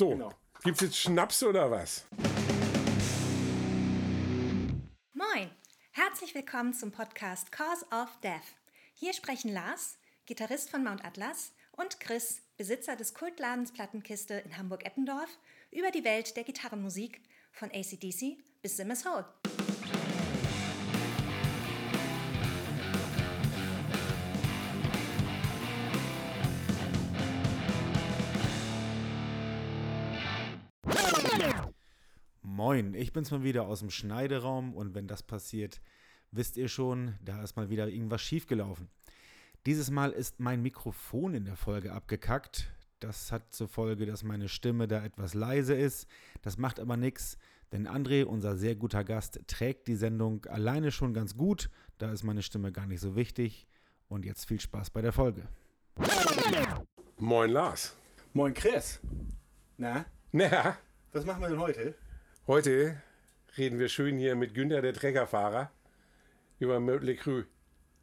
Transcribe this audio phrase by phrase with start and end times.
[0.00, 0.32] So, genau.
[0.64, 2.06] gibt's jetzt Schnaps oder was?
[5.12, 5.50] Moin,
[5.90, 8.40] herzlich willkommen zum Podcast Cause of Death.
[8.94, 15.28] Hier sprechen Lars, Gitarrist von Mount Atlas, und Chris, Besitzer des Kultladens Plattenkiste in Hamburg-Eppendorf,
[15.70, 17.20] über die Welt der Gitarrenmusik
[17.52, 19.26] von ACDC bis Simmers Hole.
[32.60, 35.80] Moin, ich bin's mal wieder aus dem Schneideraum und wenn das passiert,
[36.30, 38.90] wisst ihr schon, da ist mal wieder irgendwas schiefgelaufen.
[39.64, 42.70] Dieses Mal ist mein Mikrofon in der Folge abgekackt.
[42.98, 46.06] Das hat zur Folge, dass meine Stimme da etwas leise ist.
[46.42, 47.38] Das macht aber nichts,
[47.72, 51.70] denn André, unser sehr guter Gast, trägt die Sendung alleine schon ganz gut.
[51.96, 53.66] Da ist meine Stimme gar nicht so wichtig.
[54.06, 55.48] Und jetzt viel Spaß bei der Folge.
[57.16, 57.96] Moin Lars.
[58.34, 59.00] Moin Chris.
[59.78, 60.04] Na?
[60.30, 60.76] Na?
[61.12, 61.94] Was machen wir denn heute?
[62.50, 63.00] Heute
[63.56, 65.70] reden wir schön hier mit Günther, der Treckerfahrer,
[66.58, 67.44] über Mötley Crü.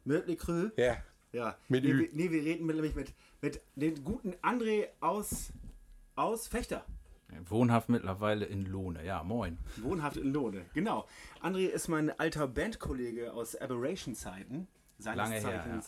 [0.06, 0.70] Mötley Crü?
[0.78, 0.96] Ja.
[1.32, 1.58] Ja.
[1.68, 2.08] Mit nee, Ü.
[2.14, 5.52] Nee, wir reden nämlich mit, mit dem guten André aus,
[6.16, 6.86] aus Fechter.
[7.50, 9.58] Wohnhaft mittlerweile in Lohne, ja, moin.
[9.82, 11.06] Wohnhaft in Lohne, genau.
[11.42, 14.66] André ist mein alter Bandkollege aus Aberration-Zeiten.
[15.04, 15.82] Lange Zeichens, her, ja.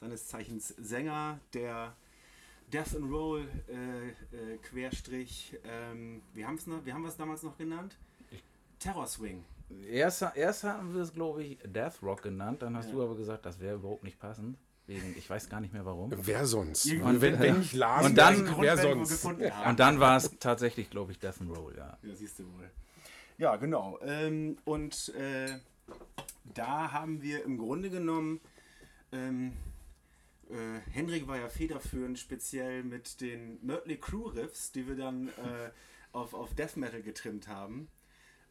[0.00, 1.94] Seines Zeichens Sänger der
[2.72, 7.42] Death and Roll äh, äh, Querstrich, ähm, wie, haben's noch, wie haben wir es damals
[7.42, 7.96] noch genannt?
[8.78, 9.44] Terror Swing.
[9.90, 12.92] Erst, erst haben wir es, glaube ich, Death Rock genannt, dann hast ja.
[12.92, 14.56] du aber gesagt, das wäre überhaupt nicht passend.
[14.86, 16.10] Wegen, ich weiß gar nicht mehr warum.
[16.16, 16.90] Wer sonst?
[16.90, 19.22] Und wenn, wenn ich las, und dann, wer sonst?
[19.24, 21.98] Und dann war es tatsächlich, glaube ich, Death and Roll, ja.
[22.02, 22.70] Ja, siehst du wohl.
[23.36, 23.98] Ja, genau.
[24.02, 25.58] Ähm, und äh,
[26.54, 28.40] da haben wir im Grunde genommen
[29.12, 29.52] ähm,
[30.50, 35.70] äh, Hendrik war ja federführend, speziell mit den Mötley Crew Riffs, die wir dann äh,
[36.12, 37.88] auf, auf Death Metal getrimmt haben.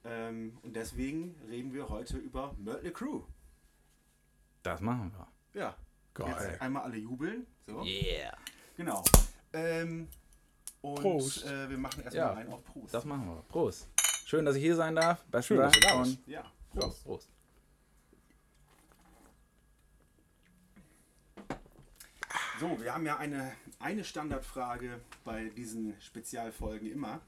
[0.04, 3.24] Ähm, und deswegen reden wir heute über Mötley Crew.
[4.64, 5.60] Das machen wir.
[5.60, 5.76] Ja.
[6.14, 6.30] Geil.
[6.30, 7.46] Jetzt einmal alle jubeln.
[7.68, 7.84] So.
[7.84, 8.36] Yeah.
[8.76, 9.04] Genau.
[9.54, 10.08] Ähm,
[10.82, 11.46] und Prost.
[11.46, 12.94] Äh, wir machen erstmal ja, einen auf Prost.
[12.94, 13.44] Das machen wir.
[13.50, 13.88] Prost.
[14.26, 15.24] Schön, dass ich hier sein darf.
[15.26, 16.20] Besten Schön, dass du da bist.
[16.28, 17.04] Ja, Prost.
[17.04, 17.30] Prost.
[22.60, 27.22] So, wir haben ja eine, eine Standardfrage bei diesen Spezialfolgen immer.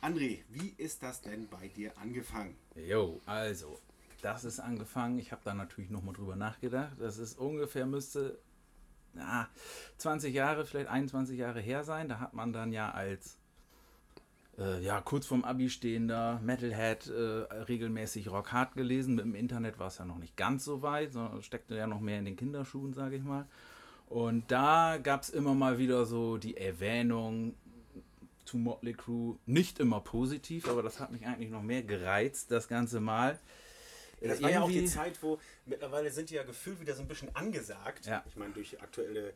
[0.00, 2.56] André, wie ist das denn bei dir angefangen?
[2.74, 3.78] Jo, also,
[4.22, 5.18] das ist angefangen.
[5.18, 6.96] Ich habe da natürlich nochmal drüber nachgedacht.
[6.98, 8.38] Das ist ungefähr, müsste
[9.12, 9.50] na,
[9.98, 12.08] 20 Jahre, vielleicht 21 Jahre her sein.
[12.08, 13.36] Da hat man dann ja als
[14.58, 19.16] äh, ja, kurz vorm Abi stehender Metalhead äh, regelmäßig Rock Hard gelesen.
[19.16, 22.00] Mit dem Internet war es ja noch nicht ganz so weit, sondern steckte ja noch
[22.00, 23.46] mehr in den Kinderschuhen, sage ich mal.
[24.08, 27.54] Und da gab es immer mal wieder so die Erwähnung
[28.44, 29.38] zu Motley Crue.
[29.46, 33.38] Nicht immer positiv, aber das hat mich eigentlich noch mehr gereizt, das ganze Mal.
[34.20, 37.08] das war ja auch die Zeit, wo mittlerweile sind die ja gefühlt wieder so ein
[37.08, 38.06] bisschen angesagt.
[38.06, 38.24] Ja.
[38.28, 39.34] Ich meine, durch aktuelle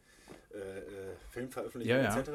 [0.54, 0.82] äh, äh
[1.31, 2.20] Filmveröffentlichungen ja, ja.
[2.20, 2.31] etc.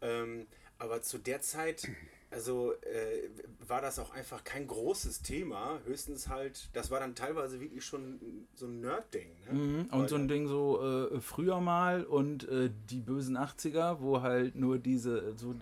[0.00, 0.46] Ähm,
[0.78, 1.88] aber zu der Zeit
[2.30, 3.28] also äh,
[3.68, 5.78] war das auch einfach kein großes Thema.
[5.86, 9.28] Höchstens halt, das war dann teilweise wirklich schon so ein Nerd-Ding.
[9.50, 9.58] Ne?
[9.58, 9.86] Mhm.
[9.90, 14.56] Und so ein Ding so äh, früher mal und äh, die bösen 80er, wo halt
[14.56, 15.54] nur diese, so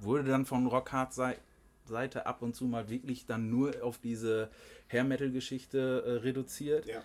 [0.00, 1.12] wurde dann von Rockhard
[1.86, 4.50] Seite ab und zu mal wirklich dann nur auf diese
[4.88, 6.86] Hair Metal Geschichte äh, reduziert.
[6.86, 7.02] Ja.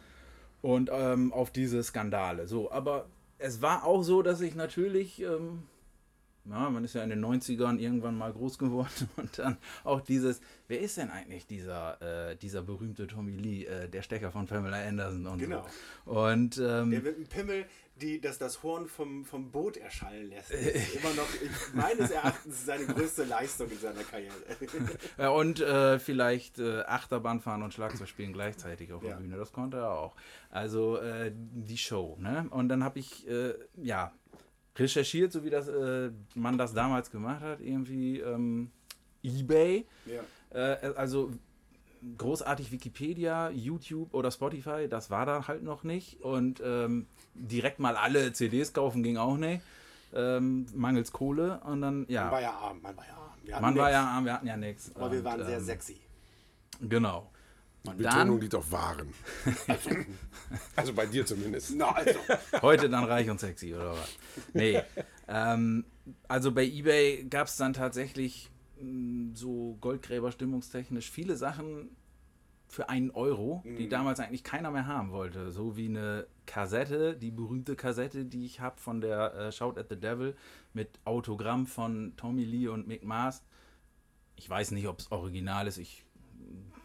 [0.62, 2.48] Und ähm, auf diese Skandale.
[2.48, 5.22] So, aber es war auch so, dass ich natürlich.
[5.22, 5.64] Ähm,
[6.46, 10.42] ja, man ist ja in den 90ern irgendwann mal groß geworden und dann auch dieses,
[10.68, 14.78] wer ist denn eigentlich dieser, äh, dieser berühmte Tommy Lee, äh, der Stecker von Pamela
[14.78, 15.66] Anderson und genau.
[16.06, 16.12] so.
[16.12, 17.66] Und, ähm, der mit einem Pimmel
[18.02, 20.52] die, das, das Horn vom, vom Boot erschallen lässt.
[20.52, 24.34] Ist immer noch, ich, meines Erachtens, seine größte Leistung in seiner Karriere.
[25.18, 29.18] ja, und äh, vielleicht äh, Achterbahn fahren und Schlagzeug spielen gleichzeitig auf der ja.
[29.18, 30.16] Bühne, das konnte er auch.
[30.50, 32.18] Also äh, die Show.
[32.20, 32.48] Ne?
[32.50, 34.14] Und dann habe ich, äh, ja,
[34.80, 38.72] recherchiert, so wie das äh, man das damals gemacht hat, irgendwie ähm,
[39.24, 39.86] eBay.
[40.06, 40.22] Ja.
[40.52, 41.32] Äh, also
[42.18, 46.22] großartig Wikipedia, YouTube oder Spotify, das war da halt noch nicht.
[46.22, 49.62] Und ähm, direkt mal alle CDs kaufen ging auch nicht.
[50.14, 52.24] Ähm, mangels Kohle und dann, ja.
[52.24, 53.14] Man war ja arm, man war ja
[53.54, 53.62] arm.
[53.62, 54.92] man war ja arm, wir hatten ja nichts.
[54.96, 55.98] Aber und, wir waren sehr ähm, sexy.
[56.82, 57.30] Genau.
[57.86, 59.14] Die Betonung dann, liegt auf Waren.
[59.68, 59.90] Also,
[60.76, 61.74] also, bei dir zumindest.
[61.76, 62.20] Na, also.
[62.62, 64.18] Heute dann reich und sexy, oder was?
[64.54, 64.82] Nee.
[65.28, 65.86] ähm,
[66.28, 68.50] also bei Ebay gab es dann tatsächlich
[68.80, 71.90] mh, mm, so Goldgräber stimmungstechnisch viele Sachen,
[72.70, 75.50] für einen Euro, die damals eigentlich keiner mehr haben wollte.
[75.50, 79.88] So wie eine Kassette, die berühmte Kassette, die ich habe von der äh, Shout at
[79.90, 80.36] the Devil
[80.74, 83.44] mit Autogramm von Tommy Lee und Mick Mars.
[84.36, 85.80] Ich weiß nicht, ob es original ist.
[85.80, 86.06] Ich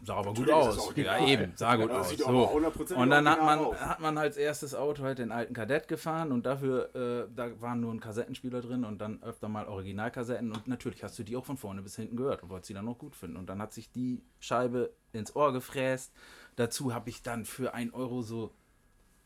[0.04, 0.96] sah aber gut Natürlich aus.
[0.96, 2.10] Ja, eben, sah gut Ja, aus.
[2.16, 2.96] So.
[2.96, 3.76] Und dann hat man, aus.
[3.80, 7.80] hat man als erstes Auto halt den alten Kadett gefahren und dafür, äh, da waren
[7.80, 11.44] nur ein Kassettenspieler drin und dann öfter mal Originalkassetten und natürlich hast du die auch
[11.44, 13.36] von vorne bis hinten gehört und wolltest sie dann noch gut finden.
[13.36, 16.12] Und dann hat sich die Scheibe ins Ohr gefräst.
[16.56, 18.52] Dazu habe ich dann für ein Euro so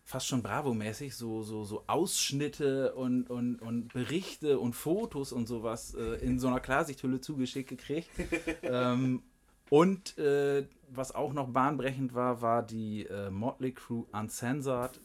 [0.08, 5.94] fast schon Bravo-mäßig so, so, so Ausschnitte und, und, und Berichte und Fotos und sowas
[5.94, 8.08] äh, in so einer Klarsichthülle zugeschickt gekriegt.
[8.62, 9.22] ähm,
[9.70, 15.00] und äh, was auch noch bahnbrechend war, war die äh, Motley Crue Uncensored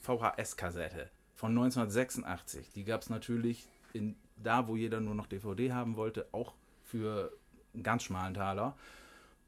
[0.00, 2.72] VHS-Kassette von 1986.
[2.72, 7.32] Die gab es natürlich in, da, wo jeder nur noch DVD haben wollte, auch für
[7.74, 8.76] einen ganz schmalen Taler.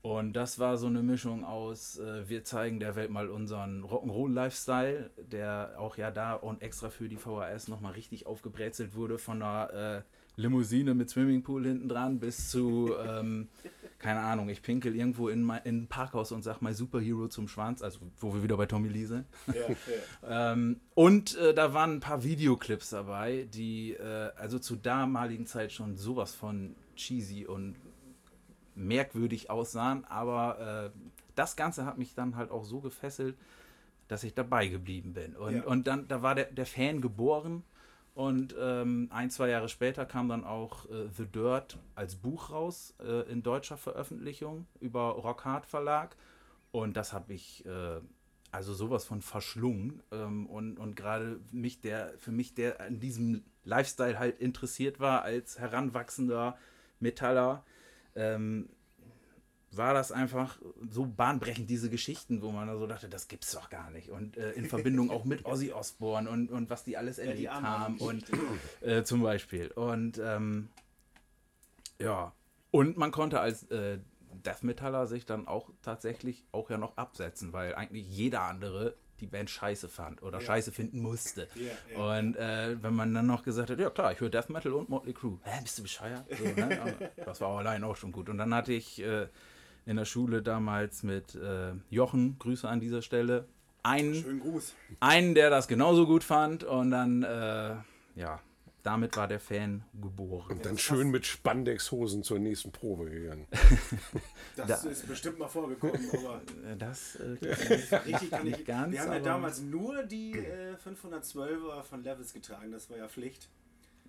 [0.03, 5.11] Und das war so eine Mischung aus, äh, wir zeigen der Welt mal unseren Rock'n'Roll-Lifestyle,
[5.31, 9.73] der auch ja da und extra für die VHS nochmal richtig aufgebrezelt wurde, von einer
[9.99, 10.03] äh,
[10.41, 13.49] Limousine mit Swimmingpool hinten dran bis zu, ähm,
[14.01, 17.47] keine Ahnung, ich pinkel irgendwo in, mein, in ein Parkhaus und sag mal Superhero zum
[17.49, 19.27] Schwanz, also wo wir wieder bei Tommy Lee sind.
[19.47, 19.55] Ja.
[20.53, 25.73] Ähm, und äh, da waren ein paar Videoclips dabei, die äh, also zur damaligen Zeit
[25.73, 27.77] schon sowas von cheesy und
[28.75, 30.99] merkwürdig aussahen, aber äh,
[31.35, 33.37] das Ganze hat mich dann halt auch so gefesselt,
[34.09, 35.37] dass ich dabei geblieben bin.
[35.37, 35.65] Und, Ja.
[35.65, 37.63] und dann, da war der, der Fan geboren
[38.21, 42.93] und ähm, ein, zwei Jahre später kam dann auch äh, The Dirt als Buch raus,
[43.03, 46.17] äh, in deutscher Veröffentlichung über Rockhard Verlag.
[46.71, 47.99] Und das habe ich äh,
[48.51, 50.03] also sowas von verschlungen.
[50.13, 55.23] Ähm, und und gerade mich, der, für mich, der an diesem Lifestyle halt interessiert war,
[55.23, 56.59] als heranwachsender
[56.99, 57.65] Metaller,
[58.17, 58.69] ähm,
[59.73, 60.59] war das einfach
[60.91, 64.11] so bahnbrechend, diese Geschichten, wo man da so dachte, das gibt's doch gar nicht.
[64.11, 67.51] Und äh, in Verbindung auch mit Ozzy Osbourne und, und was die alles die erlebt
[67.53, 68.33] armen haben Ozzy.
[68.83, 69.69] und äh, zum Beispiel.
[69.69, 70.69] Und ähm,
[71.99, 72.33] ja,
[72.71, 73.99] und man konnte als äh,
[74.45, 79.27] Death Metaller sich dann auch tatsächlich auch ja noch absetzen, weil eigentlich jeder andere die
[79.27, 80.47] Band scheiße fand oder Ja.
[80.47, 81.47] scheiße finden musste.
[81.55, 82.19] Ja, ja.
[82.19, 84.89] Und äh, wenn man dann noch gesagt hat, ja klar, ich höre Death Metal und
[84.89, 85.39] Motley Crue.
[85.43, 86.25] Hä, bist du bescheuert?
[86.39, 87.11] So, ne?
[87.25, 88.31] Das war auch allein auch schon gut.
[88.31, 89.27] Und dann hatte ich äh,
[89.87, 93.47] in der Schule damals mit äh, Jochen, Grüße an dieser Stelle,
[93.83, 94.75] einen, Schönen Gruß.
[95.01, 96.65] einen, der das genauso gut fand.
[96.65, 97.77] Und dann, äh,
[98.15, 98.41] ja,
[98.83, 100.51] damit war der Fan geboren.
[100.53, 103.47] Und dann schön mit Spandex-Hosen zur nächsten Probe gegangen.
[104.57, 107.23] Das ist bestimmt mal vorgekommen, aber Äh, Das äh,
[108.05, 112.35] richtig kann ich Nicht ganz, Wir haben ja damals nur die äh, 512er von Levels
[112.35, 113.49] getragen, das war ja Pflicht.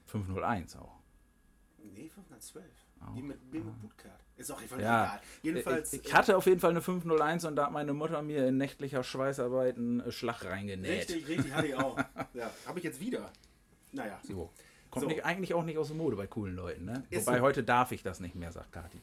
[0.07, 0.99] 501 auch.
[1.93, 2.65] Nee, 512.
[3.15, 4.19] Die mit, die mit Bootcard.
[4.37, 5.21] Ist auch einfach Ja, egal.
[5.43, 5.93] Jedenfalls.
[5.93, 8.57] ich, ich hatte auf jeden Fall eine 501 und da hat meine Mutter mir in
[8.57, 11.09] nächtlicher Schweißarbeit einen äh, Schlag äh, reingenäht.
[11.09, 11.97] Richtig, richtig, hatte ich auch.
[12.33, 13.31] Ja, habe ich jetzt wieder.
[13.91, 14.19] Naja.
[14.23, 14.49] So.
[14.89, 15.07] Kommt So.
[15.09, 17.03] Nicht, eigentlich auch nicht aus der Mode bei coolen Leuten, ne?
[17.09, 17.43] Ist Wobei so.
[17.43, 18.99] heute darf ich das nicht mehr, sagt Kati.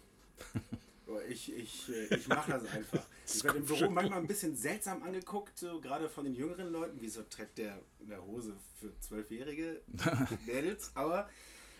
[1.29, 3.01] Ich, ich, äh, ich mache das einfach.
[3.27, 6.97] Ich werde im Büro manchmal ein bisschen seltsam angeguckt, so gerade von den jüngeren Leuten.
[7.01, 9.83] Wieso trägt der eine Hose für zwölfjährige
[10.47, 10.91] Mädels?
[10.95, 11.29] Aber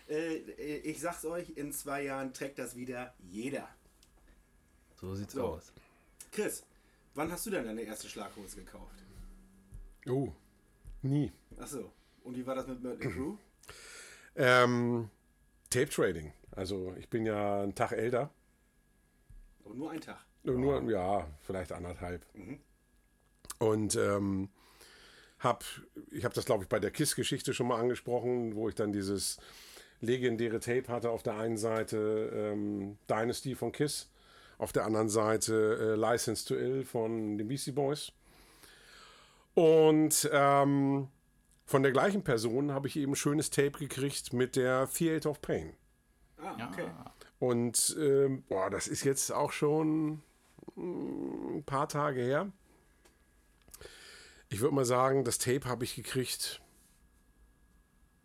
[0.09, 3.67] äh, ich sag's euch, in zwei Jahren trägt das wieder jeder.
[4.99, 5.43] So sieht's So.
[5.45, 5.71] aus.
[6.31, 6.63] Chris,
[7.15, 8.95] wann hast du denn deine erste Schlaghose gekauft?
[10.07, 10.31] Oh,
[11.01, 11.31] nie.
[11.57, 11.91] Achso.
[12.23, 13.35] Und wie war das mit Mötley Crew?
[14.35, 15.09] Ähm,
[15.69, 16.31] Tape Trading.
[16.51, 18.29] Also ich bin ja einen Tag älter.
[19.65, 20.23] Oh, nur ein Tag.
[20.43, 22.25] Nur, ja, vielleicht anderthalb.
[23.57, 24.47] Und ähm,
[25.39, 25.65] hab,
[26.11, 29.39] ich habe das, glaube ich, bei der KISS-Geschichte schon mal angesprochen, wo ich dann dieses
[30.01, 31.09] legendäre Tape hatte.
[31.09, 34.09] Auf der einen Seite ähm, Dynasty von KISS,
[34.57, 38.11] auf der anderen Seite äh, License to Ill von den Beastie Boys.
[39.55, 41.07] Und ähm,
[41.65, 45.41] von der gleichen Person habe ich eben ein schönes Tape gekriegt mit der Theater of
[45.41, 45.73] Pain.
[46.41, 46.89] Ah, okay.
[47.39, 50.21] Und ähm, boah, das ist jetzt auch schon
[50.75, 52.51] mm, ein paar Tage her.
[54.49, 56.61] Ich würde mal sagen, das Tape habe ich gekriegt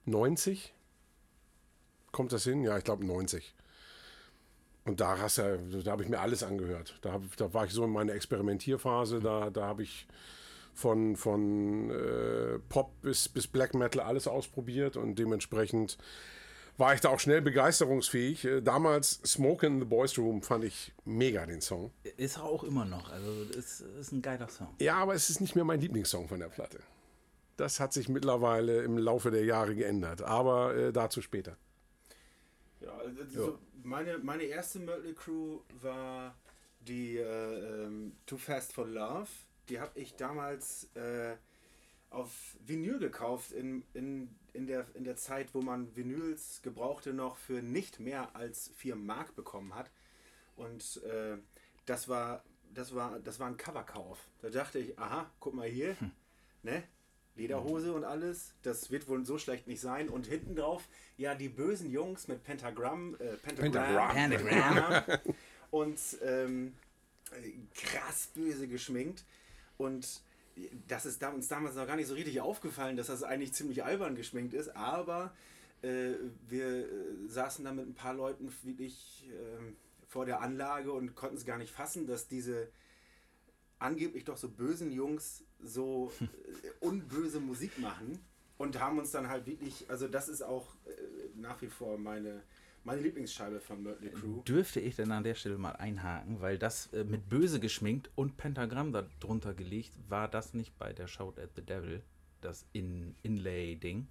[0.07, 0.74] 90.
[2.15, 2.63] Kommt das hin?
[2.63, 3.53] Ja, ich glaube 90.
[4.85, 6.97] Und da, hast du, da habe ich mir alles angehört.
[7.03, 9.19] Da, hab, da war ich so in meiner Experimentierphase.
[9.19, 10.07] Da, da habe ich
[10.75, 15.99] von, von äh, Pop bis, bis Black Metal alles ausprobiert und dementsprechend
[16.77, 18.45] war ich da auch schnell begeisterungsfähig.
[18.45, 21.91] Äh, Damals Smoke in the Boys Room fand ich mega den Song.
[22.17, 23.11] Ist er auch immer noch.
[23.11, 24.69] Also ist, ist ein geiler Song.
[24.79, 26.79] Ja, aber es ist nicht mehr mein Lieblingssong von der Platte.
[27.57, 31.57] Das hat sich mittlerweile im Laufe der Jahre geändert, aber äh, dazu später.
[32.85, 36.37] Ja, also meine, meine erste Mötley Crew war
[36.81, 39.29] die äh, ähm, Too Fast for Love,
[39.69, 41.37] die habe ich damals äh,
[42.11, 47.37] auf Vinyl gekauft in, in, in, der, in der Zeit, wo man Vinyls gebrauchte noch
[47.37, 49.91] für nicht mehr als 4 Mark bekommen hat.
[50.57, 51.39] Und äh,
[51.87, 54.29] das war das war das war ein Coverkauf.
[54.43, 56.11] Da dachte ich, aha, guck mal hier, hm.
[56.63, 56.83] ne?
[57.37, 60.09] Lederhose und alles, das wird wohl so schlecht nicht sein.
[60.09, 63.73] Und hinten drauf, ja, die bösen Jungs mit Pentagramm, äh, Pentagram,
[64.13, 65.05] Pentagram.
[65.05, 65.19] Pentagram.
[65.71, 66.75] und ähm,
[67.75, 69.25] krass böse geschminkt.
[69.77, 70.23] Und
[70.87, 74.15] das ist uns damals noch gar nicht so richtig aufgefallen, dass das eigentlich ziemlich albern
[74.15, 75.35] geschminkt ist, aber
[75.83, 76.13] äh,
[76.49, 76.87] wir äh,
[77.27, 79.73] saßen da mit ein paar Leuten wirklich äh,
[80.07, 82.69] vor der Anlage und konnten es gar nicht fassen, dass diese
[83.85, 88.19] angeblich doch so bösen Jungs so äh, unböse Musik machen
[88.59, 90.91] und haben uns dann halt wirklich, also das ist auch äh,
[91.37, 92.43] nach wie vor meine
[92.87, 94.43] meine Lieblingsscheibe von Mötley Crew.
[94.43, 98.37] Dürfte ich denn an der Stelle mal einhaken, weil das äh, mit böse geschminkt und
[98.37, 102.03] Pentagramm darunter gelegt, war das nicht bei der Shout at the Devil,
[102.43, 104.07] das In Inlay-Ding?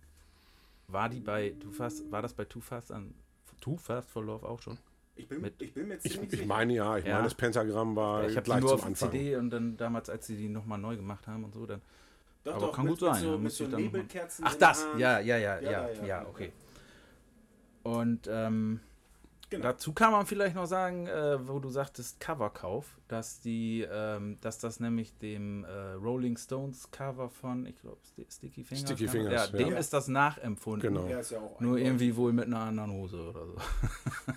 [0.88, 3.14] War die bei Too Fast, war das bei Too Fast an
[3.62, 4.78] Too Fast for Love auch schon?
[5.16, 7.14] Ich bin, mit, ich bin mir ziemlich ich, ich meine ja, ich ja.
[7.14, 9.12] meine das Pentagramm war ich gleich nur zum auf Anfang.
[9.12, 11.82] CD und dann damals, als sie die nochmal neu gemacht haben und so, dann
[12.44, 13.14] doch, aber doch, kann mit, gut sein.
[13.14, 14.46] Mit so, mit so Nebelkerzen.
[14.48, 16.52] Ach, das, ja, ja, ja, ja, ja, ja, ja, okay.
[17.84, 18.80] Und ähm,
[19.58, 19.72] genau.
[19.72, 24.60] dazu kann man vielleicht noch sagen, äh, wo du sagtest Coverkauf, dass die, ähm, dass
[24.60, 27.98] das nämlich dem äh, Rolling Stones Cover von, ich glaube,
[28.30, 29.78] Sticky Fingers, Sticky Fingers ja, dem ja.
[29.78, 30.94] ist das nachempfunden.
[30.94, 31.08] Genau.
[31.08, 31.22] Ja
[31.60, 33.56] Nur irgendwie wohl mit einer anderen Hose oder so.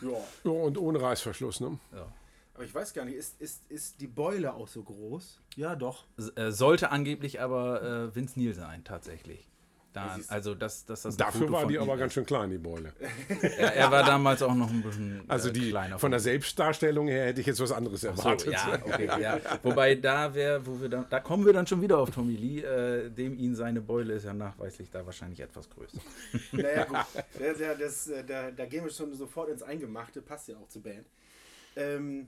[0.10, 0.18] ja.
[0.44, 1.78] ja und ohne Reißverschluss, ne?
[1.92, 2.06] Ja.
[2.54, 5.42] Aber ich weiß gar nicht, ist, ist, ist die Beule auch so groß?
[5.56, 6.04] Ja, doch.
[6.16, 9.46] S äh, sollte angeblich aber äh, Vince Neil sein, tatsächlich.
[9.96, 12.00] Da, also das, das, das Dafür war die aber ist.
[12.00, 12.92] ganz schön klein, die Beule.
[13.40, 15.98] er, er, war damals auch noch ein bisschen Also die, kleiner.
[15.98, 18.40] Von der Selbstdarstellung her hätte ich jetzt was anderes erwartet.
[18.44, 19.40] So, ja, okay, ja.
[19.62, 22.60] Wobei da wäre, wo wir dann, da kommen wir dann schon wieder auf Tommy Lee,
[22.60, 25.98] äh, dem ihn seine Beule ist ja nachweislich da wahrscheinlich etwas größer.
[26.52, 26.98] Naja gut,
[27.38, 30.82] das, das, äh, da, da gehen wir schon sofort ins Eingemachte, passt ja auch zur
[30.82, 31.06] Band.
[31.74, 32.26] Ähm,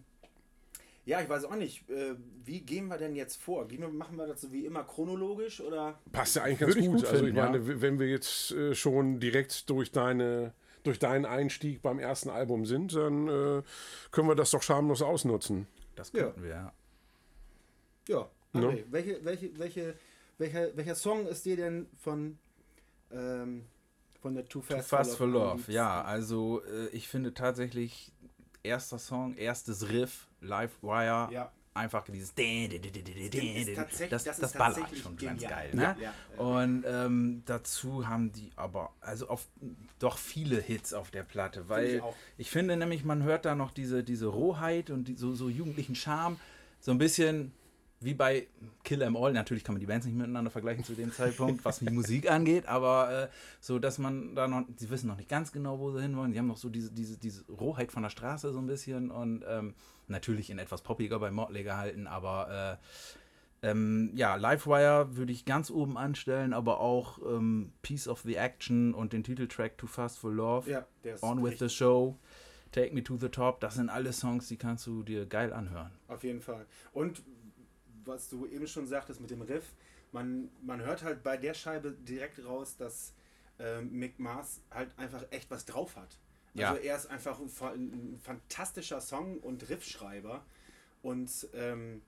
[1.08, 1.88] ja, ich weiß auch nicht.
[1.88, 3.66] Äh, wie gehen wir denn jetzt vor?
[3.92, 5.98] machen wir das so wie immer chronologisch oder?
[6.12, 6.84] Passt ja eigentlich ganz gut.
[6.84, 7.06] gut.
[7.06, 7.80] Also ich meine, ja.
[7.80, 10.52] wenn wir jetzt äh, schon direkt durch deine
[10.84, 13.62] durch deinen Einstieg beim ersten Album sind, dann äh,
[14.10, 15.66] können wir das doch schamlos ausnutzen.
[15.96, 16.44] Das könnten ja.
[16.44, 16.72] wir, ja.
[18.08, 18.84] Ja, André, no?
[18.90, 19.94] welche, welche, welche,
[20.36, 22.38] welcher, welcher Song ist dir denn von,
[23.10, 23.64] ähm,
[24.20, 25.48] von der Too Fast, Too Fast for Love?
[25.48, 25.72] For Love.
[25.72, 28.12] Ja, also äh, ich finde tatsächlich
[28.62, 31.28] erster Song, erstes Riff, Livewire.
[31.32, 31.52] Ja.
[31.74, 32.34] Einfach dieses
[34.10, 35.70] das, das, das ballert schon ganz geil.
[35.72, 35.82] Ne?
[35.82, 39.46] Ja, ja, und ähm, dazu haben die aber also auf
[40.00, 42.02] doch viele Hits auf der Platte, weil ich,
[42.36, 45.94] ich, finde nämlich, man hört da noch diese, diese Rohheit und die, so, so jugendlichen
[45.94, 46.40] Charme,
[46.80, 47.52] so ein bisschen
[48.00, 48.46] wie bei
[48.84, 51.80] Kill Em All, natürlich kann man die Bands nicht miteinander vergleichen zu dem Zeitpunkt, was
[51.80, 53.28] die Musik angeht, aber äh,
[53.60, 56.32] so, dass man da noch, sie wissen noch nicht ganz genau, wo sie hinwollen.
[56.32, 59.44] Sie haben noch so diese, diese, diese Rohheit von der Straße so ein bisschen und
[59.48, 59.74] ähm,
[60.06, 62.78] natürlich in etwas poppiger bei Motley gehalten, aber
[63.62, 68.36] äh, ähm, ja, Livewire würde ich ganz oben anstellen, aber auch ähm, Piece of the
[68.36, 70.86] Action und den Titeltrack Too Fast for Love, ja,
[71.22, 72.16] On with the Show.
[72.70, 75.90] Take Me to the Top, das sind alle Songs, die kannst du dir geil anhören.
[76.06, 76.66] Auf jeden Fall.
[76.92, 77.22] Und
[78.08, 79.74] was du eben schon sagtest mit dem Riff,
[80.12, 83.12] man, man hört halt bei der Scheibe direkt raus, dass
[83.58, 86.18] äh, Mick Mars halt einfach echt was drauf hat.
[86.56, 86.90] Also ja.
[86.90, 90.44] er ist einfach ein, ein, fantastischer Song- und Riffschreiber.
[91.02, 92.02] Und ähm,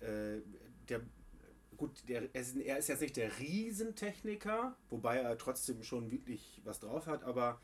[0.00, 0.40] äh,
[0.88, 1.02] der,
[1.76, 6.60] gut, der, er, ist, er ist jetzt nicht der Riesentechniker, wobei er trotzdem schon wirklich
[6.64, 7.60] was drauf hat, aber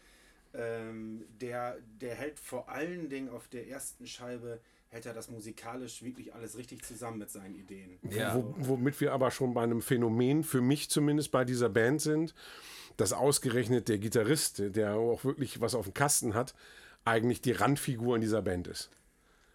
[0.54, 4.60] ähm, der, der hält vor allen Dingen auf der ersten Scheibe
[4.92, 7.98] hält er das musikalisch wirklich alles richtig zusammen mit seinen Ideen.
[8.10, 8.34] Ja.
[8.34, 12.34] Wo, womit wir aber schon bei einem Phänomen, für mich zumindest bei dieser Band sind,
[12.98, 16.54] dass ausgerechnet der Gitarrist, der auch wirklich was auf dem Kasten hat,
[17.06, 18.90] eigentlich die Randfigur in dieser Band ist.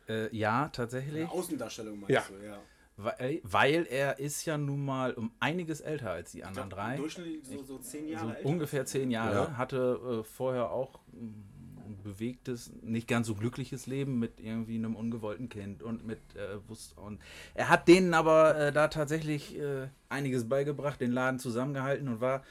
[0.10, 1.22] Äh, ja, tatsächlich.
[1.22, 2.26] Eine Außendarstellung meinst ja.
[2.28, 2.60] du, ja.
[3.00, 6.98] Weil, weil, er ist ja nun mal um einiges älter als die anderen glaub, drei.
[6.98, 8.38] Durchschnittlich so, so zehn Jahre.
[8.42, 9.36] So ungefähr zehn Jahre.
[9.36, 9.58] Ja.
[9.58, 11.57] Hatte äh, vorher auch ein
[12.04, 16.58] bewegtes, nicht ganz so glückliches Leben mit irgendwie einem ungewollten Kind und mit äh,
[16.96, 17.20] und
[17.54, 22.44] er hat denen aber äh, da tatsächlich äh, einiges beigebracht, den Laden zusammengehalten und war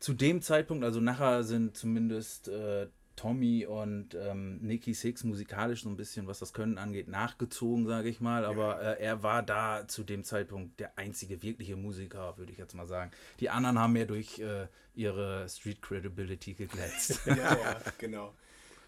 [0.00, 2.86] zu dem Zeitpunkt, also nachher sind zumindest äh,
[3.18, 8.08] Tommy und ähm, Nicky Six musikalisch so ein bisschen, was das Können angeht, nachgezogen, sage
[8.08, 8.44] ich mal.
[8.44, 12.74] Aber äh, er war da zu dem Zeitpunkt der einzige wirkliche Musiker, würde ich jetzt
[12.74, 13.10] mal sagen.
[13.40, 17.20] Die anderen haben mehr durch äh, ihre Street Credibility geglätzt.
[17.26, 18.34] ja, ja, genau.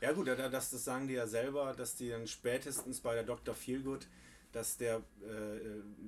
[0.00, 3.54] Ja gut, das, das sagen die ja selber, dass die dann spätestens bei der Dr.
[3.54, 4.06] Feelgood,
[4.52, 5.00] dass der äh,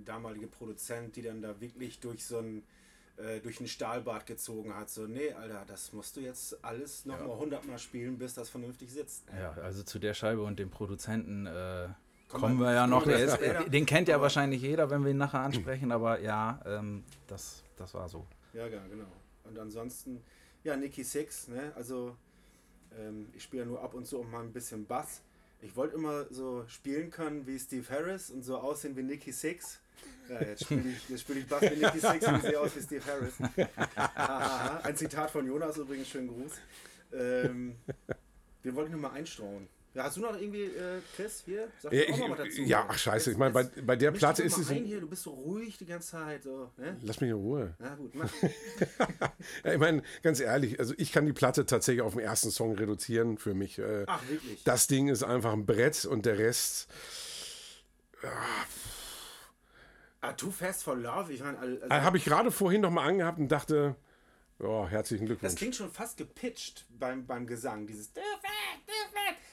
[0.05, 2.63] damalige Produzent, die dann da wirklich durch so ein
[3.19, 4.89] äh, durch ein Stahlbad gezogen hat.
[4.89, 7.35] So, nee, Alter, das musst du jetzt alles nochmal ja.
[7.35, 9.25] 100 Mal spielen, bis das vernünftig sitzt.
[9.39, 11.89] Ja, also zu der Scheibe und dem Produzenten äh,
[12.29, 13.07] kommen wir ja noch.
[13.07, 17.63] Ist, den kennt ja wahrscheinlich jeder, wenn wir ihn nachher ansprechen, aber ja, ähm, das,
[17.77, 18.27] das war so.
[18.55, 19.05] Ja, genau.
[19.45, 20.23] Und ansonsten,
[20.65, 21.73] ja, Nicky Six, ne?
[21.77, 22.17] Also
[22.99, 25.21] ähm, ich spiele ja nur ab und zu auch mal ein bisschen Bass.
[25.61, 29.79] Ich wollte immer so spielen können wie Steve Harris und so aussehen wie Nicky Six.
[30.29, 33.05] Ja, jetzt spiele ich, spiel ich Bass wie Nicky Six und sehe aus wie Steve
[33.07, 33.35] Harris.
[34.85, 36.53] Ein Zitat von Jonas übrigens, schönen Gruß.
[37.15, 37.77] Ähm,
[38.65, 39.69] den wollte ich nur mal einstreuen.
[39.95, 41.69] Ja, hast du noch irgendwie, äh, Chris, hier?
[41.79, 44.71] Sag ja, ich, dazu, ja, ach scheiße, ich meine, bei, bei der Platte ist es...
[44.71, 46.45] Hier, du bist so ruhig die ganze Zeit.
[46.45, 46.97] So, ne?
[47.03, 47.75] Lass mich in Ruhe.
[47.79, 48.31] Na gut, mach.
[49.65, 52.75] ja, ich meine, ganz ehrlich, also ich kann die Platte tatsächlich auf den ersten Song
[52.75, 53.79] reduzieren für mich.
[53.79, 54.65] Äh, ach, wirklich?
[54.65, 56.89] Das Ding ist einfach ein Brett und der Rest...
[58.23, 58.31] Ja,
[60.23, 61.59] ah, Too Fast for Love, ich meine...
[61.59, 63.95] Also, Habe ich gerade vorhin noch mal angehabt und dachte...
[64.59, 65.53] Ja, herzlichen Glückwunsch.
[65.53, 68.11] Das klingt schon fast gepitcht beim, beim Gesang, dieses...
[68.13, 68.62] Too fast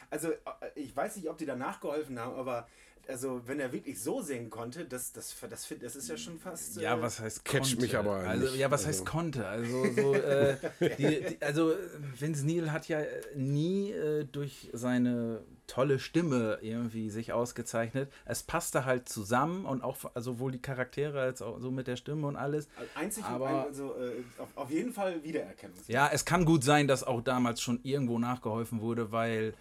[0.10, 0.36] also äh,
[0.76, 2.68] ich weiß nicht, ob die danach geholfen haben, aber
[3.10, 6.78] also wenn er wirklich so singen konnte, das, das, das, das ist ja schon fast.
[6.78, 8.18] Äh ja, was heißt catch mich aber.
[8.18, 9.00] Also, ja, was also.
[9.00, 9.48] heißt konnte?
[9.48, 11.74] Also, so, äh, die, die, also
[12.18, 13.02] Vince Neil hat ja
[13.36, 18.12] nie äh, durch seine tolle Stimme irgendwie sich ausgezeichnet.
[18.26, 21.96] Es passte halt zusammen und auch also sowohl die Charaktere als auch so mit der
[21.96, 22.68] Stimme und alles.
[22.76, 25.78] Also einzig aber also, äh, auf, auf jeden Fall Wiedererkennung.
[25.88, 29.54] Ja, es kann gut sein, dass auch damals schon irgendwo nachgeholfen wurde, weil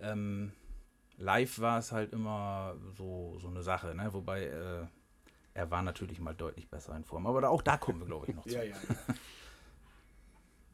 [0.00, 0.52] ähm,
[1.18, 4.12] live war es halt immer so, so eine Sache, ne?
[4.12, 4.86] wobei äh,
[5.54, 7.26] er war natürlich mal deutlich besser in Form.
[7.26, 8.54] Aber da, auch da kommen wir, glaube ich, noch zu.
[8.54, 8.76] ja, ja.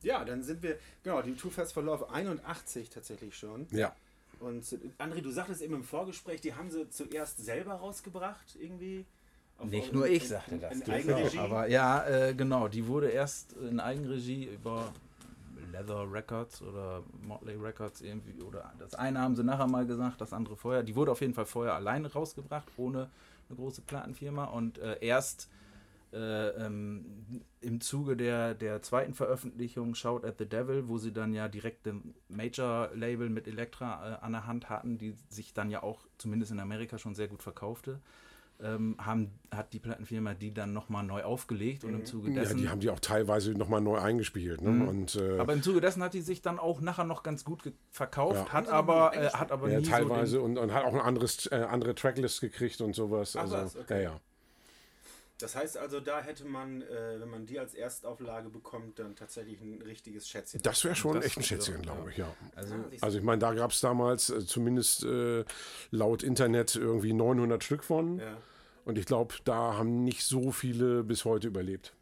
[0.02, 3.66] ja, dann sind wir, genau, die Too Fast for Love 81 tatsächlich schon.
[3.70, 3.94] Ja.
[4.40, 4.64] Und
[4.98, 9.06] André, du sagtest eben im Vorgespräch, die haben sie zuerst selber rausgebracht, irgendwie.
[9.62, 10.80] Nicht nur ich sagte das.
[10.80, 11.38] In Eigenregie.
[11.38, 14.92] Aber ja, äh, genau, die wurde erst in Eigenregie über
[15.70, 20.32] Leather Records oder Motley Records irgendwie, oder das eine haben sie nachher mal gesagt, das
[20.32, 20.82] andere vorher.
[20.82, 23.10] Die wurde auf jeden Fall vorher alleine rausgebracht, ohne
[23.48, 25.48] eine große Plattenfirma und äh, erst
[26.12, 27.04] äh, ähm,
[27.60, 31.86] im Zuge der, der zweiten Veröffentlichung Shout at the Devil, wo sie dann ja direkt
[31.86, 36.52] ein Major-Label mit Elektra äh, an der Hand hatten, die sich dann ja auch zumindest
[36.52, 38.00] in Amerika schon sehr gut verkaufte
[38.62, 42.58] ähm, haben, hat die Plattenfirma die dann nochmal neu aufgelegt und im Zuge dessen.
[42.58, 44.62] Ja, die haben die auch teilweise nochmal neu eingespielt.
[44.62, 44.70] Ne?
[44.70, 44.88] Mhm.
[44.88, 47.72] Und, äh, aber im Zuge dessen hat die sich dann auch nachher noch ganz gut
[47.90, 48.52] verkauft, ja.
[48.52, 51.46] hat, aber, äh, hat aber ja, nie teilweise so und, und, hat auch ein anderes,
[51.50, 53.36] äh, andere Tracklist gekriegt und sowas.
[53.36, 53.76] Ach, also, was?
[53.76, 54.02] Okay.
[54.02, 54.20] ja, ja.
[55.42, 59.60] Das heißt also, da hätte man, äh, wenn man die als Erstauflage bekommt, dann tatsächlich
[59.60, 60.62] ein richtiges Schätzchen.
[60.62, 62.32] Das wäre schon das echt ein Schätzchen, glaube ich, ja.
[62.54, 65.44] Also, also ich meine, da gab es damals äh, zumindest äh,
[65.90, 68.20] laut Internet irgendwie 900 Stück von.
[68.20, 68.36] Ja.
[68.84, 71.94] Und ich glaube, da haben nicht so viele bis heute überlebt.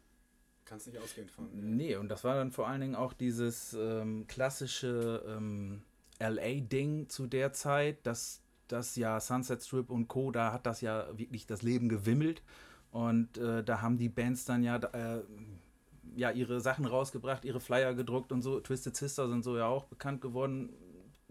[0.65, 1.49] Kannst nicht ausgehen von.
[1.53, 5.83] Nee, und das war dann vor allen Dingen auch dieses ähm, klassische ähm,
[6.19, 11.07] LA-Ding zu der Zeit, dass das ja Sunset Strip und Co., da hat das ja
[11.17, 12.41] wirklich das Leben gewimmelt.
[12.91, 15.21] Und äh, da haben die Bands dann ja, äh,
[16.15, 18.59] ja ihre Sachen rausgebracht, ihre Flyer gedruckt und so.
[18.59, 20.73] Twisted Sister sind so ja auch bekannt geworden,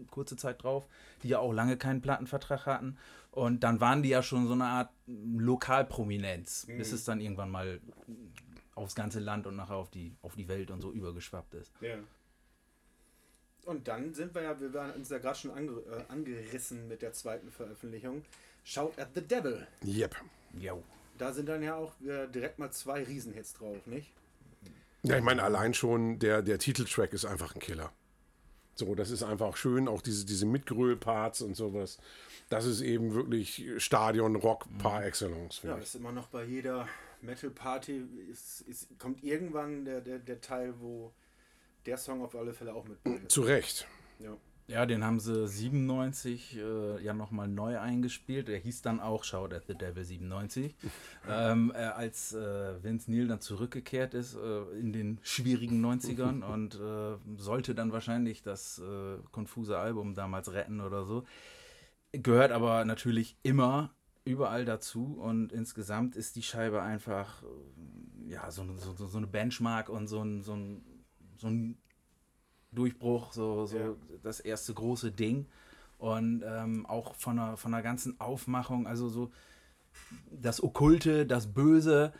[0.09, 0.87] kurze Zeit drauf,
[1.23, 2.97] die ja auch lange keinen Plattenvertrag hatten.
[3.31, 6.77] Und dann waren die ja schon so eine Art Lokalprominenz, mhm.
[6.77, 7.79] bis es dann irgendwann mal
[8.75, 11.71] aufs ganze Land und nachher auf die, auf die Welt und so übergeschwappt ist.
[11.79, 11.95] Ja.
[13.65, 17.01] Und dann sind wir ja, wir waren uns ja gerade schon ange, äh, angerissen mit
[17.01, 18.23] der zweiten Veröffentlichung.
[18.63, 19.65] Shout at the Devil.
[19.85, 20.15] Yep.
[20.59, 20.83] Yo.
[21.17, 24.11] Da sind dann ja auch direkt mal zwei Riesenhits drauf, nicht?
[25.03, 27.91] Ja, ich meine, allein schon der, der Titeltrack ist einfach ein Killer.
[28.75, 31.99] So, das ist einfach schön, auch diese, diese Mitgröl-Parts und sowas
[32.51, 35.07] das ist eben wirklich Stadion-Rock par mhm.
[35.07, 35.61] excellence.
[35.63, 36.87] Ja, ist immer noch bei jeder
[37.21, 41.13] Metal-Party, ist, ist, kommt irgendwann der, der, der Teil, wo
[41.85, 43.31] der Song auf alle Fälle auch mit.
[43.31, 43.87] Zu Recht.
[44.19, 44.35] Ja.
[44.67, 48.47] Ja, den haben sie 97 äh, ja nochmal neu eingespielt.
[48.47, 50.75] Der hieß dann auch Shout at the Devil 97.
[51.29, 56.75] ähm, äh, als äh, Vince Neil dann zurückgekehrt ist äh, in den schwierigen 90ern und
[56.75, 61.25] äh, sollte dann wahrscheinlich das äh, konfuse Album damals retten oder so
[62.13, 63.93] gehört aber natürlich immer
[64.25, 67.43] überall dazu und insgesamt ist die Scheibe einfach
[68.27, 70.83] ja so, so, so eine Benchmark und so ein, so ein,
[71.37, 71.77] so ein
[72.71, 73.95] Durchbruch, so, so ja.
[74.23, 75.47] das erste große Ding
[75.97, 79.31] und ähm, auch von der, von der ganzen Aufmachung, also so
[80.31, 82.13] das Okkulte, das Böse,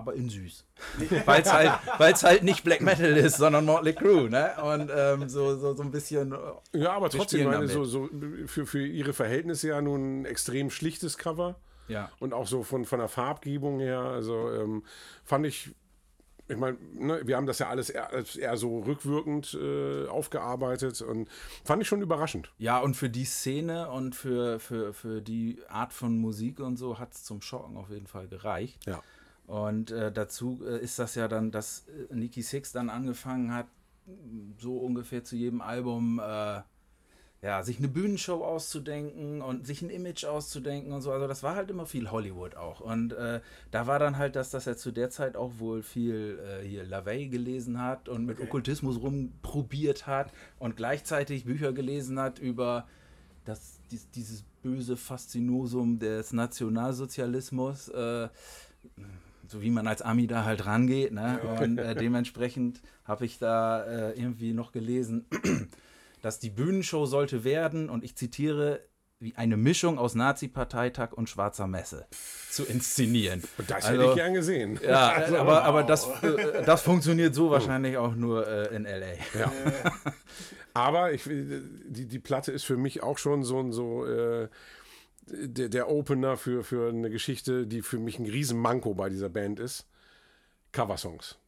[0.00, 0.64] aber in süß.
[1.26, 4.52] Weil es halt, weil's halt nicht Black Metal ist, sondern Motley Crue, ne?
[4.62, 6.32] Und ähm, so, so, so ein bisschen.
[6.32, 8.08] äh, Ja, aber trotzdem, meine, so, so
[8.46, 11.56] für, für ihre Verhältnisse ja nun ein extrem schlichtes Cover.
[11.88, 12.10] Ja.
[12.20, 14.84] Und auch so von, von der Farbgebung her, also ähm,
[15.24, 15.74] fand ich,
[16.46, 21.00] ich meine, ne, wir haben das ja alles eher, als eher so rückwirkend äh, aufgearbeitet
[21.02, 21.28] und
[21.64, 22.52] fand ich schon überraschend.
[22.58, 26.98] Ja, und für die Szene und für, für, für die Art von Musik und so
[26.98, 28.84] hat es zum Schocken auf jeden Fall gereicht.
[28.86, 29.02] Ja.
[29.50, 33.66] Und äh, dazu äh, ist das ja dann, dass äh, Nikki Six dann angefangen hat,
[34.58, 36.60] so ungefähr zu jedem Album, äh,
[37.42, 41.10] ja, sich eine Bühnenshow auszudenken und sich ein Image auszudenken und so.
[41.10, 42.80] Also das war halt immer viel Hollywood auch.
[42.80, 43.40] Und äh,
[43.72, 46.84] da war dann halt, dass, dass er zu der Zeit auch wohl viel äh, hier
[46.84, 52.86] LaVey gelesen hat und mit Okkultismus rumprobiert hat und gleichzeitig Bücher gelesen hat über
[53.46, 57.90] das, dies, dieses böse Faszinosum des Nationalsozialismus.
[59.50, 61.12] Äh, so wie man als Ami da halt rangeht.
[61.12, 61.40] Ne?
[61.60, 65.26] Und äh, dementsprechend habe ich da äh, irgendwie noch gelesen,
[66.22, 68.80] dass die Bühnenshow sollte werden, und ich zitiere,
[69.22, 72.06] wie eine Mischung aus Nazi-Parteitag und schwarzer Messe
[72.50, 73.42] zu inszenieren.
[73.68, 74.80] Das Also- hätte ich gern gesehen.
[74.82, 79.38] Ja, äh, aber, aber das, äh, das funktioniert so wahrscheinlich auch nur äh, in L.A.
[79.38, 79.52] Ja.
[80.72, 84.48] Aber ich, die, die Platte ist für mich auch schon so ein so äh,
[85.30, 89.60] der, der Opener für, für eine Geschichte, die für mich ein Riesenmanko bei dieser Band
[89.60, 89.86] ist.
[90.72, 91.38] Coversongs.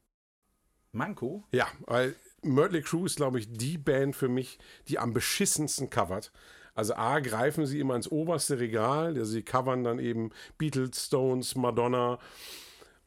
[0.92, 1.44] Manko?
[1.52, 6.32] Ja, weil Mötley Crüe ist, glaube ich, die Band für mich, die am beschissensten covert.
[6.74, 11.54] Also A, greifen sie immer ins oberste Regal, also sie covern dann eben Beatles, Stones,
[11.54, 12.18] Madonna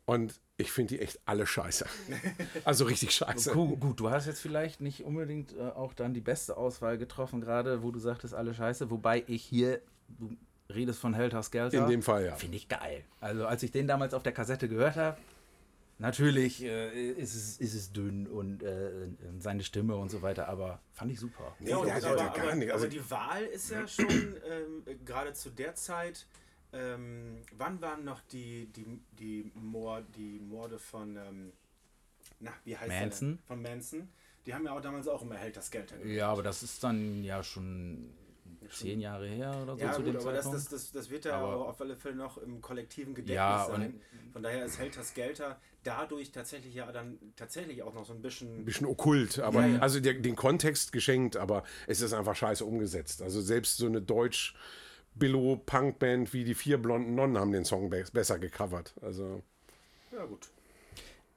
[0.05, 1.85] und ich finde die echt alle scheiße.
[2.63, 3.51] Also richtig scheiße.
[3.51, 7.41] Gut, gut, du hast jetzt vielleicht nicht unbedingt äh, auch dann die beste Auswahl getroffen,
[7.41, 8.89] gerade wo du sagtest, alle scheiße.
[8.89, 10.35] Wobei ich hier, du
[10.69, 11.83] redest von Helter Skelter.
[11.83, 12.35] In dem Fall, ja.
[12.35, 13.03] Finde ich geil.
[13.21, 15.17] Also als ich den damals auf der Kassette gehört habe,
[15.99, 18.91] natürlich äh, ist, es, ist es dünn und äh,
[19.39, 21.55] seine Stimme und so weiter, aber fand ich super.
[21.59, 24.07] Ja, der aber, hat ja aber, gar nicht, also- aber die Wahl ist ja schon
[24.09, 26.25] ähm, gerade zu der Zeit.
[26.73, 28.85] Ähm, wann waren noch die, die,
[29.17, 31.53] die, Mord, die Morde von, ähm,
[32.41, 33.29] na, wie heißt der Manson?
[33.29, 33.39] denn?
[33.47, 34.09] Von Manson.
[34.45, 35.93] Die haben ja auch damals auch immer Held das Geld.
[36.03, 38.11] Ja, aber das ist dann ja schon
[38.69, 40.55] zehn Jahre her oder so Ja, zu gut, dem aber das, Zeitpunkt.
[40.57, 43.81] das, das, das wird ja Aber- auf alle Fälle noch im kollektiven Gedächtnis Ja, und-
[43.81, 44.01] sein.
[44.33, 48.59] Von daher ist Helter Skelter dadurch tatsächlich ja dann tatsächlich auch noch so ein bisschen.
[48.61, 49.79] Ein bisschen okkult, aber Ja, ja.
[49.79, 53.21] also der, den Kontext geschenkt, aber es ist einfach scheiße umgesetzt.
[53.21, 54.55] Also selbst so eine deutsch
[55.13, 58.93] billo punk band wie die vier blonden Nonnen haben den Song be besser gecovert.
[59.01, 59.41] Also
[60.11, 60.49] Ja, gut.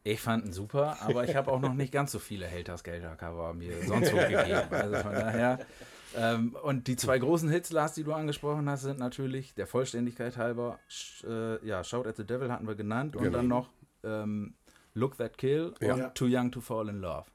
[0.04, 3.82] Ich fand ihn super, aber ich habe auch noch nicht ganz so viele Helter-Skelter-Cover mir
[3.84, 4.68] sonst wo gegeben.
[4.70, 5.58] Also von daher.
[6.18, 10.36] Ähm, und die zwei großen Hits, Lars, die du angesprochen hast, sind natürlich der Vollständigkeit
[10.36, 13.38] halber, sch, äh, ja, Shout at the Devil hatten wir genannt und Genau.
[13.38, 13.70] dann noch
[14.04, 14.54] ähm,
[14.94, 15.94] Look That Kill Ja.
[15.94, 17.26] und Too Young to Fall in Love.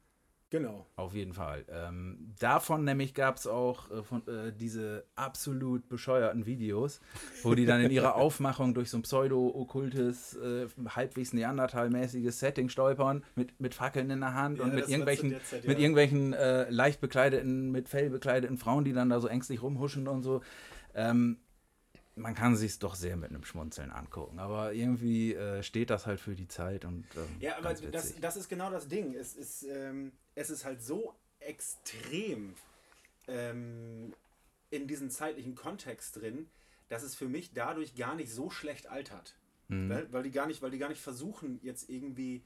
[0.53, 0.85] Genau.
[0.97, 1.65] Auf jeden Fall.
[1.67, 7.01] Ähm, davon nämlich gab es auch äh, von, äh, diese absolut bescheuerten Videos,
[7.41, 13.23] wo die dann in ihrer Aufmachung durch so ein pseudo-okkultes, äh, halbwegs Neandertal-mäßiges Setting stolpern,
[13.33, 15.85] mit, mit Fackeln in der Hand Ja, und mit irgendwelchen, Zeit, mit ja.
[15.85, 20.21] irgendwelchen äh, leicht bekleideten, mit Fell bekleideten Frauen, die dann da so ängstlich rumhuschen und
[20.21, 20.43] so.
[20.93, 21.39] Ähm,
[22.15, 26.19] man kann sich doch sehr mit einem Schmunzeln angucken, aber irgendwie äh, steht das halt
[26.19, 29.15] für die Zeit und ähm, Ja, aber das, das ist genau das Ding.
[29.15, 32.55] Es ist, ähm, es ist halt so extrem
[33.27, 34.13] ähm,
[34.69, 36.47] in diesem zeitlichen Kontext drin,
[36.89, 39.35] dass es für mich dadurch gar nicht so schlecht altert.
[39.67, 39.89] Mhm.
[39.89, 42.41] Weil, weil, die gar nicht, weil die gar nicht versuchen, jetzt irgendwie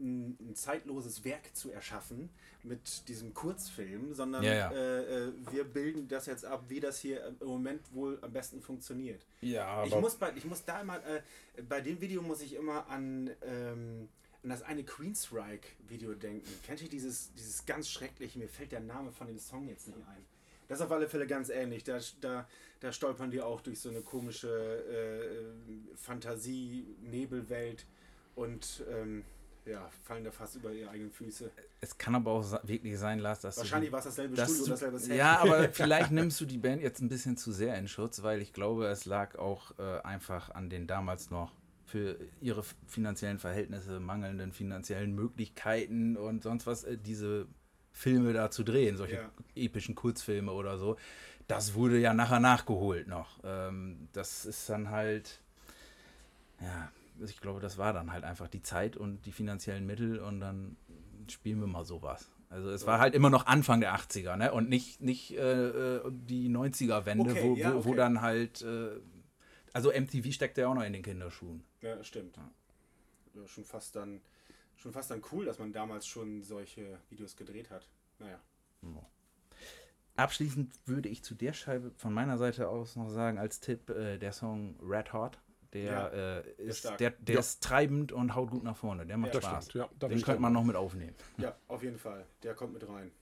[0.00, 2.30] ein, ein zeitloses Werk zu erschaffen
[2.62, 4.72] mit diesem Kurzfilm, sondern Ja, ja.
[4.72, 8.60] Äh, äh, wir bilden das jetzt ab, wie das hier im Moment wohl am besten
[8.60, 9.24] funktioniert.
[9.40, 11.22] ja, Ich muss, bei, ich muss da immer, äh,
[11.68, 14.08] bei dem Video muss ich immer an, ähm,
[14.42, 16.48] an das eine Queensryche-Video denken.
[16.64, 19.98] Kennt ihr dieses, dieses ganz schreckliche, mir fällt der Name von dem Song jetzt nicht
[19.98, 20.24] ein.
[20.68, 21.84] Das ist auf alle Fälle ganz ähnlich.
[21.84, 22.48] Da, da,
[22.78, 27.86] da stolpern die auch durch so eine komische äh, Fantasie-Nebelwelt
[28.36, 29.24] und ähm,
[29.66, 31.50] ja, fallen da fast über ihre eigenen Füße.
[31.80, 34.70] Es kann aber auch wirklich sein, Lars, dass Wahrscheinlich war es dasselbe dass Studio, du,
[34.70, 35.16] dasselbe Set.
[35.16, 38.40] Ja, aber vielleicht nimmst du die Band jetzt ein bisschen zu sehr in Schutz, weil
[38.40, 41.52] ich glaube, es lag auch äh, einfach an den damals noch
[41.90, 47.46] für ihre finanziellen Verhältnisse mangelnden finanziellen Möglichkeiten und sonst was, äh, diese
[47.92, 49.30] Filme da zu drehen, solche Ja.
[49.56, 50.96] epischen Kurzfilme oder so.
[51.48, 53.40] Das wurde ja nachher nachgeholt noch.
[53.42, 55.40] Ähm, das ist dann halt,
[56.60, 56.92] ja,
[57.26, 60.76] ich glaube, das war dann halt einfach die Zeit und die finanziellen Mittel und dann
[61.28, 62.30] spielen wir mal sowas.
[62.50, 64.52] Also es war halt immer noch Anfang der 80er, ne?
[64.52, 67.96] Und nicht, nicht äh, äh, die 90er-Wende, Okay, wo, ja, wo, wo okay.
[67.96, 68.90] dann halt, äh,
[69.72, 71.62] also MTV steckt ja auch noch in den Kinderschuhen.
[71.82, 72.36] Ja, stimmt.
[73.34, 74.20] ja, schon fast dann
[74.76, 77.86] schon fast dann cool, dass man damals schon solche Videos gedreht hat.
[78.18, 78.40] Naja.
[80.16, 84.18] Abschließend würde ich zu der Scheibe von meiner Seite aus noch sagen, als Tipp, äh,
[84.18, 85.38] der Song Red Hot.
[85.72, 87.40] Der, Ja, äh, ist, der, der Ja.
[87.40, 89.06] ist treibend und haut gut nach vorne.
[89.06, 89.64] Der macht Ja, Das Spaß.
[89.70, 90.08] stimmt, ja.
[90.08, 91.14] Den könnte man noch mit aufnehmen.
[91.38, 92.26] Ja, auf jeden Fall.
[92.42, 93.12] Der kommt mit rein.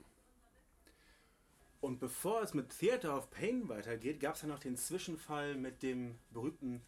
[1.81, 5.83] Und bevor es mit Theater of Pain weitergeht, gab es ja noch den Zwischenfall mit
[5.83, 6.83] dem berühmten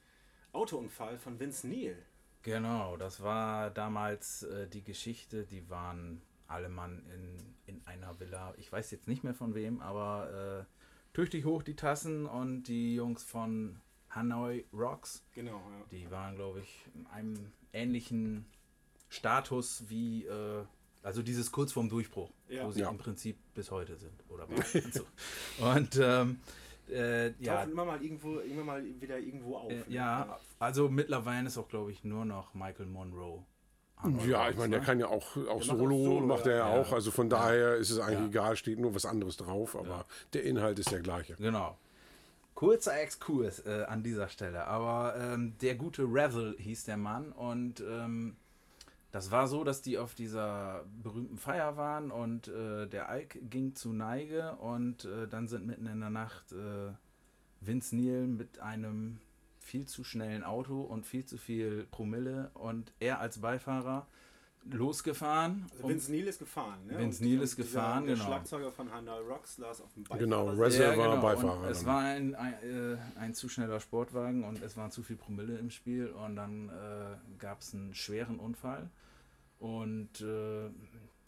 [0.52, 1.96] Autounfall von Vince Neil.
[2.42, 5.44] Genau, das war damals äh, die Geschichte.
[5.44, 7.36] Die waren alle Mann in,
[7.74, 8.54] in einer Villa.
[8.56, 12.94] Ich weiß jetzt nicht mehr von wem, aber äh, tüchtig hoch die Tassen und die
[12.96, 15.84] Jungs von Hanoi Rocks, Genau, ja.
[15.92, 18.44] die waren, glaube ich, in einem ähnlichen
[19.08, 20.64] Status wie, äh,
[21.02, 22.66] also dieses kurz vorm Durchbruch, Ja.
[22.66, 22.90] wo sie Ja.
[22.90, 24.12] im Prinzip bis heute sind.
[24.28, 24.48] Oder
[24.92, 25.06] so.
[25.64, 26.40] Und ähm,
[26.90, 29.70] äh, ja, Tauchen immer mal irgendwo, immer mal wieder irgendwo auf.
[29.70, 29.84] äh, ne?
[29.88, 33.42] ja, also mittlerweile ist auch, glaube ich, nur noch Michael Monroe.
[34.26, 34.86] Ja, ich meine, der ne?
[34.86, 36.80] kann ja auch, auch Solo, Solo, macht er ja ja.
[36.80, 36.92] auch.
[36.92, 38.26] Also von daher ist es eigentlich Ja.
[38.28, 41.34] egal, steht nur was anderes drauf, aber der Inhalt ist der gleiche.
[41.34, 41.76] Genau.
[42.54, 47.80] Kurzer Exkurs äh, an dieser Stelle, aber ähm, der gute Revel hieß der Mann und
[47.80, 48.36] ähm,
[49.12, 53.74] das war so, dass die auf dieser berühmten Feier waren und äh, der Ike ging
[53.74, 56.92] zu Neige und äh, dann sind mitten in der Nacht äh,
[57.60, 59.18] Vince Neil mit einem
[59.58, 64.06] viel zu schnellen Auto und viel zu viel Promille und er als Beifahrer
[64.64, 65.66] losgefahren.
[65.72, 66.98] Also Vince Neil ist gefahren, ne?
[66.98, 68.26] Vince Neil ist dieser- gefahren, der genau.
[68.26, 70.80] Schlagzeuger von Hanoi Rocks las auf dem Genau, Beifahrersitz.
[70.80, 71.22] Reserve war genau.
[71.22, 71.60] Beifahrer.
[71.60, 71.86] Und es dann.
[71.86, 75.70] war ein, ein, äh, ein zu schneller Sportwagen und es waren zu viel Promille im
[75.70, 78.90] Spiel und dann äh, gab es einen schweren Unfall.
[79.58, 80.68] Und äh,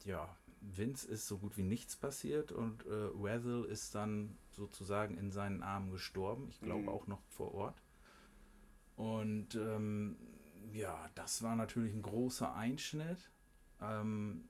[0.05, 5.31] ja, Vince ist so gut wie nichts passiert und äh, Wethel ist dann sozusagen in
[5.33, 6.47] seinen Armen gestorben.
[6.51, 6.89] Ich glaube Mhm.
[6.89, 7.83] auch noch vor Ort.
[8.97, 10.17] Und ähm,
[10.73, 13.31] ja, das war natürlich ein großer Einschnitt.
[13.81, 14.49] Ähm,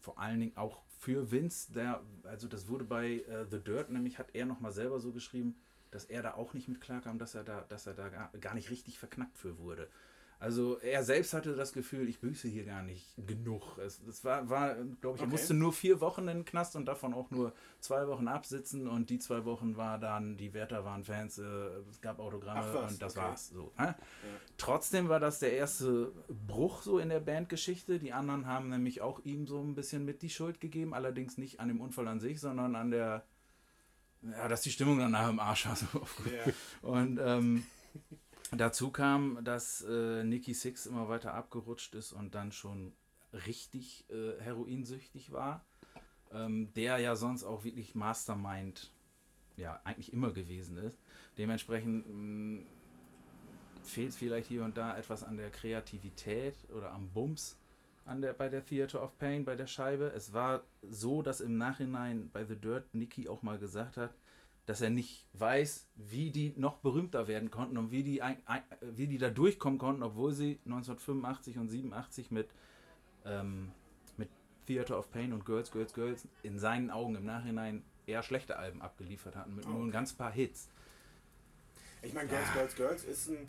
[0.00, 4.18] vor allen Dingen auch für Vince, der, also das wurde bei äh, The Dirt, nämlich
[4.18, 5.56] hat er nochmal selber so geschrieben,
[5.90, 8.54] dass er da auch nicht mit klarkam, dass er da, dass er da gar, gar
[8.54, 9.88] nicht richtig verknackt für wurde.
[10.40, 13.76] Also er selbst hatte das Gefühl, ich büße hier gar nicht genug.
[13.76, 15.26] Es, es war, war glaube ich, er Okay.
[15.26, 19.10] musste nur vier Wochen in den Knast und davon auch nur zwei Wochen absitzen und
[19.10, 21.42] die zwei Wochen war dann, die Wärter waren Fans, äh,
[21.90, 23.26] es gab Autogramme was, und das okay.
[23.26, 23.48] war's.
[23.50, 23.92] So, hä?
[24.56, 27.98] Trotzdem war das der erste Bruch so in der Bandgeschichte.
[27.98, 31.60] Die anderen haben nämlich auch ihm so ein bisschen mit die Schuld gegeben, allerdings nicht
[31.60, 33.26] an dem Unfall an sich, sondern an der,
[34.22, 35.76] ja, dass die Stimmung danach im Arsch war.
[35.76, 35.86] So.
[36.24, 36.52] Ja.
[36.80, 37.64] Und ähm,
[38.52, 42.92] dazu kam, dass äh, Nicky Six immer weiter abgerutscht ist und dann schon
[43.46, 45.64] richtig äh, heroinsüchtig war.
[46.32, 48.92] Ähm, der ja sonst auch wirklich Mastermind
[49.56, 50.96] ja eigentlich immer gewesen ist.
[51.38, 52.62] Dementsprechend mh,
[53.82, 57.56] fehlt vielleicht hier und da etwas an der Kreativität oder am Bums
[58.04, 60.12] an der, bei der Theater of Pain, bei der Scheibe.
[60.14, 64.14] Es war so, dass im Nachhinein bei The Dirt Nicky auch mal gesagt hat,
[64.70, 68.62] dass er nicht weiß, wie die noch berühmter werden konnten und wie die, ein, ein,
[68.80, 72.48] wie die da durchkommen konnten, obwohl sie 1985 und 87 mit,
[73.24, 73.72] ähm,
[74.16, 74.28] mit
[74.68, 78.80] Theater of Pain und Girls, Girls, Girls in seinen Augen im Nachhinein eher schlechte Alben
[78.80, 80.68] abgeliefert hatten, mit nur ein ganz paar Hits.
[82.02, 83.48] Ich meine, Girls, Girls, Girls ist ein,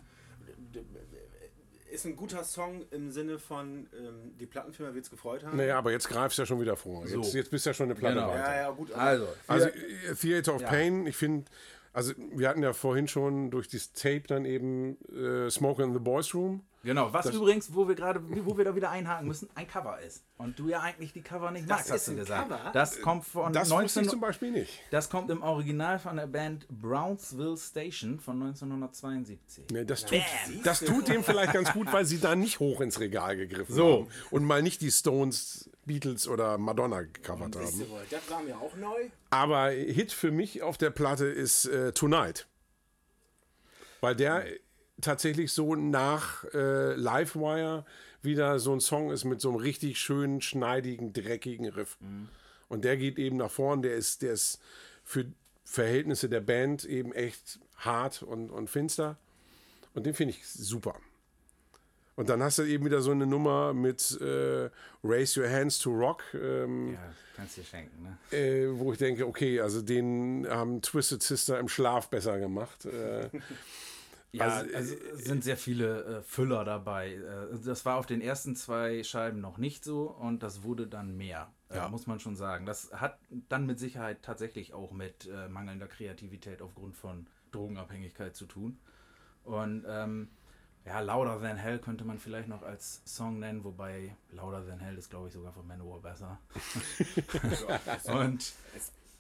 [1.92, 5.58] ist ein guter Song im Sinne von, ähm, die Plattenfirma wird es gefreut haben.
[5.58, 7.06] Naja, aber jetzt greifst du ja schon wieder vor.
[7.08, 7.22] So.
[7.22, 8.28] Jetzt, jetzt bist du ja schon eine Platte Genau.
[8.30, 8.40] weiter.
[8.40, 8.92] Ja, ja, gut.
[8.94, 10.68] Also, Also äh, Theater of Ja.
[10.70, 11.50] Pain, ich finde,
[11.94, 16.00] also wir hatten ja vorhin schon durch das Tape dann eben äh, Smoke in the
[16.00, 16.64] Boys Room.
[16.84, 20.24] Genau, was übrigens, wo wir gerade, wo wir da wieder einhaken müssen, ein Cover ist.
[20.38, 22.50] Und du ja eigentlich die Cover nicht Das magst, hast du gesagt.
[22.50, 22.72] Cover?
[22.74, 24.04] Das kommt von Das wusste 19...
[24.04, 24.82] ich zum Beispiel nicht.
[24.90, 29.66] Das kommt im Original von der Band Brownsville Station von 1972.
[29.72, 30.22] Nee, das, tut,
[30.64, 33.94] das tut dem vielleicht ganz gut, weil sie da nicht hoch ins Regal gegriffen So.
[33.94, 37.80] haben und mal nicht die Stones, Beatles oder Madonna gecovert haben.
[37.80, 39.10] wohl, das war mir auch neu.
[39.30, 42.48] Aber Hit für mich auf der Platte ist äh, Tonight.
[44.00, 44.46] Weil der
[45.02, 47.86] tatsächlich so nach äh, Livewire
[48.22, 51.98] wieder so ein Song ist mit so einem richtig schönen, schneidigen, dreckigen Riff.
[52.70, 54.60] Und der geht eben nach vorn, der ist, der ist
[55.04, 55.26] für
[55.66, 59.18] Verhältnisse der Band eben echt hart und, und finster.
[59.94, 60.96] Und den finde ich super.
[62.16, 64.70] Und dann hast du eben wieder so eine Nummer mit äh,
[65.04, 66.24] Raise Your Hands to Rock.
[66.34, 67.00] Ähm, Ja,
[67.36, 68.38] kannst dir schenken, ne?
[68.38, 72.86] äh, wo ich denke, okay, also den haben Twisted Sister im Schlaf besser gemacht.
[72.86, 73.30] Äh,
[74.34, 77.16] Ja, Also, also, es sind sehr viele äh, Füller dabei.
[77.16, 81.18] Äh, das war auf den ersten zwei Scheiben noch nicht so und das wurde dann
[81.18, 81.90] mehr, äh, Ja.
[81.90, 82.66] muss man schon sagen.
[82.66, 88.46] Das hat dann mit Sicherheit tatsächlich auch mit äh, mangelnder Kreativität aufgrund von Drogenabhängigkeit zu
[88.46, 88.80] tun.
[89.44, 90.30] Und ähm,
[90.86, 94.98] Ja, Louder Than Hell könnte man vielleicht noch als Song nennen, wobei Louder Than Hell
[94.98, 96.40] ist, glaube ich, sogar von Manowar besser.
[98.06, 98.54] Und,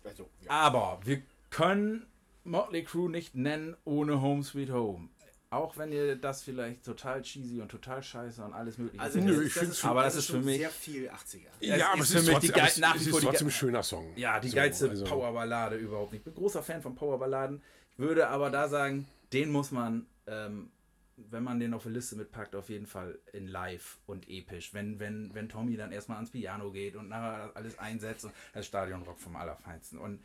[0.03, 0.49] Also, ja.
[0.51, 2.05] aber wir können
[2.43, 5.09] Motley Crue nicht nennen ohne Home Sweet Home.
[5.49, 9.43] Auch wenn ihr das vielleicht total cheesy und total scheiße und alles mögliche Also, Nö,
[9.43, 11.49] das, ich schon- aber das ist für mich- sehr viel 80er.
[11.59, 13.19] Ja, ja, es aber ist es für ist mich trotzdem, die geil- nach wie vor
[13.21, 14.13] trotzdem ein schöner Song.
[14.15, 16.13] Ja, die So, geilste also- Powerballade überhaupt.
[16.13, 17.61] Ich bin großer Fan von Powerballaden.
[17.91, 20.71] Ich würde aber da sagen, den muss man, ähm,
[21.17, 24.73] wenn man den auf eine Liste mitpackt, auf jeden Fall in live und episch.
[24.73, 28.65] Wenn, wenn, wenn Tommy dann erstmal ans Piano geht und nachher alles einsetzt und das
[28.65, 29.99] Stadionrock vom Allerfeinsten.
[29.99, 30.23] Und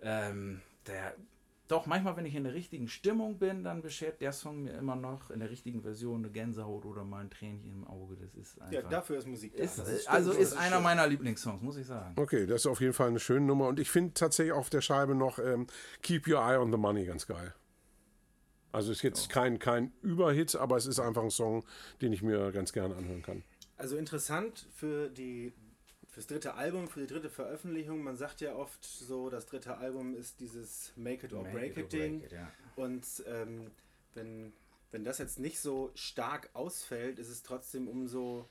[0.00, 1.14] ähm, der,
[1.72, 4.94] doch, manchmal, wenn ich in der richtigen Stimmung bin, dann beschert der Song mir immer
[4.94, 8.16] noch in der richtigen Version eine Gänsehaut oder mal ein Tränchen im Auge.
[8.16, 8.72] Das ist einfach.
[8.72, 9.62] Ja, dafür ist Musik da.
[9.64, 10.82] ist, Das stimmt, also das ist einer schön.
[10.82, 12.14] meiner Lieblingssongs, muss ich sagen.
[12.16, 13.68] Okay, das ist auf jeden Fall eine schöne Nummer.
[13.68, 15.66] Und ich finde tatsächlich auf der Scheibe noch ähm,
[16.02, 17.54] Keep Your Eye on the Money ganz geil.
[18.70, 21.64] Also ist jetzt kein, kein Überhit, aber es ist einfach ein Song,
[22.00, 23.44] den ich mir ganz gerne anhören kann.
[23.76, 25.52] Also interessant für die
[26.12, 28.02] fürs dritte Album, für die dritte Veröffentlichung.
[28.02, 31.70] Man sagt ja oft so, das dritte Album ist dieses Make it or Make break
[31.70, 32.20] it it Ding.
[32.20, 32.52] break it, ja.
[32.76, 33.70] Und ähm,
[34.12, 34.52] wenn,
[34.90, 38.46] wenn das jetzt nicht so stark ausfällt, ist es trotzdem umso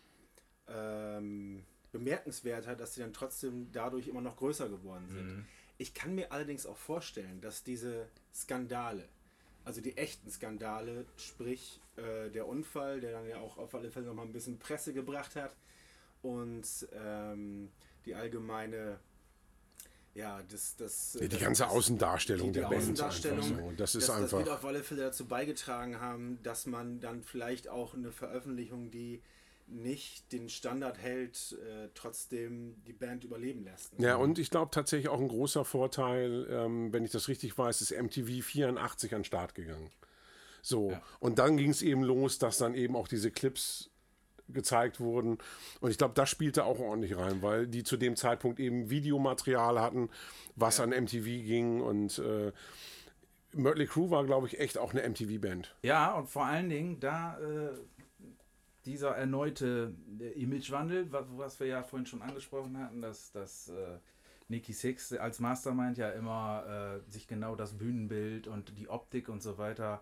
[0.68, 5.28] ähm, bemerkenswerter, dass sie dann trotzdem dadurch immer noch größer geworden sind.
[5.28, 5.46] Mhm.
[5.78, 9.08] Ich kann mir allerdings auch vorstellen, dass diese Skandale,
[9.66, 14.08] also die echten Skandale, sprich äh, der Unfall, der dann ja auch auf alle Fälle
[14.08, 15.56] nochmal ein bisschen Presse gebracht hat
[16.22, 17.70] und ähm,
[18.06, 19.00] die allgemeine,
[20.14, 22.82] ja, das, das, Die das, ganze Außendarstellung die, die der Band.
[22.82, 23.74] Außendarstellung, einfach so.
[23.78, 24.58] Das ist das, das wird einfach.
[24.58, 29.22] auf alle Fälle dazu beigetragen haben, dass man dann vielleicht auch eine Veröffentlichung, die
[29.68, 33.94] nicht den Standard hält, äh, trotzdem die Band überleben lässt.
[34.00, 37.80] Ja, und ich glaube tatsächlich auch ein großer Vorteil, ähm, wenn ich das richtig weiß,
[37.82, 39.90] ist MTV 84 an den Start gegangen.
[40.62, 43.91] So, und dann ging es eben los, dass dann eben auch diese Clips
[44.54, 45.38] gezeigt wurden.
[45.80, 49.80] Und ich glaube, das spielte auch ordentlich rein, weil die zu dem Zeitpunkt eben Videomaterial
[49.80, 50.10] hatten,
[50.56, 51.82] was an MTV ging.
[51.82, 52.52] Und äh,
[53.54, 55.76] Mötley Crüe war, glaube ich, echt auch eine MTV-Band.
[55.84, 57.72] Ja, und vor allen Dingen da äh,
[58.86, 64.00] dieser erneute äh, Imagewandel, was, was wir ja vorhin schon angesprochen hatten, dass, dass äh,
[64.48, 69.42] Nicky Six als Mastermind ja immer äh, sich genau das Bühnenbild und die Optik und
[69.42, 70.02] so weiter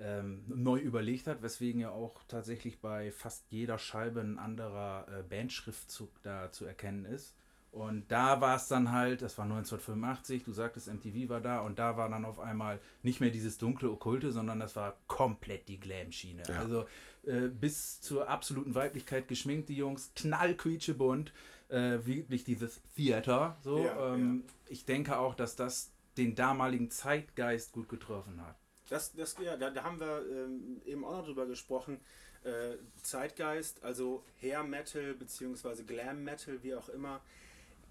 [0.00, 5.22] ähm, neu überlegt hat, weswegen ja auch tatsächlich bei fast jeder Scheibe ein anderer äh,
[5.22, 7.34] Bandschriftzug da zu erkennen ist.
[7.70, 11.78] Und da war es dann halt, das war 1985, du sagtest, MTV war da und
[11.78, 15.78] da war dann auf einmal nicht mehr dieses dunkle Okkulte, sondern das war komplett die
[15.78, 16.44] Glam-Schiene.
[16.58, 16.86] Also
[17.26, 21.32] äh, bis zur absoluten Weiblichkeit geschminkt, die Jungs, knallquietschebunt,
[21.68, 23.58] äh, wirklich dieses Theater.
[23.62, 28.56] So, Ja, ähm, Ich denke auch, dass das den damaligen Zeitgeist gut getroffen hat.
[28.88, 32.00] Das, das, ja, da, da haben wir ähm, eben auch noch drüber gesprochen.
[32.44, 37.20] Äh, Zeitgeist, also Hair Metal beziehungsweise Glam Metal, wie auch immer,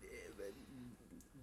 [0.02, 0.08] äh,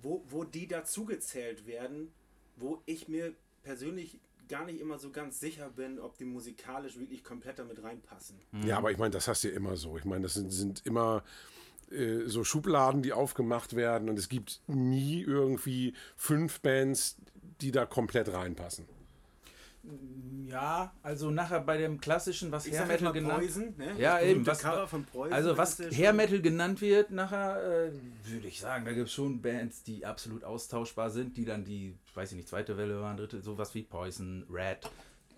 [0.03, 2.12] wo, wo die dazugezählt werden,
[2.57, 7.25] wo ich mir persönlich gar nicht immer so ganz sicher bin, ob die musikalisch wirklich
[7.25, 8.38] komplett damit reinpassen.
[8.64, 9.97] Ja, aber ich meine, das hast du ja immer so.
[9.97, 11.25] Ich meine, das sind, sind immer
[11.90, 17.17] äh, so Schubladen, die aufgemacht werden und es gibt nie irgendwie fünf Bands,
[17.61, 18.87] die da komplett reinpassen.
[20.47, 23.94] Ja, also nachher bei dem klassischen, was Ich Hair Metal genannt Poison, ne?
[23.99, 24.47] Ja, Das eben.
[24.47, 27.92] Was, Poison, also was ja Hair Metal genannt wird, nachher äh,
[28.31, 31.97] würde ich sagen, da gibt es schon Bands, die absolut austauschbar sind, die dann die,
[32.14, 34.88] weiß ich nicht, zweite Welle waren, dritte, sowas wie Poison, Red,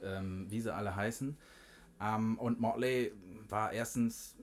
[0.03, 1.37] ähm, wie sie alle heißen.
[2.01, 3.13] Ähm, und Motley
[3.49, 4.37] war erstens,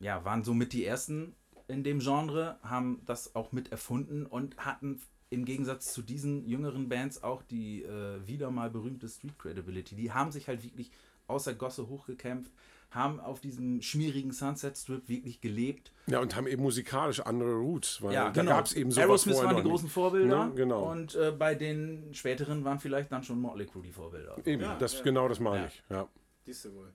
[0.00, 1.36] ja, waren somit die ersten
[1.68, 5.00] in dem Genre, haben das auch mit erfunden und hatten
[5.34, 9.94] im Gegensatz zu diesen jüngeren Bands auch die äh, wieder mal berühmte Street Credibility.
[9.96, 10.90] Die haben sich halt wirklich
[11.26, 12.52] aus der Gosse hochgekämpft,
[12.90, 15.90] haben auf diesem schmierigen Sunset Strip wirklich gelebt.
[16.06, 18.52] Ja, und haben eben musikalisch andere Roots, weil Ja, da genau.
[18.52, 19.88] gab es eben sowas Aerosmith waren die großen.
[19.88, 20.46] Vorbilder.
[20.46, 20.54] Ne?
[20.54, 20.90] Genau.
[20.92, 24.36] Und äh, bei den späteren waren vielleicht dann schon Motley Crue die Vorbilder.
[24.46, 25.02] Eben, Ja, das, ja.
[25.02, 25.66] genau das meine Ja.
[25.66, 25.82] ich.
[25.90, 26.08] Ja.
[26.44, 26.92] Siehst du wohl.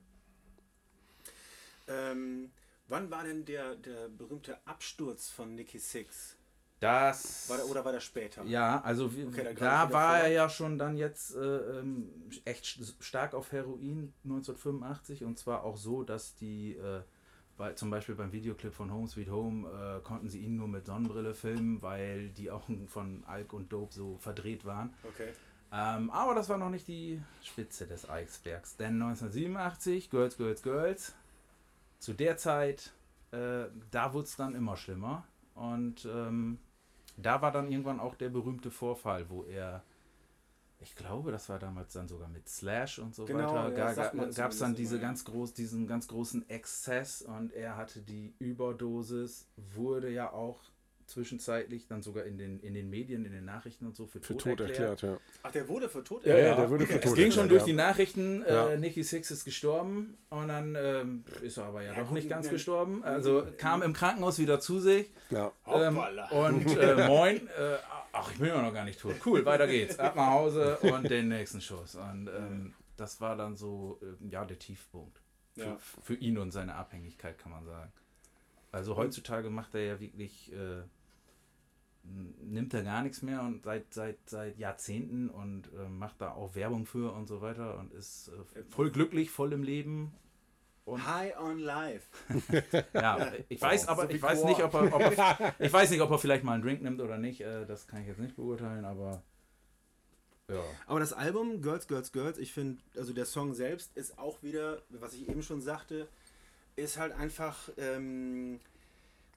[1.88, 2.50] Ähm,
[2.88, 6.36] wann war denn der, der berühmte Absturz von Nicky Six?
[6.80, 7.48] Das.
[7.50, 8.42] War der, oder war der später?
[8.44, 10.24] Ja, also wie, Okay, da war vor.
[10.24, 12.10] er ja schon dann jetzt äh, ähm,
[12.46, 17.02] echt st- stark auf Heroin 1985 und zwar auch so, dass die, äh,
[17.58, 20.86] bei, zum Beispiel beim Videoclip von Home Sweet Home, äh, konnten sie ihn nur mit
[20.86, 24.94] Sonnenbrille filmen, weil die Augen von Alk und Dope so verdreht waren.
[25.04, 25.28] Okay.
[25.72, 31.14] Ähm, aber das war noch nicht die Spitze des Eisbergs, denn 1987, Girls, Girls, Girls,
[31.98, 32.90] zu der Zeit,
[33.32, 36.58] äh, da wurde es dann immer schlimmer und ähm,
[37.26, 39.82] da war dann irgendwann auch der berühmte Vorfall, wo er
[40.82, 43.76] ich glaube, das war damals dann sogar mit Slash und so Genau, weiter.
[43.76, 45.02] ja, Ga- ga, Gab es dann diese ja.
[45.02, 50.58] ganz groß, diesen ganz großen Exzess und er hatte die Überdosis, wurde ja auch
[51.10, 54.34] zwischenzeitlich dann sogar in den, in den Medien, in den Nachrichten und so für, Für
[54.36, 55.02] tot, tot erklärt.
[55.02, 55.18] erklärt, ja.
[55.42, 56.58] Ach, der wurde für tot Ja, ja, erklärt?
[56.58, 57.88] der wurde für Es tot ging schon durch erklärt, die ja.
[57.88, 58.70] Nachrichten, Ja.
[58.70, 62.28] äh, Nicky Six ist gestorben und dann ähm, ist er aber ja, Ja, doch nicht
[62.28, 63.04] ganz ne- gestorben.
[63.04, 65.52] Also kam im Krankenhaus wieder zu sich Ja.
[65.66, 66.28] ähm, Hoppala.
[66.46, 67.76] und äh, moin, äh,
[68.12, 69.14] ach, ich bin ja noch gar nicht tot.
[69.26, 69.98] Cool, weiter geht's.
[69.98, 71.94] Ab nach Hause und den nächsten Schuss.
[71.96, 75.20] Und ähm, das war dann so, äh, ja, der Tiefpunkt.
[75.54, 75.78] Für, Ja.
[76.02, 77.92] für ihn und seine Abhängigkeit, kann man sagen.
[78.72, 80.82] Also heutzutage macht er ja wirklich, äh,
[82.02, 86.54] nimmt er gar nichts mehr und seit, seit, seit Jahrzehnten und äh, macht da auch
[86.54, 90.12] Werbung für und so weiter und ist äh, voll glücklich, voll im Leben.
[90.84, 92.08] Und High on Life.
[92.94, 96.00] ja, ich weiß aber, so ich weiß nicht, ob er, ob er, ich weiß nicht,
[96.00, 97.42] ob er vielleicht mal einen Drink nimmt oder nicht.
[97.42, 99.22] Äh, das kann ich jetzt nicht beurteilen, aber
[100.50, 100.62] ja.
[100.86, 104.82] Aber das Album Girls, Girls, Girls, ich finde, also der Song selbst ist auch wieder,
[104.88, 106.08] was ich eben schon sagte,
[106.74, 108.58] ist halt einfach ähm,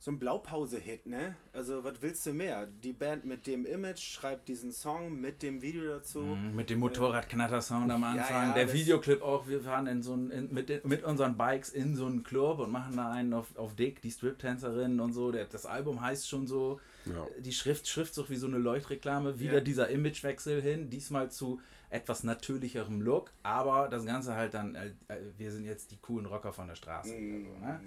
[0.04, 1.38] so ein Blaupause-Hit, ne?
[1.54, 2.66] Also, was willst du mehr?
[2.68, 6.20] Die Band mit dem Image schreibt diesen Song mit dem Video dazu.
[6.20, 8.50] Mhm, Mit dem Motorradknatter-Sound am Anfang.
[8.50, 9.48] ja, der das- Videoclip auch.
[9.48, 12.60] Wir fahren in so ein, in, mit, den- mit unseren Bikes in so einen Club
[12.60, 15.32] und machen da einen auf, auf Dick, die Strip-Tänzerin und so.
[15.32, 16.82] Der, das Album heißt schon so.
[17.06, 17.26] Ja.
[17.40, 19.40] Die Schrift, Schriftzug wie so eine Leuchtreklame.
[19.40, 19.62] Wieder Ja.
[19.62, 20.90] dieser Imagewechsel hin.
[20.90, 23.32] Diesmal zu etwas natürlicherem Look.
[23.44, 26.76] Aber das Ganze halt dann, äh, äh, wir sind jetzt die coolen Rocker von der
[26.76, 27.14] Straße.
[27.14, 27.46] Mhm.
[27.46, 27.80] Also, ne?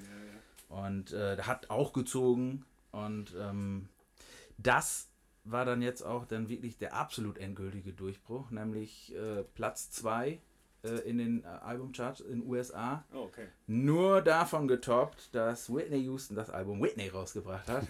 [0.68, 2.64] Und äh, hat auch gezogen.
[2.92, 3.88] Und ähm,
[4.58, 5.08] das
[5.44, 10.40] war dann jetzt auch dann wirklich der absolut endgültige Durchbruch, nämlich äh, Platz 2
[10.82, 13.04] äh, in den äh, Albumcharts in den USA.
[13.12, 13.46] Oh, okay.
[13.66, 17.86] Nur davon getoppt, dass Whitney Houston das Album Whitney rausgebracht hat.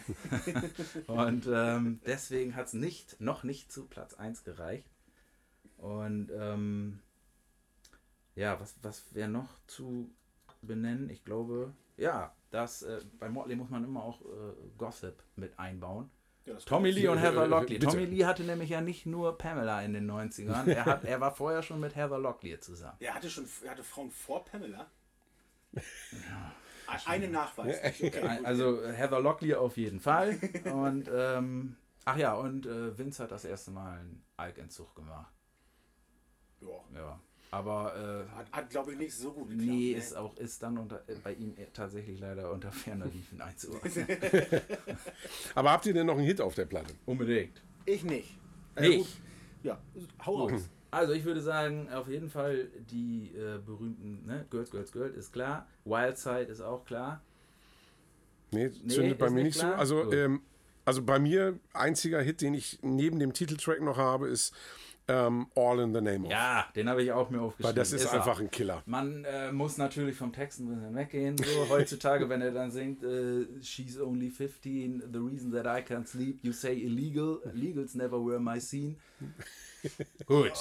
[1.07, 4.91] Und ähm, deswegen hat es nicht, noch nicht zu Platz 1 gereicht.
[5.79, 7.01] Und ähm,
[8.35, 10.11] ja, was, was wäre noch zu
[10.61, 11.09] benennen?
[11.11, 16.11] Ich glaube, ja, das, äh, bei Motley muss man immer auch äh, Gossip mit einbauen.
[16.45, 17.81] Ja, Tommy Lee und Äh, Heather Locklear.
[17.81, 17.87] bitte.
[17.87, 21.35] Tommy Lee hatte nämlich ja nicht nur Pamela in den 90ern, er, hat, er war
[21.35, 22.97] vorher schon mit Heather Locklear zusammen.
[23.01, 24.87] Er hatte schon er hatte Frauen vor Pamela.
[25.73, 26.53] Ja.
[27.07, 27.79] Eine Nachweis.
[27.85, 28.13] Okay.
[28.45, 30.39] Also Heather Locklear auf jeden Fall.
[30.73, 35.33] Und ähm, ach ja, und äh, Vince hat das erste Mal einen Alkentzug gemacht.
[36.61, 36.69] Ja.
[36.95, 37.21] Ja.
[37.51, 39.69] Aber äh, Hat, hat glaube ich, nicht so gut geklappt.
[39.71, 39.99] nee, ne?
[39.99, 44.07] ist auch ist dann unter, äh, bei ihm tatsächlich leider unter ferner Liefen einzuordnen.
[45.55, 46.93] Aber habt ihr denn noch einen Hit auf der Platte?
[47.07, 47.63] Unbedingt.
[47.85, 48.37] Ich nicht.
[48.79, 48.99] Nicht.
[48.99, 49.07] gut.
[49.63, 49.79] Ja,
[50.25, 50.69] hau raus.
[50.91, 54.47] Also ich würde sagen, auf jeden Fall die äh, berühmten ne?
[54.51, 55.67] Girls, Girls, Girls ist klar.
[55.85, 57.21] Wildside ist auch klar.
[58.51, 59.67] Nee, Nee, zündet bei mir nicht nicht so.
[59.67, 59.79] klar?
[59.79, 60.41] Also, ähm,
[60.85, 64.55] also bei mir, einziger Hit, den ich neben dem Titeltrack noch habe, ist
[65.09, 66.31] ähm, All in the Name of.
[66.31, 67.69] Ja, den habe ich auch mir aufgeschrieben.
[67.69, 68.15] Weil das ist, er.
[68.15, 68.83] einfach ein Killer.
[68.87, 71.37] Man äh, muss natürlich vom Text ein bisschen weggehen.
[71.39, 76.07] So heutzutage, wenn er dann singt, äh, She's only 15, the reason that I can't
[76.07, 78.97] sleep, you say illegal, illegals never were my scene.
[80.27, 80.53] Gut.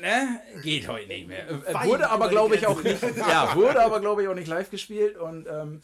[0.00, 0.40] Ne?
[0.62, 1.48] Geht heute nicht mehr.
[1.48, 3.02] Äh, Weit wurde aber, glaube ich, auch nicht.
[3.16, 5.16] Ja, wurde aber, glaube ich, auch nicht live gespielt.
[5.16, 5.80] Und ähm,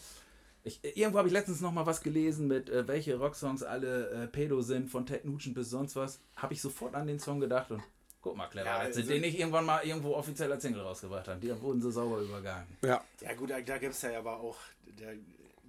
[0.65, 4.27] ich, irgendwo habe ich letztens noch mal was gelesen mit, äh, welche Rocksongs alle äh,
[4.27, 6.19] Pedo sind, von Ted Nugent bis sonst was.
[6.37, 7.83] Habe ich sofort an den Song gedacht und
[8.23, 10.81] guck mal, clever, Ja, als sie also- den nicht irgendwann mal irgendwo offiziell als Single
[10.81, 11.41] rausgebracht haben.
[11.41, 12.67] Die wurden so sauber übergangen.
[12.83, 13.05] Ja.
[13.21, 14.57] Ja gut, da, da gibt es ja aber auch,
[14.99, 15.07] da,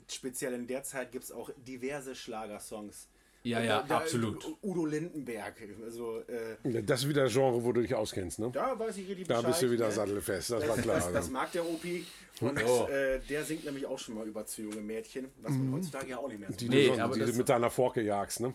[0.10, 3.10] speziell in der Zeit gibt es auch diverse Schlagersongs.
[3.46, 4.44] Ja, Und ja, da, absolut.
[4.64, 6.20] Udo Lindenberg, also
[6.64, 8.50] äh, Das ist wieder ein Genre, wo du dich auskennst, ne?
[8.52, 9.92] da weiß ich richtig Da bist du wieder ne?
[9.92, 10.96] sattelfest, das war Das, klar.
[10.96, 12.04] das, das mag der Opi
[12.42, 12.88] und Oh.
[12.88, 16.18] äh, der singt nämlich auch schon mal über zu junge Mädchen, was man heutzutage ja
[16.18, 18.54] auch nicht mehr so die Nee, so- aber die du mit deiner Forke jagst, ne?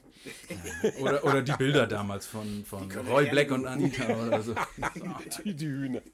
[1.01, 4.55] Oder, oder die Bilder damals von, von Roy Black und Anita oder so.
[5.45, 6.01] Die, die Hühner.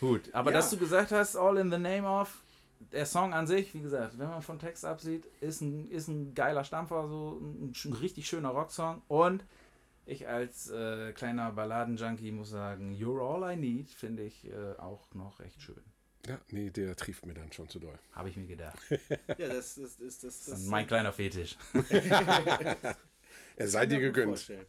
[0.00, 0.56] Gut, aber Ja.
[0.56, 2.28] dass du gesagt hast, All in the Name of,
[2.92, 6.34] der Song an sich, wie gesagt, wenn man vom Text absieht, ist ein, ist ein
[6.34, 9.02] geiler Stampfer, so ein, ein richtig schöner Rocksong.
[9.08, 9.44] Und
[10.04, 15.12] ich als äh, kleiner Balladenjunkie muss sagen, You're All I Need finde ich äh, auch
[15.14, 15.82] noch recht schön.
[16.26, 17.98] Ja, nee, der trieft mir dann schon zu doll.
[18.12, 18.78] Habe ich mir gedacht.
[19.38, 21.56] Ja, das, das, das, das, Das das ist mein kleiner Fetisch.
[23.56, 24.28] Er sei dir gegönnt.
[24.28, 24.64] vorstellen.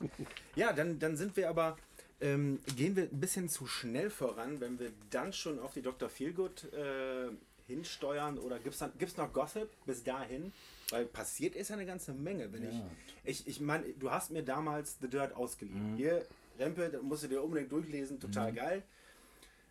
[0.55, 1.77] Ja, dann, dann sind wir aber,
[2.19, 6.09] ähm, gehen wir ein bisschen zu schnell voran, wenn wir dann schon auf die Dr.
[6.09, 7.29] Feelgood äh,
[7.67, 10.51] hinsteuern oder gibt es gibt's noch Gossip bis dahin?
[10.89, 12.51] Weil passiert ist ja eine ganze Menge.
[12.53, 12.75] Wenn ich,
[13.23, 15.95] ich, ich meine, du hast mir damals The Dirt ausgeliehen.
[15.95, 16.25] Hier,
[16.59, 18.83] Rempe, das musst du dir unbedingt durchlesen, total geil.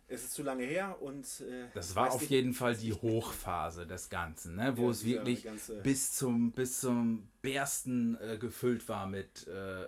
[0.09, 1.25] es ist zu lange her und.
[1.41, 4.73] Äh, das war auf nicht- jeden Fall die Hochphase des Ganzen, ne?
[4.75, 5.47] wo Ja, es wirklich
[5.81, 9.87] bis zum, bis zum Bersten äh, gefüllt war mit äh,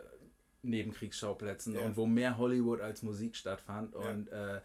[0.64, 1.82] Nebenkriegsschauplätzen Ja.
[1.82, 4.00] und wo mehr Hollywood als Musik stattfand Ja.
[4.00, 4.62] und äh,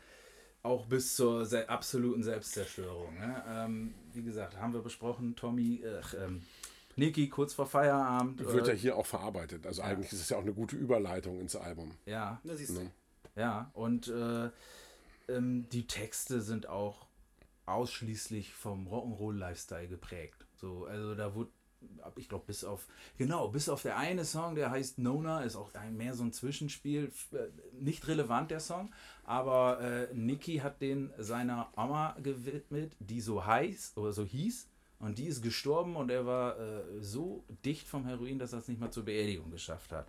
[0.62, 3.18] auch bis zur se absoluten Selbstzerstörung.
[3.18, 3.44] Ne?
[3.48, 6.42] Ähm, wie gesagt, haben wir besprochen, Tommy, äh, ähm,
[6.96, 8.40] Niki kurz vor Feierabend.
[8.40, 9.66] Wird ja äh, hier auch verarbeitet.
[9.66, 11.92] Also eigentlich ist es ja auch eine gute Überleitung ins Album.
[12.04, 12.82] ja, Na, siehst du.
[12.82, 12.90] Ne?
[13.36, 14.50] Ja, und äh,
[15.28, 17.06] ähm, die Texte sind auch
[17.66, 20.46] ausschließlich vom Rock'n'Roll-Lifestyle geprägt.
[20.56, 21.50] So, also da wurde,
[22.16, 25.70] ich glaube, bis auf, genau, bis auf der eine Song, der heißt Nona, ist auch
[25.92, 27.38] mehr so ein Zwischenspiel, äh,
[27.80, 28.92] nicht relevant der Song,
[29.24, 34.68] aber äh, Nicky hat den seiner Oma gewidmet, die so heiß oder so hieß.
[34.98, 38.68] Und die ist gestorben und er war äh, so dicht vom Heroin, dass er es
[38.68, 40.06] nicht mal zur Beerdigung geschafft hat.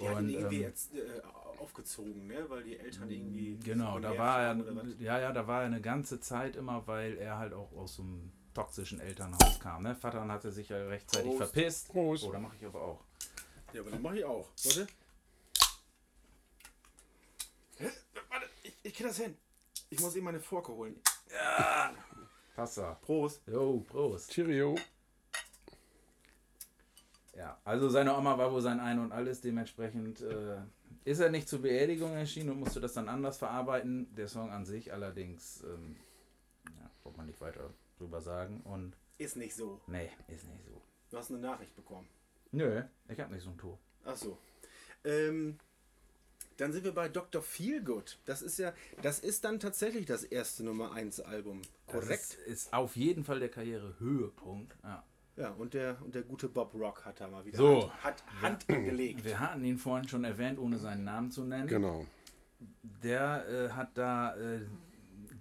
[0.00, 1.20] Die hatten ihn irgendwie ähm, jetzt äh,
[1.58, 2.44] aufgezogen, ne?
[2.48, 3.58] Weil die Eltern irgendwie.
[3.64, 4.56] Genau, so da war er,
[5.00, 8.02] ja, ja, da war er eine ganze Zeit immer, weil er halt auch aus so
[8.02, 9.82] einem toxischen Elternhaus kam.
[9.82, 9.94] Ne?
[9.94, 11.52] Vater hatte sich ja rechtzeitig Prost.
[11.52, 11.88] verpisst.
[11.88, 12.24] Prost.
[12.24, 13.04] Oh, da mache ich aber auch.
[13.72, 14.48] Ja, aber dann mache ich auch.
[14.64, 14.86] Warte.
[18.28, 19.36] Warte, ich, ich krieg das hin.
[19.90, 21.00] Ich muss eben meine Forke holen.
[22.56, 22.98] Wasser.
[23.02, 23.42] Prost.
[23.46, 24.30] Jo, Prost.
[24.30, 24.76] Cheerio.
[27.34, 29.40] Ja, also seine Oma war wohl sein Ein und Alles.
[29.40, 30.58] Dementsprechend äh,
[31.04, 34.14] ist er nicht zur Beerdigung erschienen und musste das dann anders verarbeiten.
[34.14, 35.96] Der Song an sich allerdings, ähm,
[36.66, 37.70] ja, braucht man nicht weiter
[38.02, 38.60] drüber sagen.
[38.62, 39.80] Und Ist nicht so.
[39.86, 40.80] nee, ist nicht so.
[41.10, 42.08] Du hast eine Nachricht bekommen.
[42.52, 43.78] Nö, ich habe nicht so ein Tor.
[44.04, 44.38] Ach so.
[45.04, 45.58] Ähm,
[46.58, 47.42] dann sind wir bei Dr.
[47.42, 48.18] Feelgood.
[48.24, 51.62] Das ist ja, das ist dann tatsächlich das erste Nummer 1 Album.
[51.86, 52.22] Das Korrekt?
[52.22, 54.76] ist, ist auf jeden Fall der Karrierehöhepunkt.
[54.82, 55.04] Ja.
[55.36, 57.90] Ja, und der, und der gute Bob Rock hat da mal wieder So.
[57.90, 59.24] Hand, hat Hand angelegt.
[59.24, 61.68] Wir hatten ihn vorhin schon erwähnt, ohne seinen Namen zu nennen.
[61.68, 62.04] Genau.
[63.02, 64.60] Der äh, hat da äh,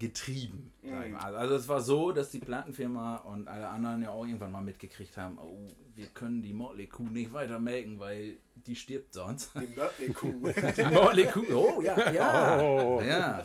[0.02, 0.74] getrieben.
[0.82, 1.12] Mhm.
[1.12, 1.36] mal.
[1.36, 5.16] Also es war so, dass die Plattenfirma und alle anderen ja auch irgendwann mal mitgekriegt
[5.16, 9.52] haben, oh, wir können die Motley Kuh nicht weiter melken, weil die stirbt sonst.
[9.54, 10.52] Die Mötley Kuh.
[10.78, 12.60] Die Motley Kuh, oh ja, ja.
[12.60, 13.00] Oh.
[13.02, 13.44] ja.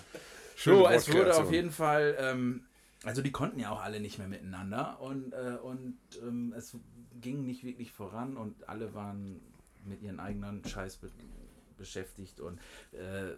[0.57, 2.65] Schöne So, es wurde auf jeden Fall, ähm,
[3.05, 6.75] also die konnten ja auch alle nicht mehr miteinander und, äh, und ähm, es
[7.21, 9.43] ging nicht wirklich voran und alle waren
[9.85, 11.11] mit ihren eigenen Scheiß be
[11.77, 12.59] beschäftigt und
[12.93, 13.35] äh,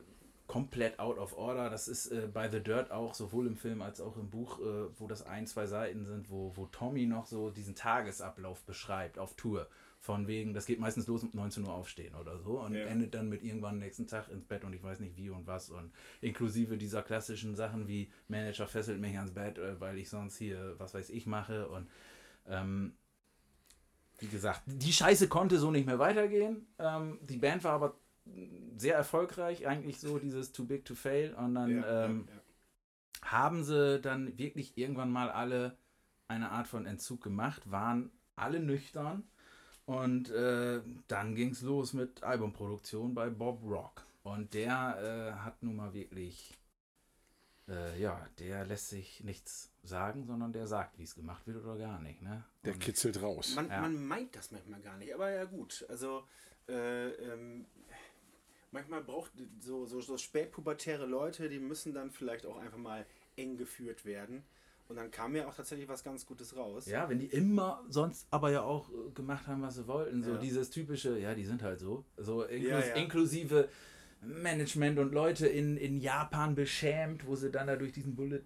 [0.49, 1.71] komplett out of order.
[1.71, 4.89] Das ist äh, bei The Dirt auch, sowohl im Film als auch im Buch, äh,
[4.99, 9.35] wo das ein, zwei Seiten sind, wo, wo Tommy noch so diesen Tagesablauf beschreibt auf
[9.35, 9.69] Tour.
[10.01, 12.85] Von wegen, das geht meistens los um 19 Uhr aufstehen oder so und Ja.
[12.87, 15.71] endet dann mit irgendwann nächsten Tag ins Bett und ich weiß nicht wie und was
[15.71, 20.39] und inklusive dieser klassischen Sachen wie Manager fesselt mich ans Bett, äh, weil ich sonst
[20.39, 21.89] hier was weiß ich mache und
[22.47, 22.95] ähm,
[24.19, 26.67] wie gesagt, die Scheiße konnte so nicht mehr weitergehen.
[26.79, 27.99] Ähm, die Band war aber
[28.77, 33.31] sehr erfolgreich, eigentlich so dieses Too Big to Fail und dann Ja, ähm, ja, ja.
[33.31, 35.77] haben sie dann wirklich irgendwann mal alle
[36.29, 39.25] eine Art von Entzug gemacht, waren alle nüchtern
[39.87, 44.05] und äh, dann ging es los mit Albumproduktion bei Bob Rock.
[44.23, 46.59] Und der äh, hat nun mal wirklich,
[47.67, 51.79] äh, ja, der lässt sich nichts sagen, sondern der sagt, wie es gemacht wird oder
[51.79, 52.21] gar nicht.
[52.21, 52.45] Ne?
[52.65, 53.55] Der kitzelt raus.
[53.57, 53.81] Man, Ja.
[53.81, 55.87] man meint das manchmal gar nicht, aber ja gut.
[55.89, 56.25] Also
[56.69, 57.65] äh, ähm,
[58.71, 63.07] manchmal braucht so, so, so spätpubertäre Leute, die müssen dann vielleicht auch einfach mal
[63.37, 64.45] eng geführt werden.
[64.89, 66.87] Und dann kam ja auch tatsächlich was ganz Gutes raus.
[66.87, 70.23] Ja, wenn die immer sonst aber ja auch äh, gemacht haben, was sie wollten.
[70.23, 70.39] So Ja.
[70.39, 72.05] dieses typische, ja, die sind halt so.
[72.17, 72.95] So inklus Ja, ja.
[72.95, 73.69] inklusive
[74.23, 78.41] Management und Leute in, in Japan beschämt, wo sie dann da durch diesen Bullet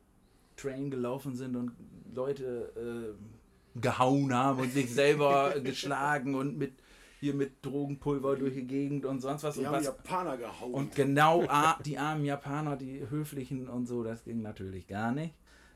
[0.56, 1.72] Train gelaufen sind und
[2.12, 6.74] Leute äh, gehauen haben und sich selber geschlagen und mit
[7.22, 9.54] hier mit Drogenpulver durch die Gegend und sonst was.
[9.54, 10.74] Die und haben was Japaner gehauen.
[10.74, 15.32] und genau a- die armen Japaner, die höflichen und so, das ging natürlich gar nicht.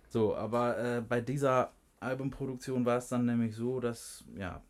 [0.09, 1.71] So, aber äh, bei dieser
[2.01, 4.61] Albumproduktion war es dann nämlich so, dass, ja,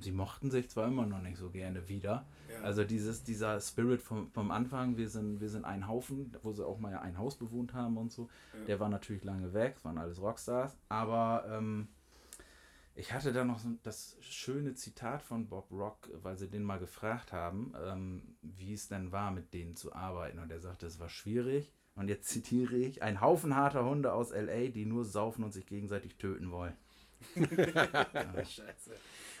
[0.00, 2.26] sie mochten sich zwar immer noch nicht so gerne wieder.
[2.52, 2.64] Ja.
[2.64, 6.66] Also dieses, dieser Spirit vom, vom Anfang, wir sind, wir sind ein Haufen, wo sie
[6.66, 8.28] auch mal ein Haus bewohnt haben und so,
[8.58, 8.64] Ja.
[8.66, 11.86] der war natürlich lange weg, es waren alles Rockstars, aber ähm,
[12.96, 17.32] ich hatte da noch das schöne Zitat von Bob Rock, weil sie den mal gefragt
[17.32, 20.38] haben, ähm, wie es denn war, mit denen zu arbeiten.
[20.38, 21.72] Und er sagte, es war schwierig.
[21.96, 25.66] Und jetzt zitiere ich, ein Haufen harter Hunde aus LA, die nur saufen und sich
[25.66, 26.76] gegenseitig töten wollen.
[27.34, 28.96] Scheiße.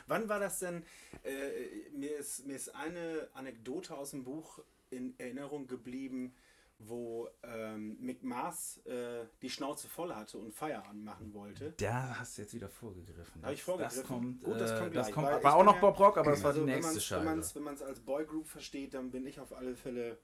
[0.06, 0.84] Wann war das denn?
[1.22, 6.34] Äh, mir, ist, mir ist eine Anekdote aus dem Buch in Erinnerung geblieben,
[6.78, 11.72] wo ähm, Mick Mars äh, die Schnauze voll hatte und Feierabend machen wollte.
[11.78, 13.42] Da hast du jetzt wieder vorgegriffen.
[13.42, 13.98] Hab ich Das- vorgegriffen?
[14.00, 16.32] Das kommt, Gut, das äh, kommt das kommt ich war auch noch Bob Rock, aber
[16.32, 17.54] das war die Also, nächste wenn Scheibe.
[17.54, 20.18] wenn man es als Boygroup versteht, dann bin ich auf alle Fälle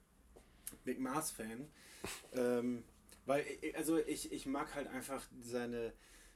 [0.85, 1.67] Mick Mars-Fan.
[2.33, 2.83] Ähm,
[3.27, 5.93] Weil, äh, also ich, ich mag halt einfach seine,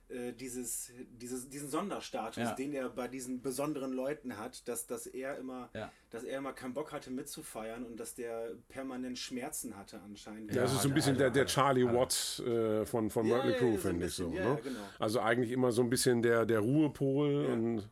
[0.09, 2.53] äh, dieses, dieses, diesen Sonderstatus, Ja.
[2.53, 5.91] den er bei diesen besonderen Leuten hat, dass, dass er immer, Ja.
[6.11, 10.53] dass er immer keinen Bock hatte mitzufeiern und dass der permanent Schmerzen hatte anscheinend.
[10.53, 13.53] Ja, das ist so ein bisschen der, der Charlie Watts äh, von, von Ja, Mötley
[13.53, 14.29] ja, ja, ein finde ich so.
[14.29, 14.35] ne?
[14.37, 14.79] ja, ja, genau.
[14.99, 17.53] Also eigentlich immer so ein bisschen der, der Ruhepol Ja.
[17.53, 17.89] und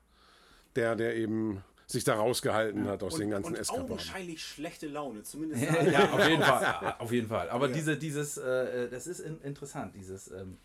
[0.75, 3.91] der, der eben sich da rausgehalten hat aus und, den ganzen und Eskapaden.
[3.91, 6.61] augenscheinlich schlechte Laune, zumindest ja, auf jeden Fall.
[6.61, 7.49] Ja, auf jeden Fall.
[7.49, 7.73] Aber Ja.
[7.73, 10.57] diese, dieses, äh, das ist in, interessant, dieses ähm,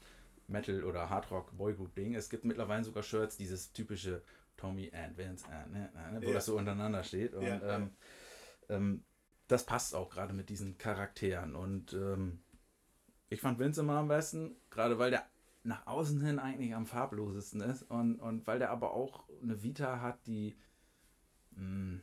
[0.49, 2.15] Metal- oder Hardrock Boygroup-Ding.
[2.15, 4.23] Es gibt mittlerweile sogar Shirts, dieses typische
[4.57, 6.35] Tommy and Vince and, ne, ne, wo Ja.
[6.35, 7.35] das so untereinander steht.
[7.35, 7.91] Und Ja, ähm,
[8.69, 9.05] ähm,
[9.47, 11.55] das passt auch gerade mit diesen Charakteren.
[11.55, 12.41] Und ähm,
[13.29, 15.25] ich fand Vince immer am besten, gerade weil der
[15.65, 20.01] nach außen hin eigentlich am farblosesten ist und, und weil der aber auch eine Vita
[20.01, 20.57] hat, die
[21.53, 22.01] mh,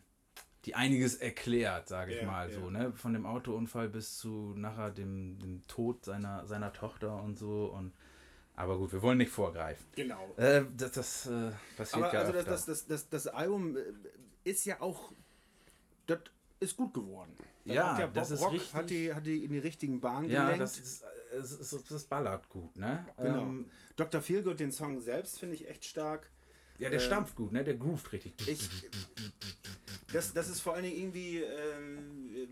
[0.66, 2.56] die einiges erklärt, sage ich Ja, mal ja.
[2.56, 2.92] so, ne?
[2.94, 7.66] Von dem Autounfall bis zu nachher dem, dem Tod seiner, seiner Tochter und so.
[7.68, 7.94] Und
[8.56, 9.86] aber gut, wir wollen nicht vorgreifen.
[9.96, 10.34] Genau.
[10.38, 12.52] Äh, das das äh, passiert Aber ja also das, öfter.
[12.52, 13.82] das, das, das, das Album äh,
[14.44, 15.12] ist ja auch,
[16.08, 16.20] das
[16.60, 17.36] ist gut geworden.
[17.66, 20.30] Da Ja, Bob das ist Rock richtig- hat die, hat die in die richtigen Bahnen
[20.30, 20.62] ja, gelenkt.
[20.64, 23.06] das ist, es ist, das ballert gut, ne?
[23.18, 23.42] genau.
[23.42, 24.22] Ähm, Dr.
[24.22, 26.30] Feelgood, den Song selbst, finde ich echt stark.
[26.78, 27.64] ja, der ähm, stampft gut, ne?
[27.64, 28.34] Der groovt richtig.
[28.48, 28.70] Ich,
[30.14, 32.48] das, das ist vor allen Dingen irgendwie ähm,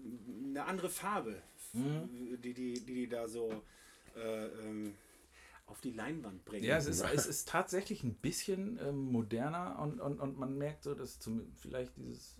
[0.49, 1.41] eine andere Farbe,
[1.75, 2.37] Mhm.
[2.41, 3.63] die, die, die die da so
[4.15, 4.93] äh, ähm,
[5.65, 6.65] auf die Leinwand bringen.
[6.65, 10.83] Ja, es ist, es ist tatsächlich ein bisschen ähm, moderner und, und, und man merkt
[10.83, 12.35] so, dass zum, vielleicht dieses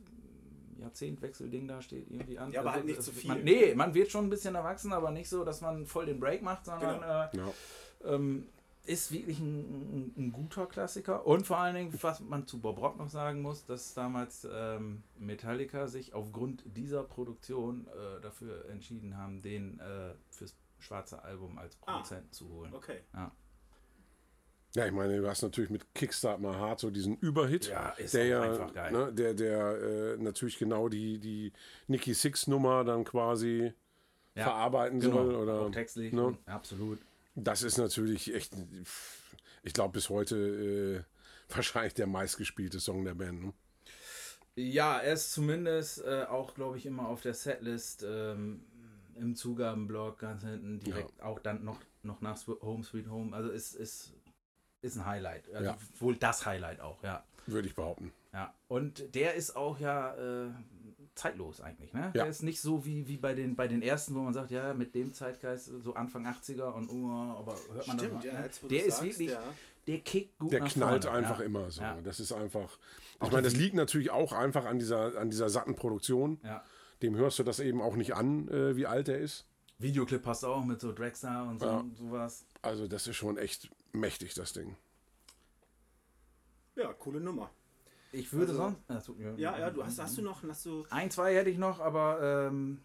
[0.79, 2.51] Jahrzehntwechselding da steht irgendwie an.
[2.51, 3.29] Ja, aber Also, halt nicht zu viel.
[3.29, 6.19] Man, nee, man wird schon ein bisschen erwachsen, aber nicht so, dass man voll den
[6.19, 7.23] Break macht, sondern Genau.
[7.23, 8.13] äh, Ja.
[8.15, 8.45] ähm,
[8.85, 11.25] ist wirklich ein, ein, ein guter Klassiker.
[11.25, 15.03] Und vor allen Dingen, was man zu Bob Rock noch sagen muss, dass damals ähm,
[15.17, 21.77] Metallica sich aufgrund dieser Produktion äh, dafür entschieden haben, den äh, fürs schwarze Album als
[21.81, 21.93] Ah.
[21.97, 22.73] Produzent zu holen.
[22.73, 23.01] Okay.
[24.75, 28.15] Ja, ich meine, du hast natürlich mit Kickstart My Heart so diesen Überhit, Ja, ist
[28.15, 28.91] der ja, einfach geil.
[28.91, 31.53] Ne, der, der äh, natürlich genau die, die
[31.87, 33.71] Nicky Six Nummer dann quasi
[34.35, 35.35] Ja, verarbeiten Genau, soll.
[35.35, 36.35] Oder, auch textlich, ne?
[36.47, 36.99] absolut.
[37.35, 38.53] Das ist natürlich echt,
[39.61, 41.05] ich glaube, bis heute
[41.49, 43.43] äh, wahrscheinlich der meistgespielte Song der Band.
[43.43, 43.53] Ne?
[44.55, 48.65] Ja, er ist zumindest äh, auch, glaube ich, immer auf der Setlist ähm,
[49.15, 53.35] im Zugabenblock ganz hinten direkt auch dann noch, noch nach Home Sweet Home.
[53.35, 54.13] Also ist, ist,
[54.81, 55.51] ist ein Highlight.
[55.53, 55.77] Also Ja.
[55.99, 57.23] wohl das Highlight auch, ja.
[57.45, 58.11] Würde ich behaupten.
[58.33, 58.53] ja.
[58.67, 60.49] Und der ist auch ja äh,
[61.15, 62.01] zeitlos eigentlich, ne?
[62.01, 62.23] Ja.
[62.23, 64.73] Der ist nicht so wie, wie bei, den, bei den ersten, wo man sagt, ja,
[64.73, 68.39] mit dem Zeitgeist so Anfang 80er und uh, aber hört man Stimmt, das ja, mal,
[68.39, 68.45] ne?
[68.45, 69.43] jetzt, wo Der ist sagst, wirklich, ja.
[69.87, 71.45] der kickt gut Der nach knallt vorne, einfach ja.
[71.45, 71.81] immer so.
[71.81, 71.97] Ja.
[72.03, 72.77] Das ist einfach.
[73.23, 76.39] Ich meine, das liegt natürlich auch einfach an dieser, an dieser satten Produktion.
[76.43, 76.63] Ja.
[77.03, 79.45] Dem hörst du das eben auch nicht an, äh, wie alt er ist.
[79.77, 81.85] Videoclip passt auch mit so Dragstar und so, Ja.
[81.95, 82.45] sowas.
[82.61, 84.75] Also, das ist schon echt mächtig, das Ding.
[86.75, 87.51] ja, coole Nummer.
[88.11, 88.79] Ich würde Also- sonst.
[88.89, 90.85] Achso, Ja, ja, du hast, hast du noch, hast du.
[90.89, 92.81] Ein, zwei hätte ich noch, aber ähm,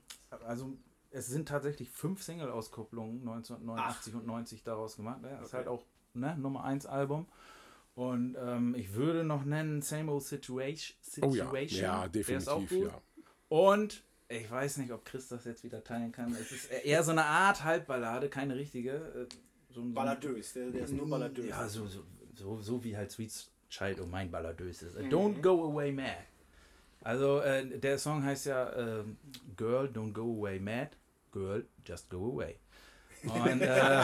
[0.47, 0.77] also
[1.11, 5.21] es sind tatsächlich fünf Single-Auskopplungen 1989 und 90 daraus gemacht.
[5.23, 5.31] Ne?
[5.31, 5.57] Das ist Okay.
[5.59, 7.27] halt auch ne, Nummer 1 Album.
[7.95, 10.97] Und ähm, ich würde noch nennen Same Old Situation.
[11.23, 11.83] Oh ja, Situation.
[11.83, 12.93] ja, Der ist auch definitiv, gut.
[12.93, 13.25] ja.
[13.49, 16.33] Und ich weiß nicht, ob Chris das jetzt wieder teilen kann.
[16.35, 18.93] Es ist eher so eine Art Halbballade, keine richtige.
[18.93, 19.27] äh,
[19.75, 21.47] So, ein- Balladös, der, der ist nur Balladös.
[21.47, 22.03] Ja, so, so,
[22.35, 23.33] so, so wie halt Sweet
[23.71, 24.97] Child und mein Balladös ist.
[24.99, 25.09] Mhm.
[25.11, 26.25] Don't go away mad.
[27.03, 29.17] Also äh, der Song heißt ja ähm,
[29.57, 30.91] Girl, don't go away mad.
[31.33, 32.57] Girl, just go away.
[33.25, 34.03] Und, äh,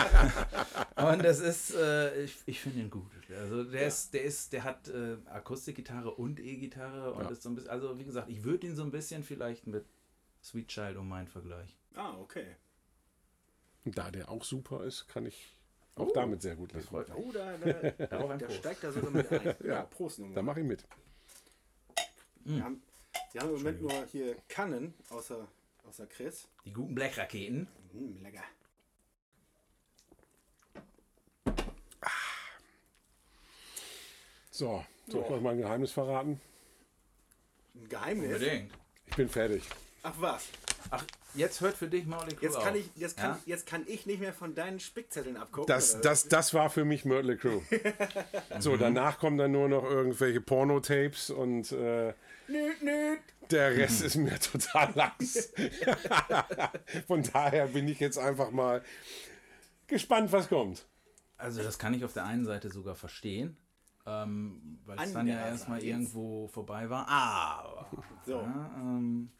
[0.97, 3.11] und das ist, äh, ich, ich finde ihn gut.
[3.31, 3.87] Also der Ja.
[3.89, 7.31] ist, der ist, der hat äh, Akustikgitarre und E-Gitarre und Ja.
[7.31, 9.85] ist so ein bisschen, also wie gesagt, ich würde ihn so ein bisschen vielleicht mit
[10.45, 11.74] Sweet Child um meinen Vergleich.
[11.95, 12.55] Ah, okay.
[13.84, 15.51] Und da der auch super ist, kann ich
[15.97, 16.84] auch Oh, damit sehr gut mich.
[16.92, 17.72] Oh, da, da,
[18.36, 18.59] der Prost.
[18.59, 19.42] steigt da sogar mit ein.
[19.61, 19.82] Ja, Ja.
[19.84, 20.42] Prost Da nochmal.
[20.42, 20.84] mache ich mit.
[22.45, 22.82] Wir haben,
[23.32, 25.49] wir haben im Moment nur hier Kannen, außer,
[25.88, 26.47] außer Chris.
[26.66, 27.68] Die guten Blechraketen.
[27.92, 28.42] Hm, lecker.
[34.51, 36.40] So, soll ich euch mal ein Geheimnis verraten?
[37.74, 38.34] Ein Geheimnis.
[38.34, 38.72] Unbedingt.
[39.07, 39.62] Ich bin fertig.
[40.05, 40.44] Ach was.
[40.90, 41.02] Ach,
[41.34, 42.76] jetzt hört für dich Molly Crew Jetzt kann, auf.
[42.76, 43.38] ich, jetzt, kann, Ja?
[43.46, 45.66] jetzt kann ich nicht mehr von deinen Spickzetteln abgucken.
[45.66, 47.61] Das, das, das war für mich Mötley Crew.
[48.61, 52.12] So, danach kommen dann nur noch irgendwelche Pornotapes und äh,
[52.48, 53.18] Nüt, nüt.
[53.50, 55.52] der Rest ist mir total lax.
[57.07, 58.82] Von daher bin ich jetzt einfach mal
[59.86, 60.86] gespannt, was kommt.
[61.38, 63.57] Also das kann ich auf der einen Seite sogar verstehen,
[64.07, 67.09] ähm, weil es dann ja erstmal irgendwo vorbei war.
[67.09, 67.88] Aber
[68.26, 68.32] So.
[68.42, 69.30] ja, ähm,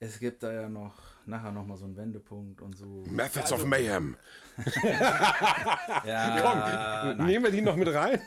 [0.00, 0.94] Es gibt da ja noch
[1.26, 3.04] nachher noch mal so einen Wendepunkt und so.
[3.10, 4.16] Methods of Mayhem.
[6.04, 8.20] Ja, Komm, nehmen wir die noch mit rein?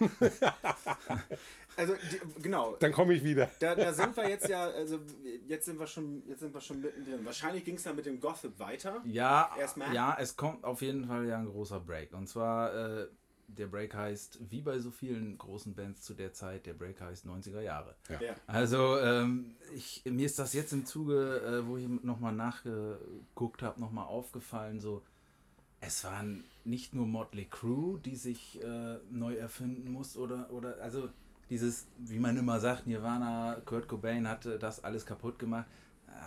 [1.78, 2.76] Also die, genau.
[2.80, 3.50] Dann komme ich wieder.
[3.60, 5.00] Da, da sind wir jetzt ja, also
[5.48, 7.26] jetzt sind wir schon, jetzt sind wir schon mittendrin.
[7.26, 9.02] Wahrscheinlich ging es dann mit dem Gossip weiter.
[9.06, 9.94] Ja, Erstmal?
[9.94, 12.14] ja, es kommt auf jeden Fall ja ein großer Break.
[12.14, 13.08] Und zwar, äh,
[13.58, 17.26] der Break heißt, wie bei so vielen großen Bands zu der Zeit, der Break heißt
[17.26, 17.96] 90er Jahre.
[18.10, 18.22] Ja.
[18.22, 18.36] Ja.
[18.48, 23.80] Also, ähm, ich, mir ist das jetzt im Zuge, äh, wo ich nochmal nachgeguckt habe,
[23.80, 25.04] nochmal aufgefallen, so,
[25.80, 31.10] es waren nicht nur Motley Crue, die sich äh, neu erfinden muss oder, oder, also
[31.50, 35.66] dieses, wie man immer sagt, Nirvana, Kurt Cobain hatte das alles kaputt gemacht.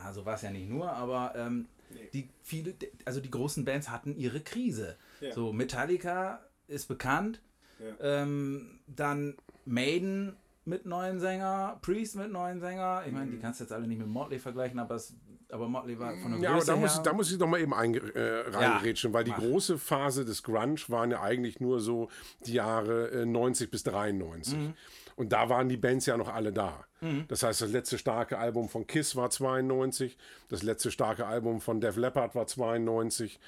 [0.05, 2.09] Also war es ja nicht nur, aber ähm, Nee.
[2.13, 4.97] die viele, also die großen Bands hatten ihre Krise.
[5.21, 5.33] Ja.
[5.33, 7.41] So Metallica ist bekannt,
[7.79, 8.23] Ja.
[8.23, 9.35] ähm, dann
[9.65, 13.03] Maiden mit neuen Sänger, Priest mit neuen Sänger.
[13.07, 15.15] Ich meine, die kannst du jetzt alle nicht mit Motley vergleichen, aber, es,
[15.51, 17.03] aber Motley war von der Ja, aber da muss, her.
[17.03, 19.41] da muss ich doch mal eben einge- äh, reingerätschen, weil die mach.
[19.41, 22.09] große Phase des Grunge waren ja eigentlich nur so
[22.47, 24.57] die Jahre äh, 90 bis 93.
[24.57, 24.75] Mhm.
[25.17, 26.85] Und da waren die Bands ja noch alle da.
[27.29, 30.17] Das heißt, das letzte starke Album von Kiss war 92,
[30.49, 33.39] das letzte starke Album von Def Leppard war 92.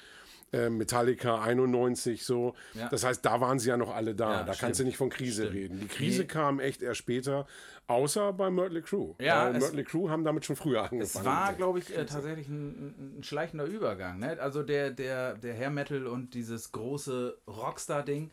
[0.53, 2.55] äh, Metallica 91 so.
[2.73, 2.87] Ja.
[2.89, 4.31] Das heißt, da waren sie ja noch alle da.
[4.31, 4.79] Ja, da kannst stimmt.
[4.79, 5.55] du nicht von Krise Stimmt.
[5.55, 5.79] reden.
[5.81, 6.27] Die Krise Nee.
[6.27, 7.45] kam echt erst später,
[7.87, 9.15] außer bei Mötley Crüe.
[9.19, 11.01] Ja, Mötley Crüe haben damit schon früher angefangen.
[11.01, 14.19] Es war, glaube ich, äh, tatsächlich ein, ein, schleichender Übergang.
[14.19, 14.37] Ne?
[14.39, 18.31] Also der, der, der Hair Metal und dieses große Rockstar-Ding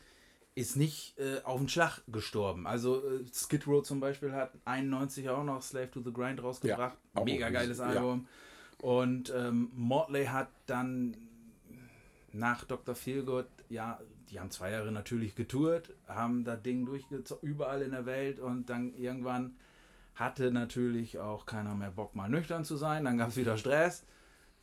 [0.56, 2.68] ist nicht äh, auf den Schlag gestorben.
[2.68, 6.96] Also äh, Skid Row zum Beispiel hat 91 auch noch Slave to the Grind rausgebracht.
[7.16, 7.96] Ja, Mega geiles riesen- ja.
[8.00, 8.28] Album.
[8.80, 11.16] Und ähm, Motley hat dann
[12.34, 12.94] nach Dr.
[12.94, 18.06] Feelgood, ja, die haben zwei Jahre natürlich getourt, haben das Ding durchgezogen, überall in der
[18.06, 19.56] Welt und dann irgendwann
[20.14, 23.04] hatte natürlich auch keiner mehr Bock, mal nüchtern zu sein.
[23.04, 24.04] Dann gab es wieder Stress.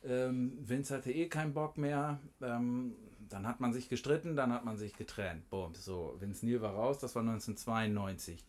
[0.03, 2.19] Ähm, Vince hatte eh keinen Bock mehr.
[2.41, 2.95] Ähm,
[3.29, 5.49] dann hat man sich gestritten, dann hat man sich getrennt.
[5.49, 8.45] Boom, so, Vince Neil war raus, das war 1992.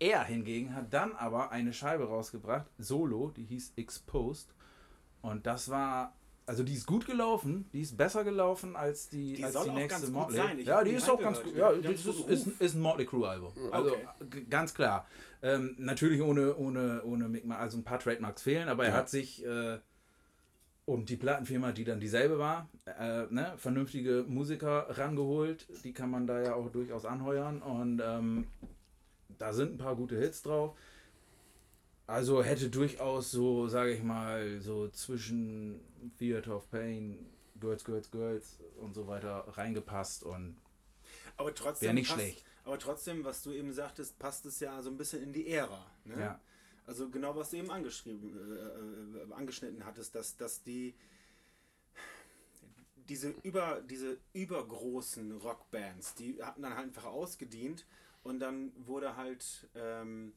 [0.00, 4.54] Er hingegen hat dann aber eine Scheibe rausgebracht, solo, die hieß Exposed.
[5.22, 6.14] Und das war,
[6.48, 10.10] also die ist gut gelaufen, die ist besser gelaufen als die, Die als die nächste
[10.10, 10.62] Motley.
[10.64, 11.54] Ja, die ist auch ganz gut.
[11.54, 13.52] Ja, das ist, ist, ist ein Motley Crue Album.
[13.70, 14.46] Also Okay.
[14.48, 15.06] ganz klar.
[15.42, 18.96] Ähm, natürlich ohne, ohne, ohne Mick also ein paar Trademarks fehlen, aber er Ja.
[18.96, 19.78] hat sich äh,
[20.86, 25.68] und die Plattenfirma, die dann dieselbe war, äh, ne, vernünftige Musiker rangeholt.
[25.84, 28.46] Die kann man da ja auch durchaus anheuern und ähm,
[29.36, 30.74] da sind ein paar gute Hits drauf.
[32.08, 35.78] Also hätte durchaus so, sage ich mal, so zwischen
[36.18, 37.18] Theater of Pain,
[37.60, 40.56] Girls, Girls, Girls und so weiter reingepasst und
[41.36, 42.44] Aber trotzdem, Wär nicht passt, schlecht.
[42.64, 45.84] aber trotzdem, was du eben sagtest, passt es ja so ein bisschen in die Ära.
[46.06, 46.18] Ne?
[46.18, 46.40] ja.
[46.86, 50.94] Also genau, was du eben angeschrieben, äh, äh, angeschnitten hattest, dass, dass die
[53.06, 57.84] diese über diese übergroßen Rockbands, die hatten dann halt einfach ausgedient
[58.22, 60.32] und dann wurde halt ähm,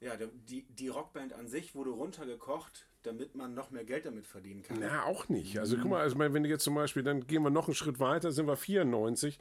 [0.00, 0.16] ja
[0.48, 4.78] die, die Rockband an sich wurde runtergekocht, damit man noch mehr Geld damit verdienen kann.
[4.80, 5.58] Na, auch nicht.
[5.58, 8.00] Also guck mal, also, wenn du jetzt zum Beispiel, dann gehen wir noch einen Schritt
[8.00, 9.38] weiter, sind wir 94.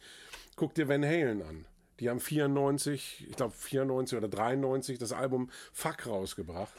[0.55, 1.65] Guck dir Van Halen an.
[1.99, 6.73] Die haben 94, ich glaube 94 oder 93 das Album Fuck rausgebracht.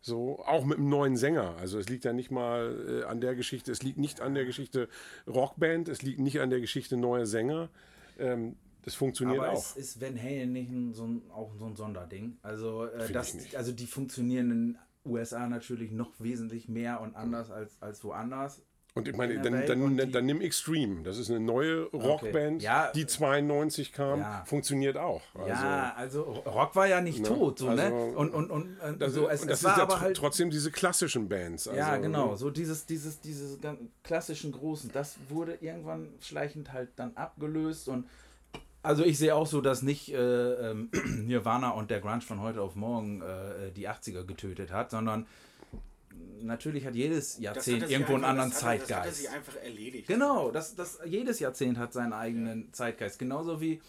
[0.00, 1.56] So, auch mit einem neuen Sänger.
[1.58, 4.44] Also es liegt ja nicht mal äh, an der Geschichte, es liegt nicht an der
[4.44, 4.88] Geschichte
[5.26, 7.70] Rockband, es liegt nicht an der Geschichte neuer Sänger.
[8.18, 8.54] Ähm,
[8.86, 9.58] das funktioniert Aber auch.
[9.58, 12.38] es ist Van Halen nicht ein, so ein, auch so ein Sonderding.
[12.42, 17.76] Also, äh, das, also die funktionieren in USA natürlich noch wesentlich mehr und anders als,
[17.82, 18.62] als woanders.
[18.94, 21.02] Und ich meine, dann, dann, dann, dann nimm Extreme.
[21.02, 22.90] Das ist eine neue Rockband, Ja.
[22.92, 24.20] die 92 kam.
[24.20, 24.42] Ja.
[24.46, 25.20] Funktioniert auch.
[25.34, 27.28] Also, ja, also Rock war ja nicht Ne?
[27.28, 27.82] tot, so, ne?
[27.82, 30.00] Also, Und, und, und, und Das, so, es, und das es war ist ja aber
[30.00, 30.16] halt.
[30.16, 31.68] trotzdem diese klassischen Bands.
[31.68, 36.88] Also, Ja, genau, so dieses, dieses, dieses ganz klassischen Großen, das wurde irgendwann schleichend halt
[36.96, 38.06] dann abgelöst und
[38.86, 40.90] also ich sehe auch so, dass nicht äh, ähm,
[41.26, 45.26] Nirvana und der Grunge von heute auf morgen äh, die 80er getötet hat, sondern
[46.40, 48.96] natürlich hat jedes Jahrzehnt hat irgendwo einen einfach- anderen das hat er- Das hat er
[49.02, 49.16] Zeitgeist.
[49.18, 50.08] sich einfach erledigt.
[50.08, 53.18] Genau, das, das, jedes Jahrzehnt hat seinen eigenen Zeitgeist.
[53.18, 53.80] Genauso wie,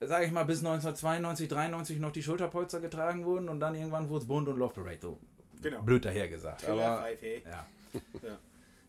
[0.00, 4.22] sage ich mal, bis 1992, 93 noch die Schulterpolster getragen wurden und dann irgendwann wurde
[4.22, 4.98] es Bund und Love Parade.
[5.00, 5.18] So
[5.62, 5.82] Genau.
[5.82, 6.62] blöd dahergesagt.
[6.64, 7.42] Killer Aber, 5A.
[7.48, 7.66] ja.
[8.22, 8.38] Ja.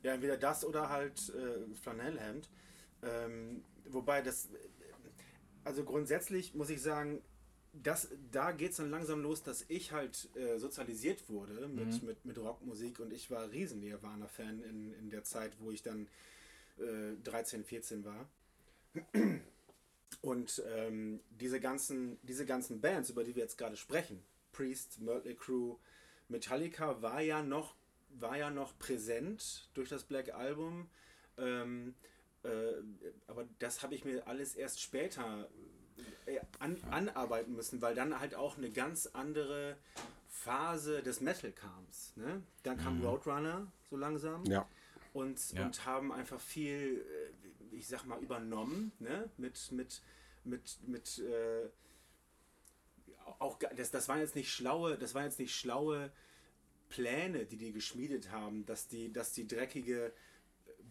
[0.04, 2.50] ja, entweder das oder halt äh, Flanellhemd.
[3.04, 4.50] Ähm, wobei das,
[5.68, 7.22] also grundsätzlich muss ich sagen,
[7.74, 12.26] das, da geht es dann langsam los, dass ich halt äh, sozialisiert wurde mit, mit,
[12.26, 16.08] mit Rockmusik und ich war riesen Nirvana-Fan in, in der Zeit, wo ich dann
[16.80, 18.28] äh, 13, 14 war.
[20.22, 25.36] Und ähm, diese, ganzen, diese ganzen Bands, über die wir jetzt gerade sprechen, Priest, Mötley
[25.36, 25.76] Crüe,
[26.30, 27.76] Metallica war ja noch
[28.10, 30.90] war ja noch präsent durch das Black Album.
[31.38, 32.17] Ähm, äh,
[33.28, 35.50] aber das habe ich mir alles erst später
[36.26, 39.78] äh, an, anarbeiten müssen, weil dann halt auch eine ganz andere
[40.30, 41.86] Phase des Metal kam.
[42.16, 42.42] Ne?
[42.64, 44.68] Dann kam Roadrunner so langsam Ja.
[45.14, 45.66] und, Ja.
[45.66, 47.06] und haben einfach viel,
[47.72, 49.30] äh, ich sag mal, übernommen, ne?
[49.38, 50.02] Mit, mit,
[50.44, 51.68] mit, mit, äh,
[53.40, 56.12] auch das, das waren jetzt nicht schlaue, das waren jetzt nicht schlaue
[56.90, 60.14] Pläne, die die geschmiedet haben, dass die, dass die dreckige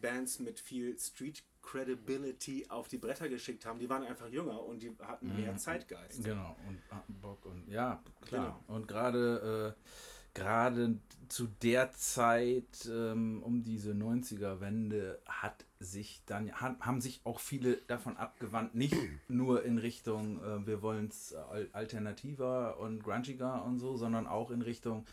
[0.07, 3.81] Bands mit viel Street Credibility auf die Bretter geschickt haben.
[3.81, 6.23] Die waren einfach jünger und die hatten mehr Zeitgeist.
[6.23, 8.61] Genau, und hatten Bock und ja, klar.
[8.67, 8.77] Genau.
[8.77, 9.91] Und gerade äh,
[10.33, 10.99] gerade
[11.29, 18.17] zu der Zeit um um diese 90er-Wende hat sich dann haben sich auch viele davon
[18.17, 18.95] abgewandt, nicht
[19.29, 24.51] nur in Richtung äh, wir wollen es al alternativer und grungiger und so, sondern auch
[24.51, 25.05] in Richtung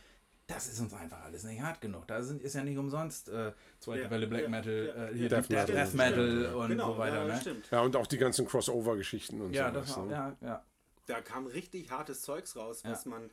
[0.54, 2.08] das ist uns einfach alles nicht hart genug.
[2.08, 5.06] Da sind, ist ja nicht umsonst äh, zweite Ja, Welle Black ja, Metal, ja.
[5.10, 5.76] äh, hier Death Death, Metal.
[5.86, 7.16] Death Metal Stimmt, und genau, so weiter.
[7.28, 7.42] ja, ne?
[7.42, 7.72] stimmt.
[7.72, 9.88] Ja, und auch die ganzen Crossover-Geschichten und Ja, sowas.
[9.88, 10.12] das ne?
[10.12, 10.66] ja, ja.
[11.08, 12.92] Da kam richtig hartes Zeugs raus, Ja.
[12.92, 13.30] was man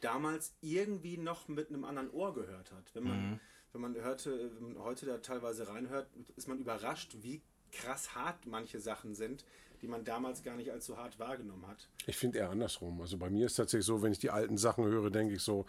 [0.00, 2.94] damals irgendwie noch mit einem anderen Ohr gehört hat.
[2.94, 3.40] Wenn man, Mhm.
[3.72, 8.46] wenn man hörte, wenn man heute da teilweise reinhört, ist man überrascht, wie krass hart
[8.46, 9.44] manche Sachen sind,
[9.84, 11.90] die man damals gar nicht als so hart wahrgenommen hat.
[12.06, 12.98] Ich finde eher andersrum.
[13.02, 15.66] Also bei mir ist tatsächlich so, wenn ich die alten Sachen höre, denke ich so,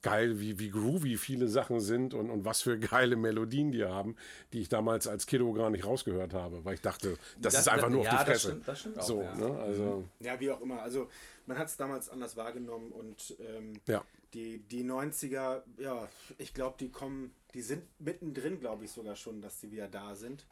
[0.00, 4.14] geil, wie, wie groovy viele Sachen sind und, und was für geile Melodien die haben,
[4.52, 7.68] die ich damals als Kiddo gar nicht rausgehört habe, weil ich dachte, das, Das- ist
[7.68, 8.48] einfach das- nur auf ja, die das Fresse.
[8.50, 9.34] stimmt- das stimmt auch, so, ja.
[9.34, 9.58] ne?
[9.58, 10.80] Also, Ja, wie auch immer.
[10.80, 11.08] Also
[11.46, 14.04] man hat es damals anders wahrgenommen und ähm, ja.
[14.34, 19.40] die, die 90er, ja, ich glaube, die kommen, die sind mittendrin, glaube ich sogar schon,
[19.42, 20.46] dass die wieder da sind.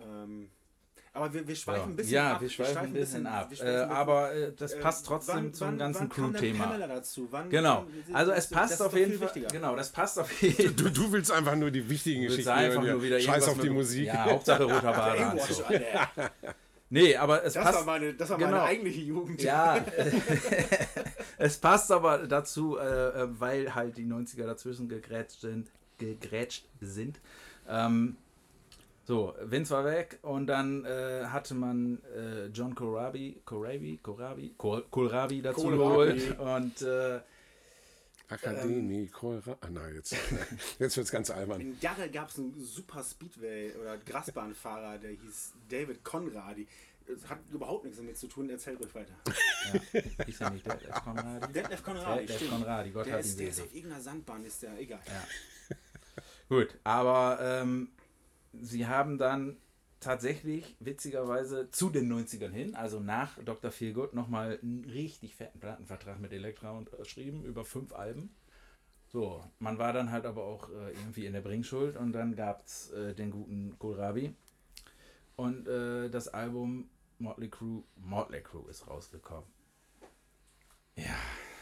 [0.00, 0.50] Ähm,
[1.16, 1.86] aber wir, wir schweifen Ja.
[1.86, 2.40] ein bisschen ja, ab.
[2.40, 3.50] wir schweifen ein bisschen ab.
[3.50, 6.64] wir Äh, bisschen- aber äh, das Äh, passt trotzdem wann- zum wann- ganzen Crew-Thema.
[6.66, 7.28] Pamela dazu?
[7.30, 7.86] Wann, Genau.
[8.12, 9.26] Also es passt auf jeden Fall.
[9.26, 9.48] wichtiger.
[9.48, 12.82] Genau, das passt auf jeden Du, du willst einfach nur die wichtigen Willst Geschichten einfach
[12.82, 12.92] hören.
[12.94, 14.06] nur wieder Scheiß auf die Musik.
[14.06, 15.64] Ja, Hauptsache roter Badeanzug.
[16.88, 17.78] Nee, aber es Das passt.
[17.78, 18.50] war meine, das war genau.
[18.52, 19.42] meine eigentliche Jugend.
[19.42, 19.84] Ja,
[21.38, 22.82] es passt aber dazu, äh,
[23.22, 25.68] äh, weil halt die 90er dazwischen gegrätscht sind.
[25.98, 27.20] Gegrätscht sind.
[27.68, 28.16] Ähm,
[29.06, 34.84] so, Vince war weg und dann äh, hatte man äh, John Corabi, Corabi, Corabi, Col-
[34.90, 36.18] Kohlrabi dazu Kohlrabi.
[36.18, 37.20] geholt und äh,
[38.28, 40.12] Akademie, Kohlra ah, nein, jetzt,
[40.80, 41.60] jetzt wird es ganz albern.
[41.60, 46.66] In Garre gab es einen super Speedway- oder Grasbahnfahrer, der hieß David Conradi.
[47.06, 49.14] Das hat überhaupt nichts damit zu tun, erzähl ruhig weiter.
[49.72, 51.52] ja, ist ja nicht der Konradi.
[51.52, 52.50] Detlef Conradi, Detlef stimmt.
[52.50, 54.98] Conradi, Gott der hat ihn ist, der ist auf irgendeiner Sandbahn, ist der, egal.
[55.06, 55.76] Ja.
[56.48, 57.88] Gut, aber ähm,
[58.62, 59.56] sie haben dann
[60.00, 63.70] tatsächlich witzigerweise zu den 90ern hin, also nach Dr.
[63.70, 68.34] Feelgood, nochmal einen richtig fetten Plattenvertrag mit Elektra unterschrieben über fünf Alben.
[69.08, 72.66] So, man war dann halt aber auch äh, irgendwie in der Bringschuld und dann gab
[72.66, 74.34] es äh, den guten Kohlrabi
[75.36, 79.48] und äh, das Album Motley Crue, Motley Crue ist rausgekommen.
[80.96, 81.16] Ja,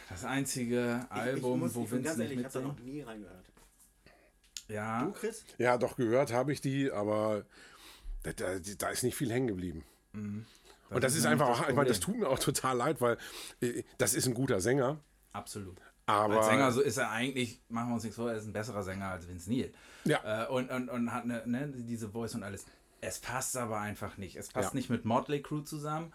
[0.08, 2.68] das einzige Album, ich, ich muss, wo ich Vince ganz nicht ehrlich, ich habe da
[2.68, 3.53] noch nie reingehört.
[4.68, 5.44] Ja, Du, Chris?
[5.58, 7.44] Ja, doch gehört habe ich die, aber
[8.22, 9.84] da, da, da ist nicht viel hängen geblieben.
[10.12, 10.46] Und
[10.90, 13.18] das ist nämlich einfach auch, ich meine, das tut mir auch total leid, weil
[13.60, 15.00] äh, das ist ein guter Sänger,
[15.32, 15.80] Absolut.
[16.06, 18.52] aber als Sänger so ist er eigentlich, machen wir uns nichts vor, er ist ein
[18.52, 19.72] besserer Sänger als Vince Neil.
[20.04, 20.44] Ja.
[20.44, 22.64] Äh, und, und, und hat eine, ne, diese Voice und alles.
[23.00, 24.36] Es passt aber einfach nicht.
[24.36, 24.76] Es passt Ja.
[24.76, 26.12] nicht mit Motley Crue zusammen.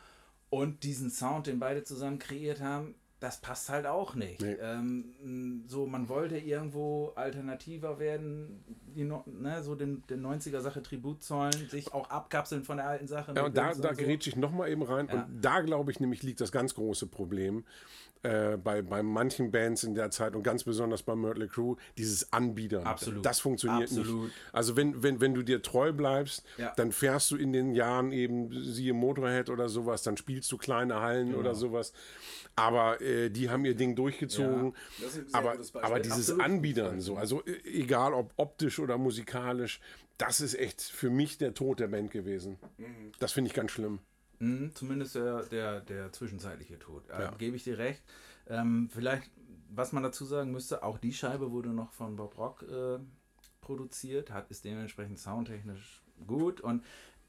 [0.50, 4.41] Und diesen Sound, den beide zusammen kreiert haben, das passt halt auch nicht.
[4.41, 4.53] Nee.
[4.61, 8.63] Ähm, so, man wollte irgendwo alternativer werden,
[8.95, 13.34] die, ne, so den, den 90er-Sache Tribut zollen, sich auch abkapseln von der alten Sache.
[13.36, 14.01] Ja, und da, Vince da so.
[14.01, 15.09] grätsche ich nochmal eben rein.
[15.11, 15.24] Ja.
[15.24, 17.65] Und da, glaube ich, nämlich liegt das ganz große Problem
[18.24, 22.34] äh, bei, bei manchen Bands in der Zeit und ganz besonders bei Mötley Crüe, dieses
[22.34, 22.84] Anbiedern.
[22.86, 23.26] Absolut.
[23.26, 24.26] Das funktioniert Absolut.
[24.26, 24.36] nicht.
[24.51, 26.74] Also wenn, wenn, wenn du dir treu bleibst, Ja.
[26.76, 30.99] dann fährst du in den Jahren eben, siehe Motorhead oder sowas, dann spielst du kleine
[31.01, 31.39] Hallen Genau.
[31.39, 31.93] oder sowas.
[32.55, 34.74] Aber äh, die haben ihr Ding durchgezogen.
[34.99, 36.43] Sehr aber, aber dieses Absolut.
[36.43, 39.80] Anbiedern so, also äh, egal ob optisch oder musikalisch,
[40.17, 42.57] das ist echt für mich der Tod der Band gewesen.
[42.78, 43.13] Mhm.
[43.20, 43.99] Das finde ich ganz schlimm.
[44.40, 47.10] Mhm, zumindest der, der, der zwischenzeitliche Tod.
[47.10, 47.32] Äh, Ja.
[47.32, 48.02] Gebe ich dir recht.
[48.48, 49.30] Ähm, vielleicht,
[49.70, 53.00] was man dazu sagen müsste, auch die Scheibe wurde noch von Bob Rock äh,
[53.62, 56.84] produziert, hat, ist dementsprechend soundtechnisch gut und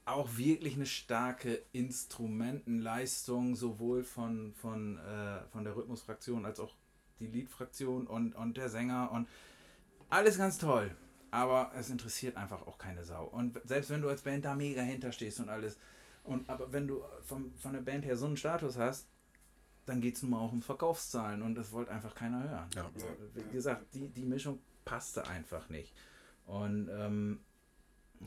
[0.07, 6.75] auch wirklich eine starke Instrumentenleistung, sowohl von, von, äh, von der Rhythmusfraktion als auch
[7.19, 9.29] die Leadfraktion und, und der Sänger und
[10.09, 10.91] alles ganz toll.
[11.31, 13.25] Aber es interessiert einfach auch keine Sau.
[13.27, 15.79] Und selbst wenn du als Band da mega hinterstehst und alles,
[16.25, 19.09] und aber wenn du vom, von der Band her so einen Status hast,
[19.87, 22.68] dann geht es nun mal auch um Verkaufszahlen und das wollte einfach keiner hören.
[22.75, 22.91] Ja.
[22.95, 25.95] Also, wie gesagt, die, die Mischung passte einfach nicht.
[26.47, 27.41] Und ähm,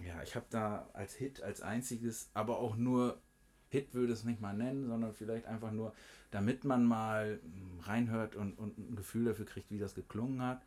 [0.06, 3.22] ja, ich habe da als Hit, als einziges, aber auch nur
[3.70, 5.94] Hit würde es nicht mal nennen, sondern vielleicht einfach nur,
[6.32, 10.62] damit man mal mm, reinhört und, und ein Gefühl dafür kriegt, wie das geklungen hat.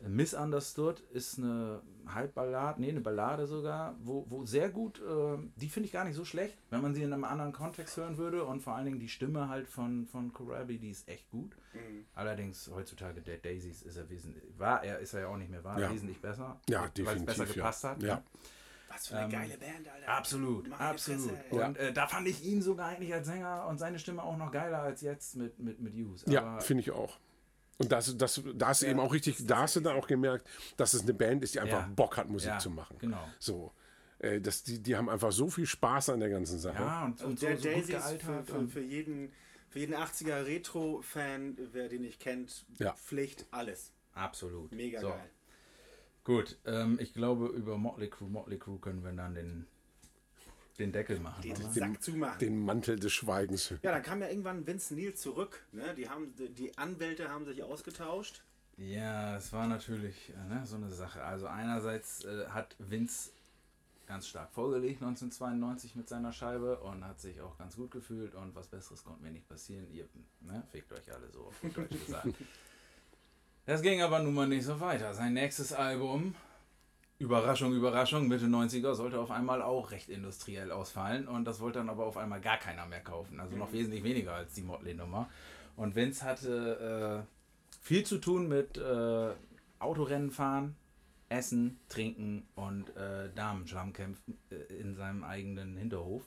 [0.00, 5.86] Misunderstood ist eine Halbballade, nee, eine Ballade sogar, wo, wo sehr gut, äh, die finde
[5.86, 8.60] ich gar nicht so schlecht, wenn man sie in einem anderen Kontext hören würde und
[8.60, 11.56] vor allen Dingen die Stimme halt von, von Corabi, die ist echt gut.
[11.72, 12.04] Mhm.
[12.14, 15.64] Allerdings heutzutage Dead Daisies ist er wesentlich, war er, ist er ja auch nicht mehr,
[15.64, 15.90] war Ja.
[15.92, 17.26] wesentlich besser, Ja, weil es definitiv.
[17.26, 17.52] besser ja.
[17.54, 18.02] gepasst hat.
[18.02, 18.22] Ja.
[18.88, 20.08] Was für eine Ähm, geile Band, Alter.
[20.08, 21.20] Absolut, Meine absolut.
[21.22, 21.62] Fresse, ey.
[21.64, 24.52] und äh, da fand ich ihn sogar eigentlich als Sänger und seine Stimme auch noch
[24.52, 26.24] geiler als jetzt mit, mit, mit Hughes.
[26.28, 27.18] Ja, Aber- finde ich auch.
[27.78, 30.48] Und das, das, da hast du eben auch richtig, da hast du dann auch gemerkt,
[30.78, 31.92] dass es eine Band ist, die einfach Ja.
[31.94, 32.96] Bock hat, Musik Ja, zu machen.
[32.98, 33.28] genau.
[33.38, 33.72] So.
[34.18, 36.82] Äh, das, die, die haben einfach so viel Spaß an der ganzen Sache.
[36.82, 38.46] ja, und, und Und so, der so Daisies für, gealtert.
[38.46, 39.30] für, und- für, jeden,
[39.68, 42.94] für jeden 80er Retro-Fan, wer den nicht kennt, Ja.
[42.94, 43.92] Pflicht, alles.
[44.14, 44.72] Absolut.
[44.72, 45.08] Mega so.
[45.08, 45.30] geil.
[46.24, 49.66] Gut, ähm, ich glaube, über Motley Crue, Motley Crue können wir dann den,
[50.78, 51.42] den Deckel machen.
[51.42, 51.70] Den oder?
[51.70, 52.38] Sack zumachen.
[52.38, 53.70] Den Mantel des Schweigens.
[53.82, 55.64] Ja, dann kam ja irgendwann Vince Neil zurück.
[55.72, 55.94] Ne?
[55.96, 58.42] Die, haben, die Anwälte haben sich ausgetauscht.
[58.76, 61.22] Ja, es war natürlich äh, ne, so eine Sache.
[61.22, 63.30] Also einerseits äh, hat Vince
[64.06, 68.54] ganz stark vorgelegt 1992 mit seiner Scheibe und hat sich auch ganz gut gefühlt und
[68.54, 69.86] was Besseres konnte mir nicht passieren.
[69.92, 70.06] Ihr
[70.40, 72.28] ne, fickt euch alle so auf Deutsch gesagt.
[73.68, 75.12] Das ging aber nun mal nicht so weiter.
[75.12, 76.36] Sein nächstes Album,
[77.18, 81.88] Überraschung, Überraschung, Mitte 90er, sollte auf einmal auch recht industriell ausfallen und das wollte dann
[81.88, 83.40] aber auf einmal gar keiner mehr kaufen.
[83.40, 85.28] Also noch wesentlich weniger als die Motley-Nummer.
[85.76, 89.30] Und Vince hatte äh, viel zu tun mit äh,
[89.78, 90.76] Autorennen fahren,
[91.28, 96.22] Essen, Trinken und äh, Damenschlammkämpfen äh, in seinem eigenen Hinterhof.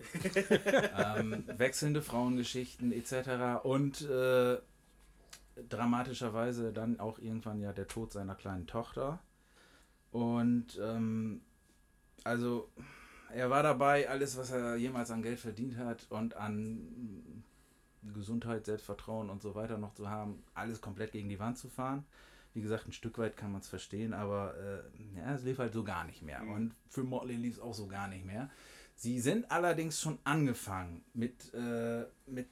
[1.17, 3.63] ähm, wechselnde Frauengeschichten etc.
[3.63, 4.57] Und äh,
[5.69, 9.19] dramatischerweise dann auch irgendwann ja der Tod seiner kleinen Tochter.
[10.11, 11.41] Und ähm,
[12.23, 12.69] also
[13.33, 17.43] er war dabei, alles, was er jemals an Geld verdient hat und an
[18.13, 22.05] Gesundheit, Selbstvertrauen und so weiter noch zu haben, alles komplett gegen die Wand zu fahren.
[22.53, 25.73] Wie gesagt, ein Stück weit kann man es verstehen, aber äh, ja, es lief halt
[25.73, 26.41] so gar nicht mehr.
[26.41, 28.49] Und für Motley lief es auch so gar nicht mehr.
[28.95, 32.47] Sie sind allerdings schon angefangen mit, äh, mit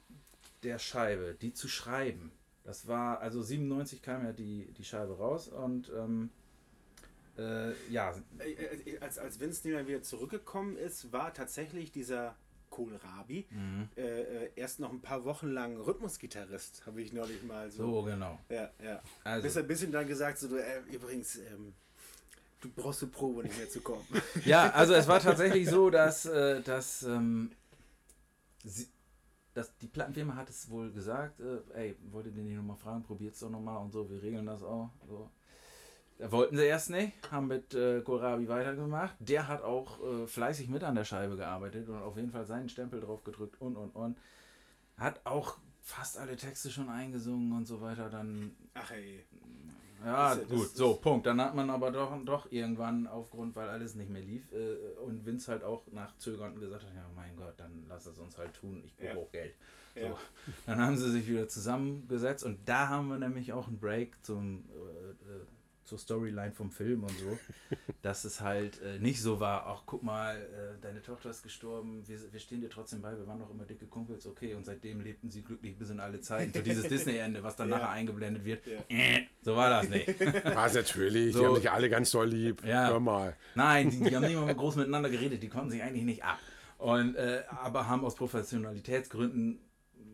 [0.64, 2.32] der Scheibe, die zu schreiben.
[2.64, 6.30] Das war, also 97 kam ja die, die Scheibe raus und ähm,
[7.38, 12.36] äh, ja, Äh, äh, Als, als Vince Neil wieder zurückgekommen ist, war tatsächlich dieser
[12.70, 13.90] Kohlrabi Mhm.
[13.96, 14.02] äh,
[14.46, 17.84] äh, erst noch ein paar Wochen lang Rhythmusgitarrist, habe ich neulich mal so.
[17.84, 18.40] so genau.
[18.50, 19.02] Ja, ja.
[19.24, 21.74] Also- Bis er ein bisschen dann gesagt, so, du, äh, übrigens, ähm,
[22.60, 24.06] du brauchst eine Probe nicht mehr zu kommen.
[24.46, 27.52] Ja, also es war tatsächlich so, dass, äh, dass, ähm,
[28.64, 28.88] sie,
[29.54, 33.40] dass die Plattenfirma hat es wohl gesagt, äh, ey, wolltet ihr nicht nochmal fragen, probiert's
[33.40, 34.92] doch nochmal und so, wir regeln das auch.
[35.08, 35.32] So.
[36.20, 39.16] Da wollten sie erst nicht, haben mit äh, Kohlrabi weitergemacht.
[39.20, 42.70] Der hat auch äh, fleißig mit an der Scheibe gearbeitet und auf jeden Fall seinen
[42.70, 44.18] Stempel drauf gedrückt und und und.
[44.98, 48.10] Hat auch fast alle Texte schon eingesungen und so weiter.
[48.10, 49.24] Dann Ach ey.
[50.04, 51.28] ja, Das ja- das gut, ist- so, Punkt.
[51.28, 55.24] Dann hat man aber doch, doch irgendwann aufgrund, weil alles nicht mehr lief äh, und
[55.24, 58.54] Vince halt auch nach Zögern gesagt hat, ja mein Gott, dann lass es uns halt
[58.56, 59.16] tun, ich brauche Ja.
[59.18, 59.54] auch Geld.
[59.94, 60.10] Ja.
[60.10, 60.18] So.
[60.66, 64.66] Dann haben sie sich wieder zusammengesetzt und da haben wir nämlich auch einen Break zum,
[64.70, 65.34] äh,
[65.88, 67.40] zur Storyline vom Film und so,
[68.02, 72.04] dass es halt äh, nicht so war, ach guck mal, äh, deine Tochter ist gestorben,
[72.08, 75.02] wir, wir stehen dir trotzdem bei, wir waren doch immer dicke Kumpels, okay, und seitdem
[75.02, 76.52] lebten sie glücklich bis in alle Zeiten.
[76.54, 77.78] So dieses Disney-Ende, was dann Ja.
[77.78, 78.66] nachher eingeblendet wird.
[78.68, 78.78] Ja.
[78.90, 80.20] Äh, So war das nicht.
[80.46, 81.40] War natürlich, So.
[81.40, 82.64] die haben dich alle ganz doll lieb.
[82.66, 82.90] Ja.
[82.90, 83.36] Hör mal.
[83.56, 86.38] Nein, die, die haben nicht mal groß miteinander geredet, die konnten sich eigentlich nicht ab.
[86.78, 89.60] Und, äh, aber haben aus Professionalitätsgründen,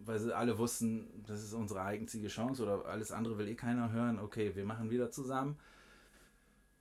[0.06, 3.91] weil sie alle wussten, das ist unsere einzige Chance oder alles andere will eh keiner
[3.91, 5.58] hören, okay, wir machen wieder zusammen.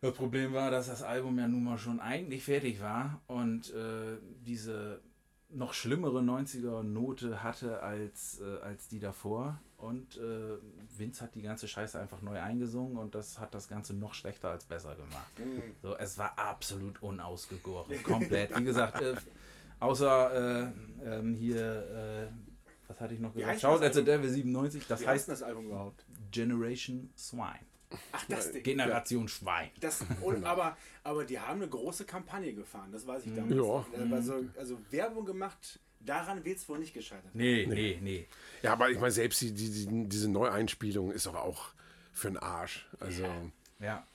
[0.00, 4.18] Das Problem war, dass das Album ja nun mal schon eigentlich fertig war und äh,
[4.44, 5.00] diese
[5.54, 9.60] noch schlimmere 90er-Note hatte als, äh, als die davor.
[9.76, 10.58] Und äh,
[10.96, 14.50] Vince hat die ganze Scheiße einfach neu eingesungen und das hat das Ganze noch schlechter
[14.50, 15.32] als besser gemacht.
[15.82, 18.56] So, es war absolut unausgegoren, komplett.
[18.56, 19.14] Wie gesagt, äh,
[19.80, 20.72] außer äh,
[21.04, 22.51] ähm, hier, äh,
[22.92, 23.60] was hatte ich noch gesagt?
[23.60, 24.04] Shout at the?
[24.04, 26.04] Devil 97, das Wie heißt das Album überhaupt?
[26.30, 27.66] Generation Swine.
[28.12, 28.62] Ach, das Ding.
[28.62, 29.70] Generation Schwein.
[29.80, 33.54] Das, und, aber, aber die haben eine große Kampagne gefahren, das weiß ich damals.
[33.56, 34.16] Ja.
[34.16, 37.34] Also, also Werbung gemacht, daran wird es wohl nicht gescheitert.
[37.34, 38.28] Nee, nee, nee.
[38.62, 41.68] Ja, aber ich meine, selbst die, die, die, diese Neueinspielung ist doch auch
[42.12, 42.88] für den Arsch.
[43.00, 43.24] Also,
[43.78, 44.06] Ja.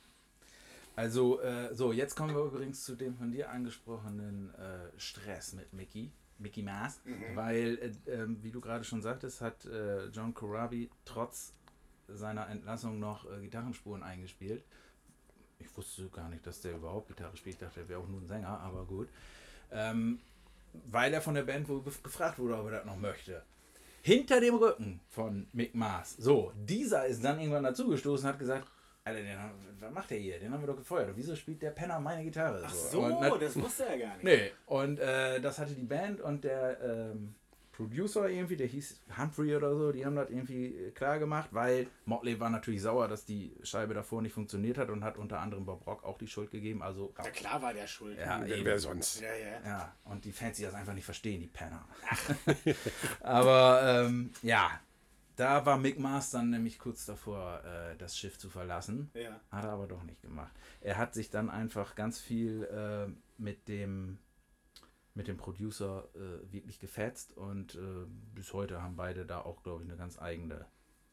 [0.94, 5.72] Also, äh, so, jetzt kommen wir übrigens zu dem von dir angesprochenen äh, Stress mit
[5.72, 6.10] Mickey.
[6.38, 7.00] Mickey Mouse,
[7.34, 11.52] weil, äh, ähm, wie du gerade schon sagtest, hat äh, John Corabi trotz
[12.08, 14.62] seiner Entlassung noch äh, Gitarrenspuren eingespielt.
[15.58, 17.56] Ich wusste gar nicht, dass der überhaupt Gitarre spielt.
[17.56, 19.08] Ich dachte, er wäre auch nur ein Sänger, aber gut.
[19.72, 20.20] Ähm,
[20.90, 23.42] weil er von der Band wohl gef- gefragt wurde, ob er das noch möchte.
[24.02, 26.16] Hinter dem Rücken von Mick Mars.
[26.18, 28.68] So, dieser ist dann irgendwann dazugestoßen und hat gesagt,
[29.04, 30.38] Alter, den, haben- was macht der hier?
[30.38, 31.10] Den haben wir doch gefeuert.
[31.14, 32.62] Wieso spielt der Penner meine Gitarre?
[32.66, 34.24] Ach so, Und nat- das wusste er gar nicht.
[34.24, 37.34] Nee, und äh, das hatte die Band und der ähm,
[37.72, 41.86] Producer irgendwie, der hieß Humphrey oder so, die haben das irgendwie äh, klar gemacht, weil
[42.06, 45.64] Motley war natürlich sauer, dass die Scheibe davor nicht funktioniert hat und hat unter anderem
[45.64, 46.82] Bob Rock auch die Schuld gegeben.
[46.82, 48.18] Also, Ja, klar war der schuld.
[48.18, 48.64] ja, Wer, eben.
[48.66, 49.20] wer sonst?
[49.22, 49.28] ja.
[49.32, 49.60] ja.
[49.64, 51.86] Ja, und die Fans, die das einfach nicht verstehen, die Penner.
[53.20, 54.80] Aber ähm, ja,
[55.38, 59.10] da war Mick Mars dann nämlich kurz davor, äh, das Schiff zu verlassen.
[59.14, 59.40] Ja.
[59.50, 60.52] Hat er aber doch nicht gemacht.
[60.80, 63.10] Er hat sich dann einfach ganz viel äh,
[63.40, 64.18] mit dem
[65.14, 69.82] mit dem Producer äh, wirklich gefetzt und äh, bis heute haben beide da auch, glaube
[69.82, 70.64] ich, eine ganz eigene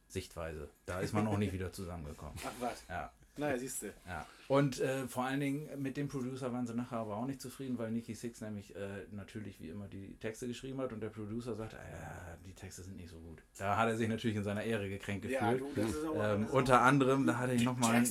[0.07, 0.69] Sichtweise.
[0.85, 2.35] Da ist man auch nicht wieder zusammengekommen.
[2.45, 2.85] Ach was.
[2.87, 3.11] Ja.
[3.37, 3.87] Naja, siehst du.
[4.07, 4.25] Ja.
[4.47, 7.77] Und äh, vor allen Dingen mit dem Producer waren sie nachher aber auch nicht zufrieden,
[7.79, 11.55] weil Nicky Six nämlich äh, natürlich wie immer die Texte geschrieben hat und der Producer
[11.55, 13.41] sagte, ja, die Texte sind nicht so gut.
[13.57, 15.75] Da hat er sich natürlich in seiner Ehre gekränkt Ja, gefühlt.
[15.75, 16.33] du, das ist aber.
[16.35, 18.05] ähm, unter anderem, da hatte ich nochmal ein,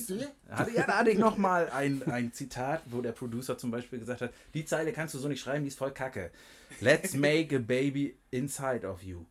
[0.49, 3.99] hatte, ja, da hatte ich noch mal ein, ein Zitat, wo der Producer zum Beispiel
[3.99, 6.31] gesagt hat, die Zeile kannst du so nicht schreiben, die ist voll kacke.
[6.81, 9.23] Let's make a baby inside of you.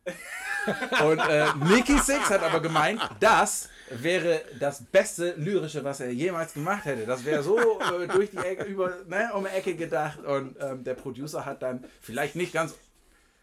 [1.03, 6.53] Und äh, Nicky Six hat aber gemeint, das wäre das beste Lyrische, was er jemals
[6.53, 7.05] gemacht hätte.
[7.05, 10.19] Das wäre so äh, durch die Ecke, über, ne, um die Ecke gedacht.
[10.19, 12.73] Und ähm, der Producer hat dann vielleicht nicht ganz,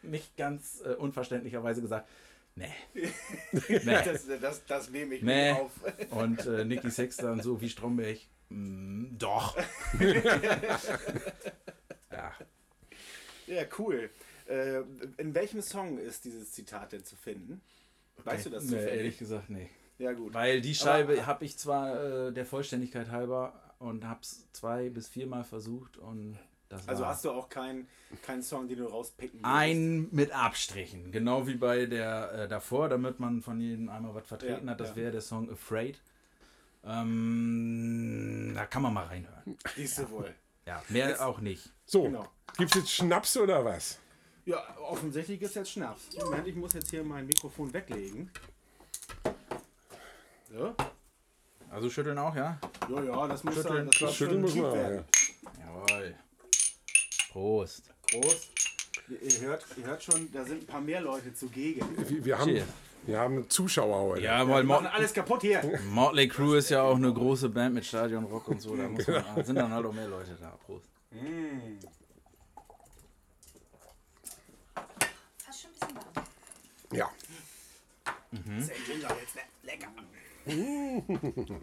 [0.03, 2.09] nicht ganz äh, unverständlicherweise gesagt,
[2.57, 2.73] nee.
[3.53, 3.99] nee.
[4.05, 5.53] Das, das, das nehme ich Nee.
[5.53, 5.71] auf.
[6.11, 8.19] Und äh, Nicky Six dann so wie Stromberg,
[8.49, 9.57] mm, doch.
[12.11, 12.33] ja.
[13.47, 14.11] Ja, cool.
[14.53, 14.83] Äh,
[15.17, 17.61] in welchem Song ist dieses Zitat denn zu finden?
[18.25, 18.95] Weißt du das Nee, zufällig?
[18.97, 19.69] ehrlich gesagt, nee.
[19.99, 20.35] Ja, gut.
[20.35, 25.09] Weil die Scheibe habe ich zwar äh, der Vollständigkeit halber und habe es zwei bis
[25.09, 26.39] viermal versucht und
[26.69, 27.87] das Also war hast du auch keinen
[28.23, 29.55] keinen Song, den du rauspicken würdest?
[29.55, 34.27] ein mit Abstrichen, genau wie bei der äh, davor, damit man von jedem einmal was
[34.27, 34.81] vertreten Ja, hat.
[34.81, 34.97] Das ja.
[34.97, 36.01] wäre der Song Afraid.
[36.85, 39.57] Ähm, da kann man mal reinhören.
[39.77, 40.35] Siehst du wohl.
[40.67, 41.71] Ja, mehr auch nicht.
[41.87, 42.27] So, Genau.
[42.57, 43.99] gibt's jetzt Schnaps oder was?
[44.45, 46.03] Ja, offensichtlich ist jetzt Schnaps.
[46.19, 48.31] Moment, ich muss jetzt hier mein Mikrofon weglegen.
[50.53, 50.75] So.
[51.71, 52.59] Also schütteln auch, ja?
[52.89, 53.77] Ja, ja, das muss Schütteln.
[53.77, 55.05] ja, das darf Schütteln schon muss man werden.
[55.59, 55.65] ja.
[55.65, 56.15] Jawohl.
[57.31, 57.85] Prost.
[58.11, 58.51] Prost.
[59.09, 61.87] Ihr, hört, ihr hört schon, da sind ein paar mehr Leute zugegen.
[62.09, 62.67] Wir, wir, haben, Cheers.
[63.07, 64.23] wir haben Zuschauer heute.
[64.23, 65.81] Ja, weil Wir machen alles kaputt hier.
[65.91, 68.77] Motley Crue ist ja auch eine große Band mit Stadionrock und so.
[68.77, 70.51] Da muss man, sind dann halt auch mehr Leute da.
[70.67, 70.87] Prost.
[75.39, 76.27] Fast schon ein bisschen warm.
[76.93, 77.11] Ja.
[78.59, 79.43] Sehr Ginger jetzt, ne?
[79.63, 79.89] Lecker.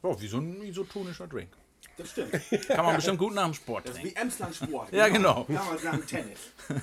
[0.00, 1.50] Oh, wie so ein isotonischer Drink.
[1.96, 2.30] Das stimmt.
[2.68, 4.16] Kann man bestimmt gut nach dem Sport Das ist trinken.
[4.16, 4.92] wie Emsland Sport.
[4.92, 5.42] Ja, genau.
[5.44, 6.38] Kann man sagen, Tennis.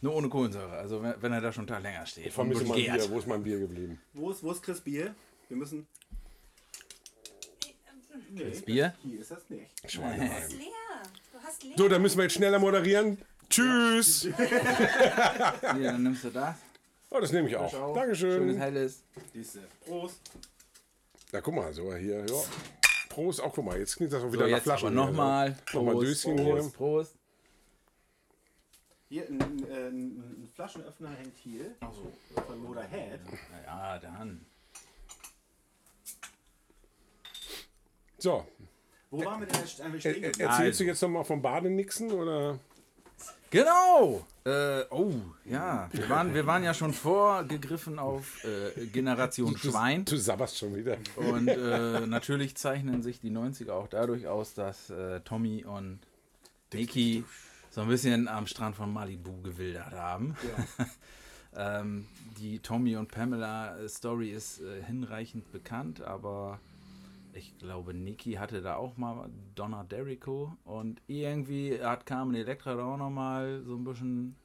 [0.00, 0.72] Nur ohne Kohlensäure.
[0.78, 2.26] Also wenn, wenn er da schon einen Tag länger steht.
[2.26, 3.00] Ich vermisse und mein gärt.
[3.00, 3.10] Bier.
[3.10, 4.00] Wo ist mein Bier geblieben?
[4.14, 5.14] Wo ist, wo ist Chris Bier?
[5.48, 5.86] Wir müssen.
[8.30, 8.94] Nee, Das Bier?
[9.02, 9.66] hier ist das nicht.
[9.84, 10.48] Ist leer.
[11.32, 11.74] Du hast leer.
[11.76, 13.18] So, dann müssen wir jetzt schneller moderieren.
[13.50, 14.22] Tschüss.
[14.22, 14.32] Hier,
[15.62, 16.56] dann nimmst du das.
[17.16, 17.70] Oh, das nehme ich auch.
[17.70, 18.58] Schönes Dankeschön.
[18.58, 19.02] helles.
[19.32, 19.60] Siehste.
[19.86, 20.20] Prost.
[21.32, 22.26] Na, guck mal, so hier.
[22.26, 22.42] Ja.
[23.08, 23.40] Prost.
[23.40, 24.94] Auch guck mal, jetzt klingt das auch So, wieder nach jetzt Flaschen.
[24.94, 25.50] nochmal.
[25.50, 25.56] ne?
[25.72, 26.72] Nochmal Prost, Döschen Prost, hier.
[26.76, 27.14] Prost.
[29.08, 29.96] Hier, ein, ein,
[30.44, 31.74] ein Flaschenöffner hängt hier.
[31.80, 32.12] Ach so.
[32.46, 33.20] Von Moda Head.
[33.64, 34.44] Ja, dann.
[38.18, 38.46] So,
[39.10, 39.66] Wo waren wir denn er,
[40.00, 40.84] stehen er, erzählst Also.
[40.84, 42.58] du jetzt nochmal vom Badenixen oder?
[43.50, 44.26] Genau!
[44.46, 45.12] Äh, oh,
[45.44, 45.88] ja.
[45.90, 50.04] Wir waren, wir waren ja schon vorgegriffen auf äh, Generation Schwein.
[50.04, 50.98] Du sabberst schon wieder.
[51.16, 55.98] Und äh, natürlich zeichnen sich die 90er auch dadurch aus, dass äh, Tommy und
[56.72, 57.24] Niki
[57.70, 60.36] so ein bisschen am Strand von Malibu gewildert haben.
[61.56, 62.06] ähm,
[62.38, 66.60] die Tommy und Pamela Story ist äh, hinreichend bekannt, aber
[67.36, 72.84] ich glaube, Niki hatte da auch mal Donna Derrico und irgendwie hat Carmen Electra da
[72.84, 74.36] auch nochmal so ein bisschen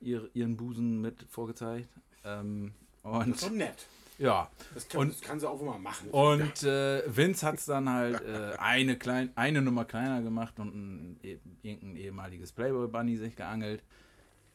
[0.00, 1.88] ihr, ihren Busen mit vorgezeigt.
[2.24, 3.86] Ähm, und So nett.
[4.18, 6.10] ja, Das kann, Und- das kann sie auch mal machen.
[6.10, 10.74] und äh, Vince hat es dann halt äh, eine, klein, eine Nummer kleiner gemacht und
[10.74, 13.82] ein, e- irgendein ehemaliges Playboy-Bunny sich geangelt.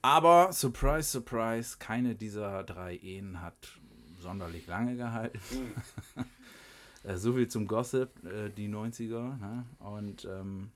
[0.02, 3.56] Aber, surprise, surprise, keine dieser drei Ehen hat
[4.20, 5.40] sonderlich lange gehalten.
[7.04, 9.38] Äh, so viel zum Gossip, äh, die 90er.
[9.38, 9.66] Ne?
[9.80, 10.72] Und ähm,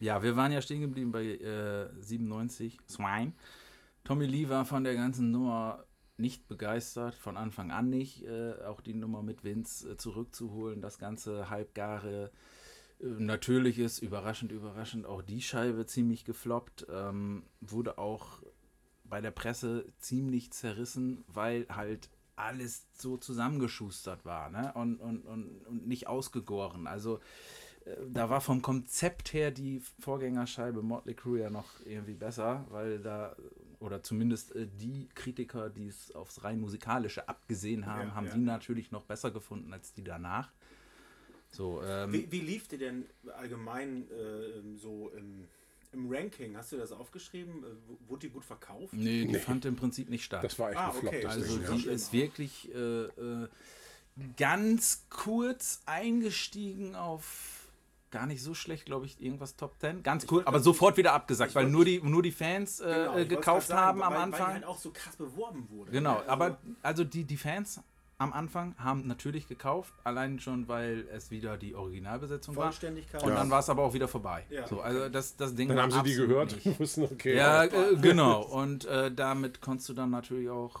[0.00, 3.32] Ja, wir waren ja stehen geblieben bei äh, 97, Swine.
[4.04, 5.84] Tommy Lee war von der ganzen Nummer
[6.16, 8.24] nicht begeistert, von Anfang an nicht.
[8.24, 12.30] Äh, auch die Nummer mit Vince äh, zurückzuholen, das ganze halbgare
[13.00, 16.86] natürlich ist, überraschend, überraschend, auch die Scheibe ziemlich gefloppt.
[16.90, 18.42] Ähm, wurde auch
[19.04, 24.72] bei der Presse ziemlich zerrissen, weil halt alles so zusammengeschustert war ne?
[24.74, 26.86] und, und, und, und nicht ausgegoren.
[26.86, 27.20] Also
[27.84, 33.00] äh, da war vom Konzept her die Vorgängerscheibe Motley Crue ja noch irgendwie besser, weil
[33.00, 33.36] da,
[33.80, 38.34] oder zumindest äh, die Kritiker, die es aufs rein musikalische abgesehen haben, Ja, haben ja.
[38.34, 40.50] die natürlich noch besser gefunden als die danach.
[41.50, 43.06] So, ähm, Wie, wie lief dir denn
[43.36, 45.48] allgemein äh, so im,
[45.92, 46.56] im Ranking?
[46.56, 47.64] Hast du das aufgeschrieben?
[47.64, 48.92] Äh, Wurde die gut verkauft?
[48.92, 49.38] nee, die Nee.
[49.38, 50.44] fand im Prinzip nicht statt.
[50.44, 51.16] Das war echt Ah, gefloppt.
[51.16, 51.26] okay.
[51.26, 51.70] Also ja.
[51.72, 53.48] die Schlimm ist wirklich äh, äh,
[54.36, 57.54] ganz kurz eingestiegen auf
[58.10, 60.02] gar nicht so schlecht, glaube ich, irgendwas Top 10.
[60.02, 63.68] Ganz cool, aber sofort wieder abgesagt, weil nur die, nur die Fans äh, Genau, gekauft
[63.68, 64.40] sagen, haben am weil, Anfang.
[64.40, 65.90] Weil die halt auch so krass beworben wurde.
[65.92, 67.80] Genau, Also- aber also die, die Fans
[68.18, 72.64] am Anfang haben natürlich gekauft, allein schon, weil es wieder die Originalbesetzung war.
[72.64, 73.22] Vollständigkeit.
[73.22, 73.36] Und Ja.
[73.36, 74.44] dann war es aber auch wieder vorbei.
[74.50, 74.66] Ja.
[74.66, 76.66] So, also das, das Ding Dann haben sie die gehört nicht.
[76.66, 77.36] und wussten, okay.
[77.36, 77.90] Ja, ja.
[77.90, 78.42] äh, genau.
[78.42, 80.80] Und äh, damit konntest du dann natürlich auch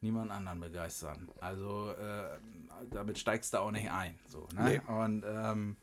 [0.00, 1.28] niemand anderen begeistern.
[1.40, 2.38] Also äh,
[2.92, 4.16] damit steigst du auch nicht ein.
[4.28, 4.80] So, ne?
[4.86, 4.92] Nee.
[4.92, 5.76] Und ähm,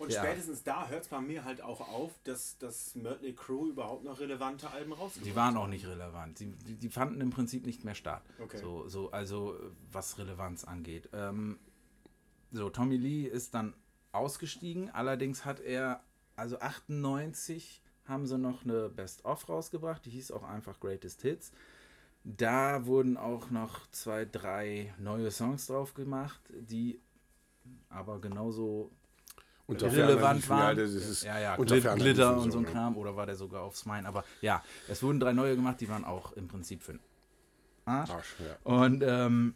[0.00, 0.24] Und Ja.
[0.24, 4.18] spätestens da hört es bei mir halt auch auf, dass das Mötley Crew überhaupt noch
[4.18, 6.40] relevante Alben rausgebracht die waren auch nicht relevant.
[6.40, 8.22] Die, die, die fanden im Prinzip nicht mehr statt.
[8.38, 8.56] Okay.
[8.56, 9.58] So, so, also
[9.92, 11.10] was Relevanz angeht.
[11.12, 11.58] Ähm,
[12.50, 13.74] so, Tommy Lee ist dann
[14.12, 14.88] ausgestiegen.
[14.88, 16.02] Allerdings hat er,
[16.34, 20.06] also 98 haben sie noch eine Best-of rausgebracht.
[20.06, 21.52] Die hieß auch einfach Greatest Hits.
[22.24, 27.02] Da wurden auch noch zwei, drei neue Songs drauf gemacht, die
[27.90, 28.90] aber genauso
[29.70, 30.76] Unter relevant Ferner waren.
[30.76, 32.66] das ist, ja, ja, Ferner Glitter und so ein.
[32.66, 32.96] Kram.
[32.96, 34.06] Oder war der sogar aufs Main?
[34.06, 37.00] Aber ja, es wurden drei neue gemacht, die waren auch im Prinzip für den
[37.84, 38.10] Arsch.
[38.10, 38.56] Arsch, ja.
[38.64, 39.54] Und ähm,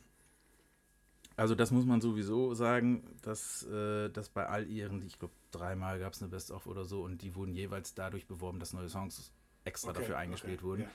[1.37, 5.99] also das muss man sowieso sagen, dass, äh, dass bei all ihren, ich glaube dreimal
[5.99, 9.33] gab es eine Best-of oder so und die wurden jeweils dadurch beworben, dass neue Songs
[9.65, 10.83] extra Okay, dafür eingespielt okay, wurden.
[10.83, 10.89] ja.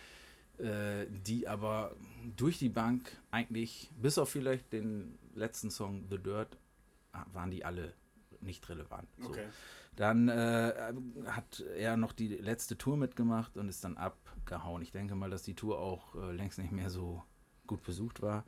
[0.59, 1.95] Äh, die aber
[2.35, 6.57] durch die Bank eigentlich, bis auf vielleicht den letzten Song The Dirt,
[7.13, 7.93] ah, waren die alle
[8.41, 9.07] nicht relevant.
[9.19, 9.29] So.
[9.29, 9.45] Okay.
[9.95, 10.73] Dann äh,
[11.27, 14.81] hat er noch die letzte Tour mitgemacht und ist dann abgehauen.
[14.81, 17.23] Ich denke mal, dass die Tour auch äh, längst nicht mehr so
[17.67, 18.45] gut besucht war.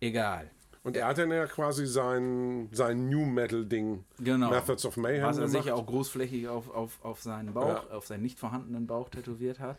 [0.00, 0.50] Egal.
[0.82, 4.50] Und er hat dann ja quasi sein, sein New Metal-Ding, Genau.
[4.50, 5.64] Methods of Mayhem, Was er gemacht.
[5.64, 9.78] sich auch großflächig auf, auf, auf seinen Bauch, auf seinen nicht vorhandenen Bauch tätowiert hat.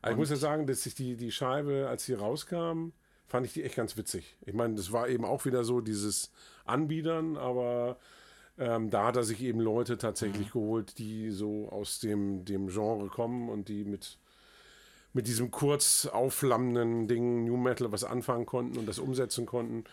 [0.00, 2.88] Aber ich muss ja sagen, dass ich die, die Scheibe, als sie rauskam,
[3.28, 4.36] fand ich die echt ganz witzig.
[4.44, 6.32] Ich meine, das war eben auch wieder so dieses
[6.64, 7.98] Anbiedern, aber
[8.58, 10.52] ähm, da hat er sich eben Leute tatsächlich Mhm.
[10.52, 14.18] geholt, die so aus dem, dem Genre kommen und die mit,
[15.12, 19.84] mit diesem kurz aufflammenden Ding New Metal was anfangen konnten und das umsetzen konnten.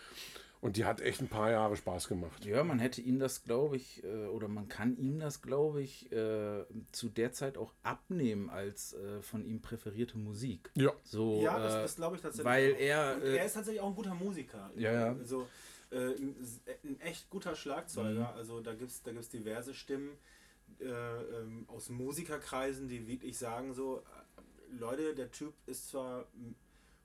[0.62, 2.44] Und die hat echt ein paar Jahre Spaß gemacht.
[2.44, 6.12] Ja, man hätte ihm das, glaube ich, äh, oder man kann ihm das, glaube ich,
[6.12, 10.70] äh, zu der Zeit auch abnehmen als äh, von ihm präferierte Musik.
[10.74, 10.92] Ja.
[11.02, 12.44] So, Ja, das, das glaube ich tatsächlich.
[12.44, 12.78] weil auch.
[12.78, 14.70] er, Und er ist tatsächlich auch ein guter Musiker.
[14.76, 15.06] Ja, ja.
[15.18, 15.46] Also
[15.90, 16.36] äh, ein,
[16.84, 18.34] ein echt guter Schlagzeuger.
[18.34, 20.16] Also da gibt es da gibt's diverse Stimmen
[20.80, 26.26] äh, ähm, aus Musikerkreisen, die wirklich sagen so, äh, Leute, der Typ ist zwar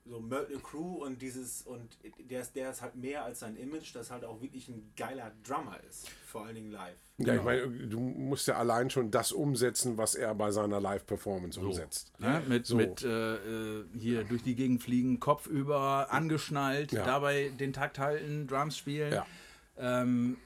[0.08, 1.98] so Mötley Crew und dieses und
[2.30, 5.32] der ist, der ist halt mehr als sein Image, dass halt auch wirklich ein geiler
[5.42, 6.96] Drummer ist, vor allen Dingen live.
[7.18, 11.58] Ja, ich meine, du musst ja allein schon das umsetzen, was er bei seiner Live-Performance
[11.58, 12.12] umsetzt.
[12.20, 12.42] Ne?
[12.46, 12.76] Mit, So.
[12.76, 13.34] mit äh,
[13.80, 17.04] äh, hier durch die Gegend fliegen, Kopf über, angeschnallt, Ja.
[17.04, 19.12] dabei den Takt halten, Drums spielen.
[19.12, 19.26] Ja.
[19.78, 20.36] Ähm,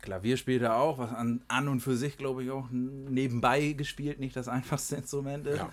[0.00, 4.18] Klavier spielt er auch, was an, an und für sich, glaube ich, auch nebenbei gespielt,
[4.20, 5.58] nicht das einfachste Instrument ist.
[5.58, 5.72] Ja.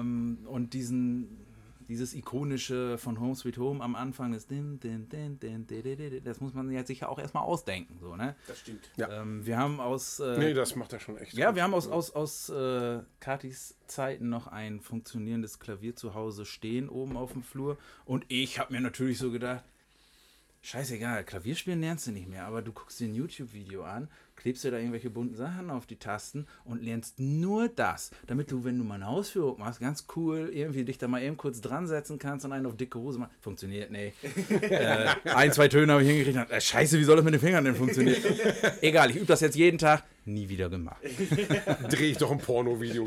[0.00, 1.43] Ähm, und diesen,
[1.88, 5.96] dieses ikonische von Home Sweet Home am Anfang ist din, din, din, din, din, din,
[5.96, 7.98] din, das muss man ja sicher auch erstmal ausdenken.
[8.00, 8.34] So, ne?
[8.46, 8.90] Das stimmt.
[8.96, 9.22] Ja.
[9.22, 11.34] Ähm, wir haben aus äh, Nee, das macht er schon echt.
[11.34, 11.56] ja, gut.
[11.56, 16.88] wir haben aus, aus, aus äh, Katis Zeiten noch ein funktionierendes Klavier zu Hause stehen,
[16.88, 17.76] oben auf dem Flur.
[18.04, 19.64] Und ich habe mir natürlich so gedacht,
[20.62, 24.70] scheißegal, Klavierspielen lernst du nicht mehr, aber du guckst dir ein YouTube-Video an, klebst dir
[24.70, 28.84] da irgendwelche bunten Sachen auf die Tasten und lernst nur das, damit du, wenn du
[28.84, 32.44] mal eine Ausführung machst, ganz cool irgendwie dich da mal eben kurz dran setzen kannst
[32.44, 33.30] und einen auf dicke Hose machen.
[33.40, 34.12] Funktioniert, nee.
[34.60, 36.36] äh, ein, zwei Töne habe ich hingekriegt.
[36.38, 38.22] und, Äh, scheiße, wie soll das mit den Fingern denn funktionieren?
[38.80, 40.04] Egal, ich übe das jetzt jeden Tag.
[40.24, 41.02] Nie wieder gemacht.
[41.90, 43.06] Dreh ich doch ein Porno-Video.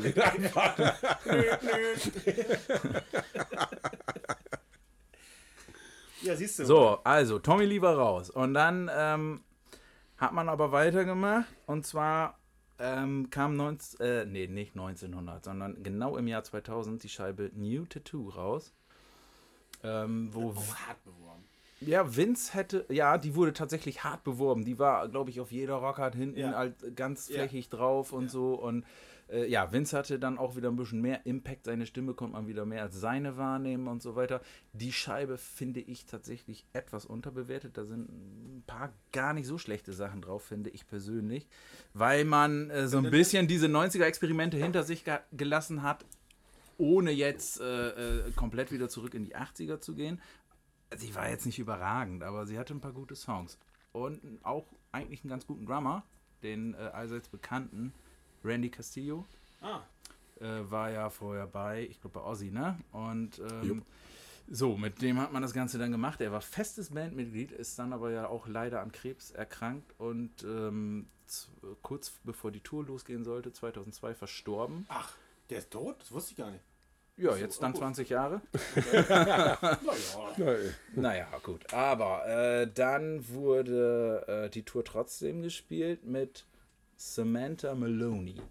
[6.22, 6.64] Ja, siehst du.
[6.64, 8.30] So, also Tommy Lee war raus.
[8.30, 9.40] Und dann ähm,
[10.18, 11.46] hat man aber weitergemacht.
[11.66, 12.38] Und zwar
[12.78, 17.86] ähm, kam 19, äh, nee, nicht 1900, sondern genau im Jahr 2000 die Scheibe New
[17.86, 18.72] Tattoo raus.
[19.82, 21.44] Ähm, wo Oh, hart beworben.
[21.80, 24.64] ja, Vince hätte, ja, die wurde tatsächlich hart beworben.
[24.64, 26.52] Die war, glaube ich, auf jeder Rockhard hinten Ja.
[26.56, 27.36] halt ganz Ja.
[27.36, 28.54] flächig drauf und so.
[28.54, 28.84] Und
[29.30, 31.66] äh, ja, Vince hatte dann auch wieder ein bisschen mehr Impact.
[31.66, 34.40] Seine Stimme konnte man wieder mehr als seine wahrnehmen und so weiter.
[34.72, 37.76] Die Scheibe finde ich tatsächlich etwas unterbewertet.
[37.76, 41.46] Da sind ein paar gar nicht so schlechte Sachen drauf, finde ich persönlich.
[41.92, 46.04] Weil man äh, so ein bisschen diese 90er-Experimente hinter sich ge gelassen hat,
[46.78, 50.20] ohne jetzt äh, äh, komplett wieder zurück in die 80er zu gehen.
[50.96, 53.58] Sie war jetzt nicht überragend, aber sie hatte ein paar gute Songs.
[53.92, 56.04] Und auch eigentlich einen ganz guten Drummer,
[56.42, 57.92] den äh, allseits bekannten
[58.44, 59.24] Randy Castillo.
[59.60, 59.80] Ah,
[60.40, 62.78] Äh, war ja vorher bei, ich glaube bei Ozzy, ne?
[62.92, 63.82] Und ähm,
[64.50, 66.20] so, mit dem hat man das Ganze dann gemacht.
[66.20, 71.06] Er war festes Bandmitglied, ist dann aber ja auch leider an Krebs erkrankt und ähm,
[71.82, 74.86] kurz bevor die Tour losgehen sollte, 2002 verstorben.
[74.88, 75.14] ach,
[75.50, 75.96] der ist tot?
[76.00, 76.62] Das wusste ich gar nicht.
[77.16, 77.80] Ja, jetzt dann gut.
[77.80, 78.40] 20 Jahre.
[80.36, 80.56] Naja.
[80.94, 81.72] Naja, gut.
[81.74, 86.44] Aber äh, dann wurde äh, die Tour trotzdem gespielt mit
[86.98, 88.42] Samantha Maloney.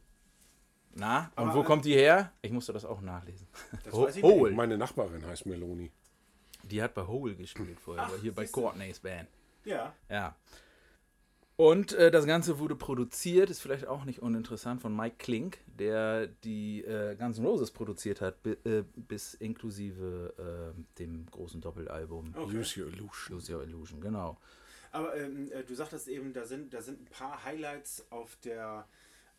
[0.95, 2.31] Na, und Aber, wo äh, kommt die her?
[2.41, 3.45] Ich musste das auch nachlesen.
[3.83, 4.51] Das Ho- weiß ich Hole.
[4.53, 5.91] Meine Nachbarin heißt Meloni.
[6.63, 8.45] Die hat bei Hole gespielt vorher, Ach, aber hier bei.
[8.47, 9.29] Courtney's Band.
[9.63, 9.93] Ja.
[10.09, 10.35] Ja.
[11.55, 16.27] Und äh, das Ganze wurde produziert, ist vielleicht auch nicht uninteressant, von Mike Klink, der
[16.27, 22.33] die äh, Guns N' Roses produziert hat, bi äh, bis inklusive äh, dem großen Doppelalbum
[22.37, 22.57] Okay.
[22.57, 23.35] Use Your Illusion.
[23.35, 24.37] Lose Your Illusion, genau.
[24.91, 28.87] Aber ähm, äh, du sagtest eben, da sind, da sind ein paar Highlights auf der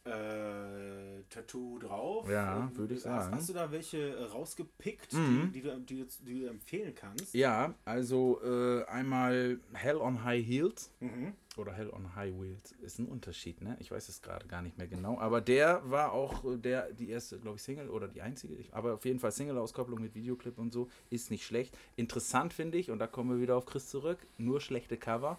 [0.05, 2.29] äh, Tattoo drauf.
[2.31, 3.35] Ja, Ähm, würde ich hast- sagen.
[3.37, 5.51] Hast du da welche äh, rausgepickt, Mhm.
[5.53, 7.35] die, die, du, die, die du empfehlen kannst?
[7.35, 11.35] Ja, also äh, einmal Hell on High Heels Mhm.
[11.59, 13.77] Oder Hell on High Wheels ist ein Unterschied, ne?
[13.81, 17.39] Ich weiß es gerade gar nicht mehr genau, aber der war auch der die erste,
[17.39, 20.73] glaube ich, Single oder die einzige, ich, aber auf jeden Fall Single-Auskopplung mit Videoclip und
[20.73, 21.77] so ist nicht schlecht.
[21.97, 25.39] Interessant finde ich und da kommen wir wieder auf Chris zurück, nur schlechte Cover.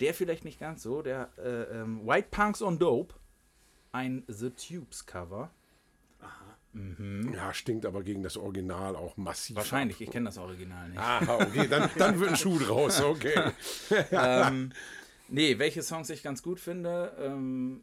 [0.00, 3.14] Der vielleicht nicht ganz so, der äh, ähm, White Punks on Dope,
[3.92, 5.50] ein The Tubes Cover.
[7.34, 9.56] Ja, stinkt aber gegen das Original auch massiv.
[9.56, 10.98] Wahrscheinlich, ich kenne das Original nicht.
[10.98, 13.52] Ah, okay, dann, dann wird ein Schuh draus, okay.
[14.10, 14.72] ähm,
[15.32, 17.16] nee, welche Songs ich ganz gut finde.
[17.18, 17.82] Ähm,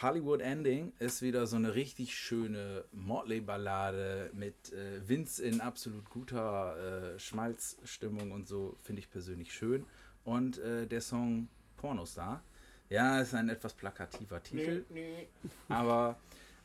[0.00, 7.14] Hollywood Ending ist wieder so eine richtig schöne Motley-Ballade mit äh, Vince in absolut guter
[7.14, 9.84] äh, Schmalzstimmung und so, finde ich persönlich schön.
[10.24, 12.42] Und äh, der Song Pornostar,
[12.88, 15.50] ja, ist ein etwas plakativer Titel, Nee, nee.
[15.68, 16.18] aber,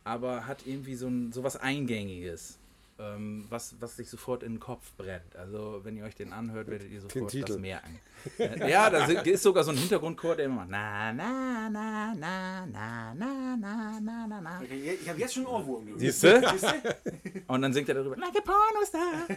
[0.03, 2.59] aber hat irgendwie so, ein, so was Eingängiges.
[2.99, 5.35] Ähm, was, was sich sofort in den Kopf brennt.
[5.35, 7.99] Also, wenn ihr euch den anhört, werdet ihr sofort das merken.
[8.39, 13.13] Äh, ja, da ist sogar so ein Hintergrundchor, der immer na, na, na, na, na,
[13.13, 14.61] na, na, na, na, na.
[14.63, 15.85] Okay, ich habe jetzt schon einen Ohrwurm.
[15.85, 15.99] du.
[15.99, 16.41] Siehst du?
[16.51, 17.41] Siehst du?
[17.53, 19.27] Und dann singt er darüber, like a Pornostar.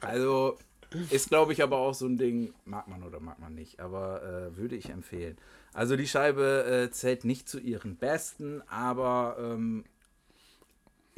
[0.00, 0.56] also,
[1.10, 4.22] ist, glaube ich, aber auch so ein Ding, mag man oder mag man nicht, aber
[4.22, 5.36] äh, würde ich empfehlen.
[5.74, 9.84] Also, die Scheibe äh, zählt nicht zu ihren besten, aber ähm,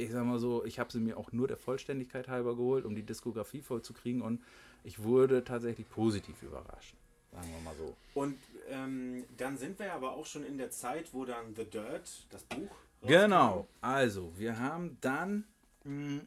[0.01, 2.95] ich sag mal so, ich habe sie mir auch nur der Vollständigkeit halber geholt, um
[2.95, 4.41] die Diskografie voll zu kriegen und
[4.83, 6.95] ich wurde tatsächlich positiv überrascht.
[7.31, 7.95] Sagen wir mal so.
[8.13, 8.37] Und
[8.69, 12.43] ähm, dann sind wir aber auch schon in der Zeit, wo dann The Dirt, das
[12.43, 12.75] Buch.
[13.03, 13.67] Genau.
[13.79, 15.45] Also, wir haben dann.
[15.83, 16.21] Mh,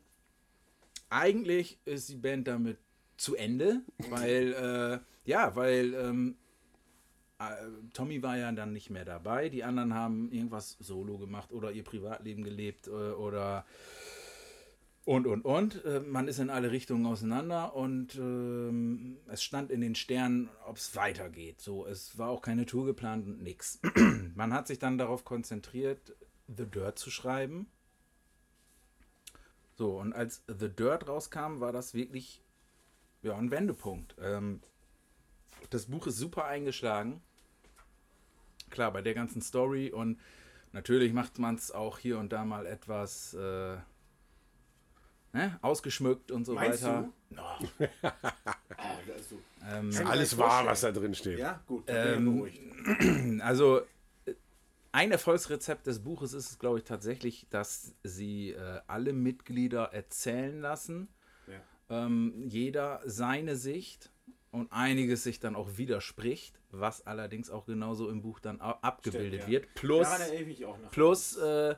[1.11, 2.79] eigentlich ist die Band damit
[3.17, 6.44] zu Ende, weil, äh, ja, weil ähm, äh,
[7.93, 9.49] Tommy war ja dann nicht mehr dabei.
[9.49, 13.65] Die anderen haben irgendwas solo gemacht oder ihr Privatleben gelebt äh, oder
[15.05, 15.85] und und und.
[15.85, 20.77] Äh, man ist in alle Richtungen auseinander und ähm, es stand in den Sternen, ob
[20.77, 21.61] es weitergeht.
[21.61, 23.81] So, es war auch keine Tour geplant und nix.
[24.35, 26.15] man hat sich dann darauf konzentriert,
[26.47, 27.67] The Dirt zu schreiben.
[29.77, 32.43] So, und als The Dirt rauskam, war das wirklich
[33.23, 34.15] ja, ein Wendepunkt.
[34.21, 34.61] Ähm,
[35.71, 37.21] das Buch ist super eingeschlagen.
[38.71, 40.19] Klar, bei der ganzen Story und
[40.73, 43.77] natürlich macht man es auch hier und da mal etwas äh,
[45.33, 47.09] ne, ausgeschmückt und so Meinst weiter.
[47.31, 47.37] du?
[47.37, 47.59] Ah,
[49.07, 49.39] da ist so.
[49.67, 51.39] Ähm, Kann Alles wahr, was da drin steht.
[51.39, 51.85] Ja, gut.
[51.87, 53.41] Ähm.
[53.43, 53.83] Also
[54.93, 60.61] ein Erfolgsrezept des Buches ist es, glaube ich, tatsächlich, dass sie äh, alle Mitglieder erzählen
[60.61, 61.09] lassen,
[61.49, 62.05] Ja.
[62.07, 64.11] ähm, jeder seine Sicht
[64.55, 69.49] und einiges sich dann auch widerspricht, was allerdings auch genauso im Buch dann abgebildet ja.
[69.49, 69.67] wird.
[69.75, 70.09] Plus,
[70.91, 71.75] plus äh,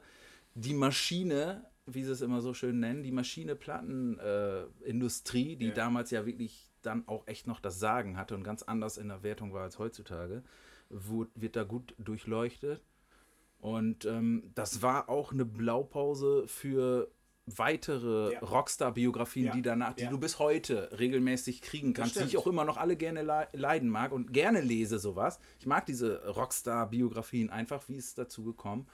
[0.55, 5.75] die Maschine, wie sie es immer so schön nennen, die Maschine Plattenindustrie, äh, die Ja.
[5.75, 9.23] damals ja wirklich dann auch echt noch das Sagen hatte und ganz anders in der
[9.23, 10.43] Wertung war als heutzutage,
[10.91, 12.83] wird, wird da gut durchleuchtet.
[13.59, 17.11] Und ähm, das war auch eine Blaupause für
[17.47, 18.41] weitere Ja.
[18.41, 20.11] Rockstar-Biografien, Ja, die danach, die ja.
[20.11, 23.89] du bis heute regelmäßig kriegen kannst, die ich auch immer noch alle gerne le leiden
[23.89, 25.39] mag und gerne lese sowas.
[25.61, 28.89] Ich mag diese Rockstar-Biografien einfach, wie ist es dazu gekommen.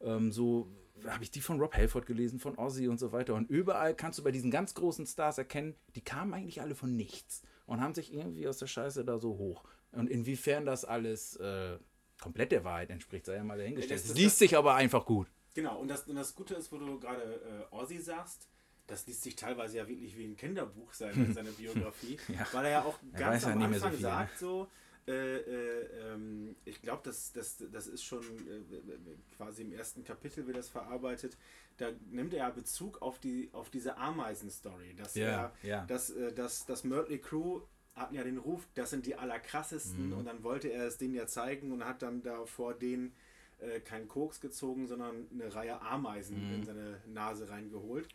[0.00, 0.68] Ähm, so
[1.06, 3.34] habe ich die von Rob Halford gelesen, von Ozzy und so weiter.
[3.34, 6.94] Und überall kannst du bei diesen ganz großen Stars erkennen, die kamen eigentlich alle von
[6.96, 9.64] nichts und haben sich irgendwie aus der Scheiße da so hoch.
[9.92, 11.78] Und inwiefern das alles äh,
[12.20, 14.04] komplett der Wahrheit entspricht, sei ja mal dahingestellt.
[14.04, 15.28] Es liest sich aber einfach gut.
[15.54, 18.48] Genau, und das, und das Gute ist, wo du gerade äh, Ozzy sagst,
[18.86, 22.46] das liest sich teilweise ja wirklich wie ein Kinderbuch, seine, seine Biografie, Ja.
[22.52, 24.12] weil er ja auch ganz am mehr so Anfang viel, ne?
[24.12, 24.68] sagt so,
[25.06, 30.46] äh, äh, ähm, ich glaube, das, das, das ist schon äh, quasi im ersten Kapitel
[30.46, 31.36] wird das verarbeitet,
[31.78, 36.32] da nimmt er ja Bezug auf, die, auf diese Ameisen-Story, dass Ja, er, dass, äh,
[36.32, 37.60] dass das Mötley Crew
[37.94, 40.12] hatten ja den Ruf, das sind die allerkrassesten Mhm.
[40.18, 43.12] und dann wollte er es denen ja zeigen und hat dann da vor denen
[43.60, 46.54] äh, keinen Koks gezogen, sondern eine Reihe Ameisen Mhm.
[46.54, 48.08] in seine Nase reingeholt.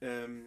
[0.00, 0.46] Ähm,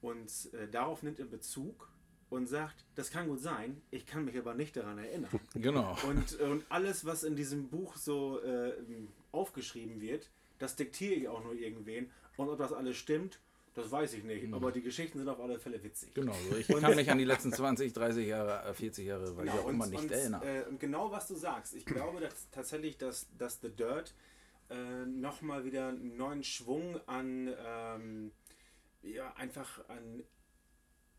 [0.00, 1.88] und äh, darauf nimmt er Bezug
[2.30, 5.30] und sagt, das kann gut sein, ich kann mich aber nicht daran erinnern.
[5.54, 5.96] Genau.
[6.08, 8.72] und, und alles, was in diesem Buch so äh,
[9.32, 12.10] aufgeschrieben wird, das diktiere ich auch nur irgendwen.
[12.36, 13.38] Und ob das alles stimmt,
[13.74, 14.52] das weiß ich nicht.
[14.52, 16.10] Aber die Geschichten sind auf alle Fälle witzig.
[16.10, 16.20] Mhm.
[16.20, 19.52] Genau, ich kann mich an die letzten 20, 30 Jahre, äh, 40 Jahre, weil ich
[19.52, 20.44] auch immer nicht und, erinnere.
[20.44, 21.74] Äh, und genau was du sagst.
[21.74, 24.14] Ich glaube dass, tatsächlich, dass, dass The Dirt
[24.70, 28.32] äh, nochmal wieder einen neuen Schwung an, ähm,
[29.02, 30.22] ja, einfach an,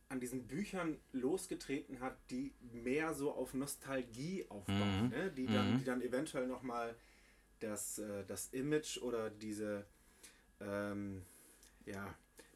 [0.09, 5.05] an diesen Büchern losgetreten hat, die mehr so auf Nostalgie aufbauen.
[5.05, 5.09] Mhm.
[5.09, 5.31] Ne?
[5.31, 5.77] Die, dann, Mhm.
[5.79, 6.95] die dann eventuell nochmal
[7.59, 9.85] das, äh, das Image oder diese,
[10.61, 11.21] ähm,
[11.85, 12.15] ja,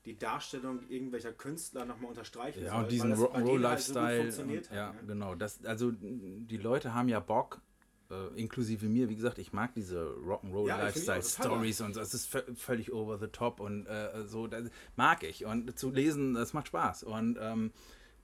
[0.09, 4.21] die Darstellung irgendwelcher Künstler nochmal unterstreichen Ja, soll, und diesen so Rock'n'Roll-Lifestyle.
[4.23, 5.07] funktioniert und- ja, hat, ne?
[5.07, 5.35] genau.
[5.35, 7.61] Das, also die Leute haben ja Bock,
[8.09, 12.01] äh, inklusive mir, wie gesagt, ich mag diese Ja, Rock'n'Roll-Lifestyle-Stories und so.
[12.01, 15.45] es ist vö- völlig over the top und äh, so, das mag ich.
[15.45, 17.03] Und zu lesen, das macht Spaß.
[17.03, 17.71] Und ähm,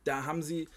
[0.04, 0.68] da haben sie,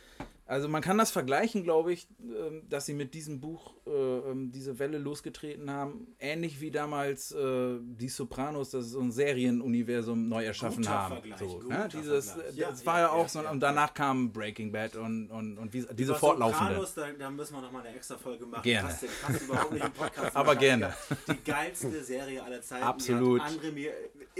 [0.48, 4.50] also man kann das vergleichen, glaube ich, ähm, dass sie mit diesem Buch äh, ähm,
[4.50, 6.06] diese Welle losgetreten haben.
[6.18, 11.14] Ähnlich wie damals äh, die Sopranos, das so ein Serienuniversum neu erschaffen Guter haben.
[11.16, 11.88] Vergleich, So, guter ne?
[11.92, 12.54] Dieses, Vergleich.
[12.56, 15.74] das Ja, war ja, auch ja, so, und danach kam Breaking Bad und, und, und
[15.74, 16.76] diese Über fortlaufende.
[16.76, 18.62] Sopranos, da, da müssen wir nochmal eine extra Folge machen.
[18.62, 18.88] Gerne.
[18.88, 20.34] Passt, passt überhaupt nicht im Podcast.
[20.34, 20.94] Aber gerne.
[21.30, 22.84] Die geilste Serie aller Zeiten.
[22.84, 23.42] Absolut.
[23.42, 23.92] André mir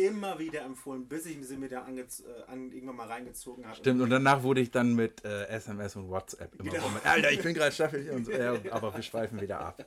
[0.06, 2.06] immer wieder empfohlen, bis ich sie mir da ange, äh,
[2.50, 3.76] an, irgendwann mal reingezogen habe.
[3.76, 6.84] Stimmt, und danach wurde ich dann mit äh, SMS und WhatsApp immer Genau.
[6.84, 6.96] rum.
[7.04, 8.32] Alter, ich bin gerade staffelig und so.
[8.32, 9.84] Ja, aber wir schweifen wieder ab.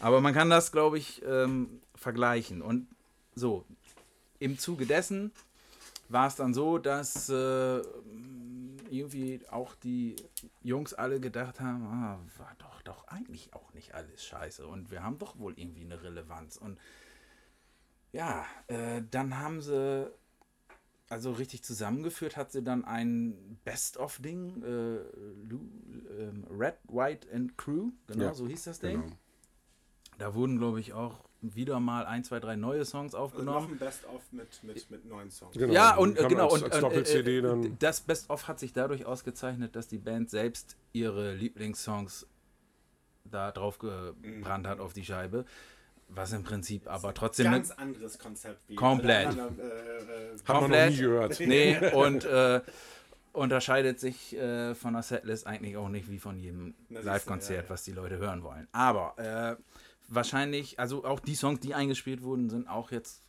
[0.00, 2.60] Aber man kann das, glaube ich, ähm, vergleichen.
[2.62, 2.88] Und
[3.34, 3.64] so,
[4.38, 5.32] im Zuge dessen
[6.08, 7.80] war es dann so, dass äh,
[8.90, 10.16] irgendwie auch die
[10.62, 14.66] Jungs alle gedacht haben, ah, war doch, doch eigentlich auch nicht alles scheiße.
[14.66, 16.56] Und wir haben doch wohl irgendwie eine Relevanz.
[16.56, 16.78] Und
[18.12, 20.10] ja, äh, dann haben sie
[21.12, 24.96] also richtig zusammengeführt hat sie dann ein Best-of-Ding, äh,
[26.22, 29.02] ähm, Red, White and Crew, genau, Ja, so hieß das Ding.
[29.02, 29.16] Genau.
[30.16, 33.72] Da wurden, glaube ich, auch wieder mal ein, zwei, drei neue Songs also noch aufgenommen.
[33.72, 35.54] ein Best-of mit, mit, mit neuen Songs.
[35.54, 35.74] Genau.
[35.74, 36.44] Ja, und äh, genau.
[36.44, 37.78] als- und als äh, Doppel-CD äh, dann.
[37.78, 42.26] Das Best-of hat sich dadurch ausgezeichnet, dass die Band selbst ihre Lieblingssongs
[43.24, 45.44] da drauf gebrannt hat auf die Scheibe.
[46.14, 49.28] Was im Prinzip aber trotzdem Ganz anderes Konzept wie Komplett.
[49.28, 50.90] anderen, äh, äh, komplett.
[50.92, 51.40] nie gehört.
[51.40, 52.60] Nee, und äh,
[53.32, 57.70] unterscheidet sich äh, von der Setlist eigentlich auch nicht wie von jedem Live-Konzert, ja, ja.
[57.70, 58.68] was die Leute hören wollen.
[58.72, 59.56] Aber äh,
[60.08, 63.22] wahrscheinlich, also auch die Songs, die eingespielt wurden, sind auch jetzt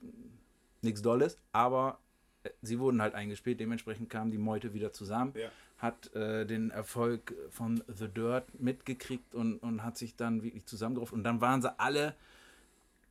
[0.82, 2.00] nichts Dolles, aber
[2.44, 5.48] äh, sie wurden halt eingespielt, dementsprechend kam die Meute wieder zusammen, Ja.
[5.78, 11.20] hat äh, den Erfolg von The Dirt mitgekriegt und, und hat sich dann wirklich zusammengerufen.
[11.20, 12.14] Und dann waren sie alle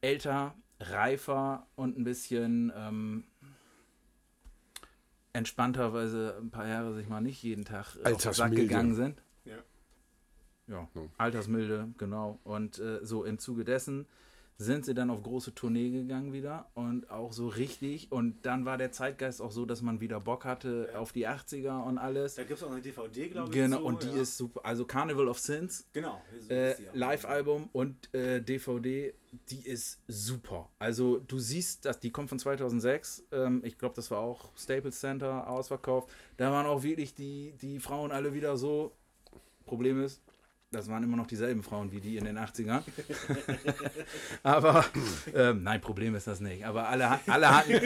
[0.03, 3.25] älter, reifer und ein bisschen ähm,
[5.33, 8.27] entspannter, weil sie ein paar Jahre sich mal nicht jeden Tag äh, auf den Sack
[8.27, 8.63] Altersmilde.
[8.63, 9.23] gegangen sind.
[9.45, 9.57] Ja.
[10.69, 11.03] Ja, Ja.
[11.19, 12.39] Altersmilde, genau.
[12.45, 14.07] Und äh, so im Zuge dessen
[14.63, 18.11] sind sie dann auf große Tournee gegangen wieder und auch so richtig.
[18.11, 21.85] Und dann war der Zeitgeist auch so, dass man wieder Bock hatte auf die 80er
[21.85, 22.37] und alles.
[22.37, 23.55] Da gibt es auch eine DVD, glaube ich.
[23.55, 24.23] Genau, zu, und die ja.
[24.23, 24.61] ist super.
[24.65, 26.21] Also Carnival of Sins, Genau.
[26.41, 26.75] so äh.
[26.93, 29.15] Live-Album und äh, DVD,
[29.49, 30.69] die ist super.
[30.79, 33.25] Also du siehst, dass die kommt von 2006.
[33.33, 36.11] Ähm, ich glaube, das war auch Staples Center ausverkauft.
[36.37, 38.93] Da waren auch wirklich die, die Frauen alle wieder so.
[39.65, 40.21] Problem ist,
[40.73, 42.83] das waren immer noch dieselben Frauen wie die in den 80ern.
[44.43, 44.85] Aber
[45.35, 46.65] ähm, nein, Problem ist das nicht.
[46.65, 47.81] Aber alle, alle hatten,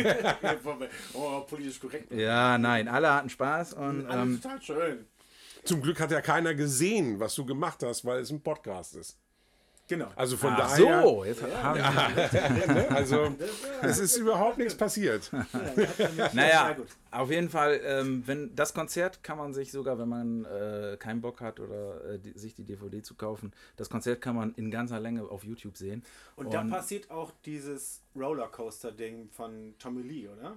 [1.14, 2.12] oh, politisch korrekt.
[2.12, 5.06] ja, nein, alle hatten Spaß und Alle ähm, total schön.
[5.64, 9.18] Zum Glück hat ja keiner gesehen, was du gemacht hast, weil es ein Podcast ist.
[9.88, 10.08] Genau.
[10.16, 11.02] Also von Ach daher.
[11.02, 11.78] so, jetzt haben
[12.74, 12.86] Ne?
[12.90, 13.32] Also
[13.82, 15.30] es ist überhaupt nichts passiert.
[16.32, 16.76] Naja,
[17.12, 21.20] auf jeden Fall, ähm, wenn das Konzert kann man sich sogar, wenn man äh, keinen
[21.20, 24.72] Bock hat oder äh, die, sich die DVD zu kaufen, das Konzert kann man in
[24.72, 26.02] ganzer Länge auf YouTube sehen.
[26.34, 30.56] Und da passiert auch dieses Rollercoaster-Ding von Tommy Lee, oder?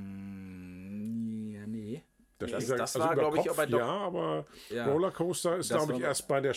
[0.00, 2.02] Mm, ja, nee.
[2.38, 3.86] Das, Das- ist ja- das also war, über glaub ich, Kopf, auch bei Doc- Ja,
[3.86, 4.86] aber Ja.
[4.86, 6.54] Rollercoaster ist, Das glaube ich, erst bei der,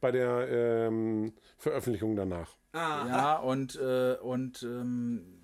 [0.00, 0.48] bei der
[0.88, 2.56] ähm, Veröffentlichung danach.
[2.74, 5.42] Ja, und, äh, und ähm,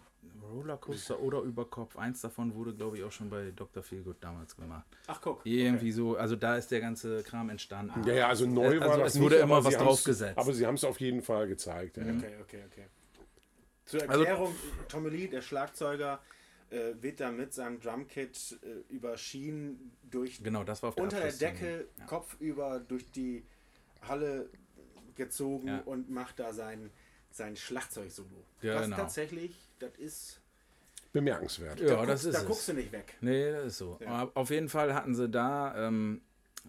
[0.52, 3.82] Rollercoaster oder Überkopf, eins davon wurde, glaube ich, auch schon bei Dr.
[3.82, 4.86] Feelgood damals gemacht.
[5.06, 5.40] Ach, guck.
[5.44, 8.04] Irgendwie so, also da ist der ganze Kram entstanden.
[8.06, 10.38] Ja, ja, also neu Also war das es wurde nicht, immer was draufgesetzt.
[10.38, 11.96] Aber sie haben es auf jeden Fall gezeigt.
[11.96, 12.02] Ja.
[12.04, 12.86] Okay, okay, okay.
[13.86, 14.54] Zur Also- Erklärung,
[14.88, 16.20] Tommy Lee, der Schlagzeuger,
[16.70, 21.04] äh, wird da mit seinem Drumkit äh, über Schienen durch Genau, das war auf der
[21.04, 21.32] unter der.
[21.32, 23.44] Decke, kopfüber durch die
[24.08, 24.48] Halle
[25.16, 25.80] gezogen Ja.
[25.84, 26.90] und macht da sein,
[27.30, 28.28] sein Schlagzeug-Solo.
[28.62, 28.96] Ja, das genau.
[28.96, 30.40] tatsächlich, das ist.
[31.12, 31.78] Bemerkenswert.
[31.78, 32.46] Ja, da das guckst, ist Da es.
[32.46, 33.14] guckst du nicht weg.
[33.20, 33.98] Nee, das ist so.
[34.00, 34.08] Ja.
[34.08, 36.20] Aber Auf jeden Fall hatten sie da ähm,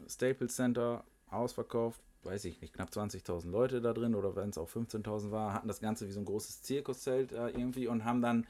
[0.08, 4.70] Staples Center ausverkauft, weiß ich nicht, knapp 20.000 Leute da drin oder wenn es auch
[4.70, 8.46] 15.000 war, hatten das Ganze wie so ein großes Zirkuszelt äh, irgendwie und haben dann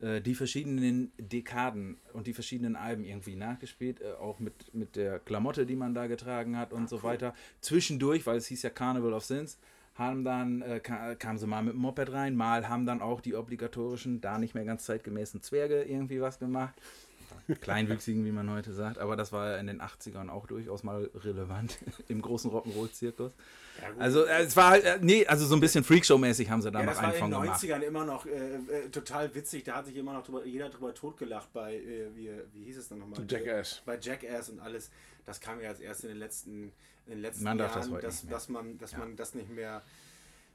[0.00, 5.18] äh, die verschiedenen Dekaden und die verschiedenen Alben irgendwie nachgespielt, äh, auch mit, mit der
[5.18, 7.34] Klamotte, die man da getragen hat und so weiter.
[7.60, 9.58] Zwischendurch, weil es hieß ja Carnival of Sins,
[9.94, 13.20] haben dann, äh, ka kamen sie mal mit dem Moped rein, mal haben dann auch
[13.20, 16.74] die obligatorischen, da nicht mehr ganz zeitgemäßen Zwerge irgendwie was gemacht.
[17.60, 21.78] Kleinwüchsigen, wie man heute sagt, aber das war in den 80ern auch durchaus mal relevant
[22.08, 23.32] im großen Rock'n'Roll-Zirkus.
[23.98, 26.80] Also äh, es war halt, äh, nee, also so ein bisschen Freakshow-mäßig haben sie da
[26.80, 27.62] Ja, noch das war in den gemacht.
[27.62, 29.64] 90ern immer noch äh, äh, total witzig.
[29.64, 32.88] Da hat sich immer noch drüber, jeder drüber totgelacht bei, äh, wie, wie hieß es
[32.88, 33.24] dann nochmal?
[33.28, 33.82] Jackass.
[33.84, 34.90] Bei Jackass und alles.
[35.24, 36.72] Das kam ja als erst in den letzten,
[37.06, 39.82] in den letzten Man das Jahren, heute dass, dass, man, dass man das nicht mehr,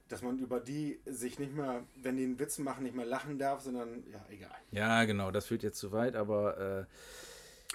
[0.07, 3.39] dass man über die sich nicht mehr, wenn die einen Witz machen, nicht mehr lachen
[3.39, 4.55] darf, sondern ja, egal.
[4.71, 6.85] Ja, genau, das führt jetzt zu weit, aber äh,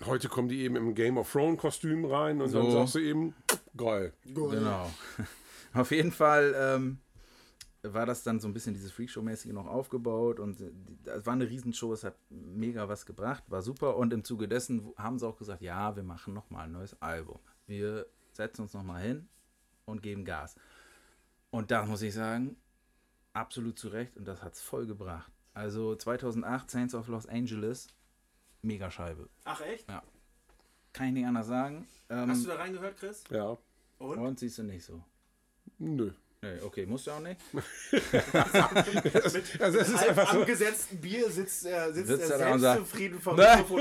[0.07, 2.70] Heute kommen die eben im Game of Thrones Kostüm rein und dann So.
[2.70, 3.35] sagst du eben,
[3.77, 4.15] geil.
[4.24, 4.90] Genau.
[5.74, 6.98] Auf jeden Fall ähm,
[7.82, 10.70] war das dann so ein bisschen dieses Freakshow-mäßige noch aufgebaut und äh,
[11.05, 14.90] das war eine Riesenshow, es hat mega was gebracht, war super und im Zuge dessen
[14.97, 17.39] haben sie auch gesagt, ja, wir machen nochmal ein neues Album.
[17.66, 19.28] Wir setzen uns nochmal hin
[19.85, 20.57] und geben Gas.
[21.51, 22.57] Und da muss ich sagen,
[23.33, 25.31] absolut zu Recht und das hat es voll gebracht.
[25.55, 27.89] Also 2008, Saints of Los Angeles,
[28.63, 29.29] mega Scheibe.
[29.45, 29.87] Ach echt?
[30.93, 31.87] Kann ich nicht anders sagen.
[32.09, 33.25] Ähm, Hast du da reingehört, Chris?
[33.31, 33.57] Ja,
[33.99, 34.19] Und?
[34.19, 35.03] und siehst du nicht so.
[35.79, 36.13] nö.
[36.43, 37.39] Nee, okay, musst du auch nicht.
[39.61, 40.41] Also es ist Halb einfach so.
[40.41, 43.37] angesetzten Bier sitzt er, sitzt Sitzt er da und sagt, selbstzufrieden vom.
[43.37, 43.81] Mikrofon.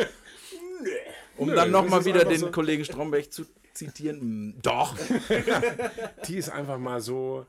[0.83, 0.89] Nee.
[1.37, 4.59] Um Nö, dann nochmal wieder den so- Kollegen Stromberg zu zitieren.
[4.61, 4.95] Doch.
[6.27, 7.45] Die ist einfach mal so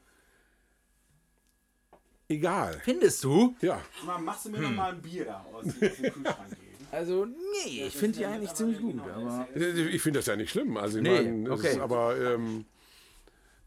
[2.30, 2.80] egal.
[2.82, 3.54] Findest du?
[3.60, 3.80] Ja.
[4.06, 4.62] Mal, machst du mir Hm.
[4.64, 6.56] noch mal ein Bier da aus, aus dem Kühlschrank geben?
[6.92, 9.00] Also, nee, ich finde die eigentlich ziemlich gut.
[9.14, 10.76] Aber Ich finde das ja nicht schlimm.
[10.76, 11.68] Also ich Nee, meine, okay.
[11.70, 12.64] ist aber ähm,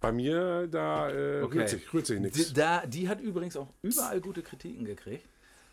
[0.01, 1.59] bei mir da äh, Okay.
[1.59, 2.51] rührt, sich, rührt sich die, nichts.
[2.51, 5.25] da, die hat übrigens auch überall gute Kritiken gekriegt.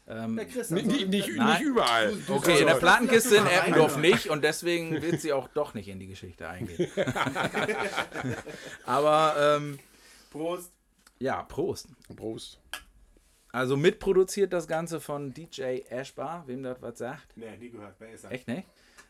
[0.07, 1.49] Ähm, Der Chris, Nicht, nicht, nicht, Nein.
[1.59, 2.17] nicht überall.
[2.29, 5.99] okay, in der Plattenkiste in Eppendorf nicht und deswegen wird sie auch doch nicht in
[5.99, 6.89] die Geschichte eingehen.
[8.87, 9.79] aber, ähm,
[10.31, 10.71] Prost.
[11.21, 11.89] Ja, Prost.
[12.17, 12.61] Prost.
[13.53, 17.37] Also mitproduziert das Ganze von DJ Ashbar, wem das was sagt.
[17.37, 17.97] Nee, nie gehört.
[17.99, 18.33] Wer ist er?
[18.33, 18.65] Echt, ne?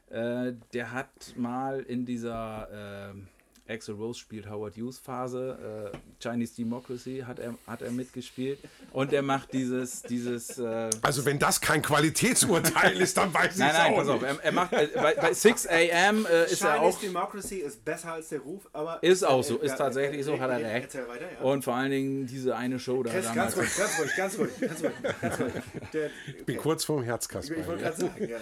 [0.08, 3.28] Äh, der hat mal in dieser ähm,
[3.70, 8.58] Axel Rose spielt Howard Hughes Phase, äh, Chinese Democracy hat er, hat er mitgespielt
[8.92, 13.58] und er macht dieses, dieses äh, Also wenn das kein Qualitätsurteil ist, dann weiß ich
[13.58, 14.30] Nein, es nein, auch pass auf, nicht.
[14.38, 17.84] er, er macht äh, bei, bei 6 AM äh, ist er Chinese auch Democracy ist
[17.84, 19.02] besser als der Ruf, aber.
[19.02, 20.84] Ist auch so, Äh, ist ja, tatsächlich äh, so, hat er recht.
[20.94, 21.40] Erzähl weiter, ja.
[21.40, 23.54] und vor allen Dingen diese eine Show da Chris, damals.
[23.56, 25.52] ganz ruhig, ganz ruhig, ganz ruhig, ganz ruhig, ganz ruhig.
[25.92, 27.66] Der, Ich bin kurz vorm ich Herzkasper.
[27.66, 28.38] wollte gerade sagen, ja.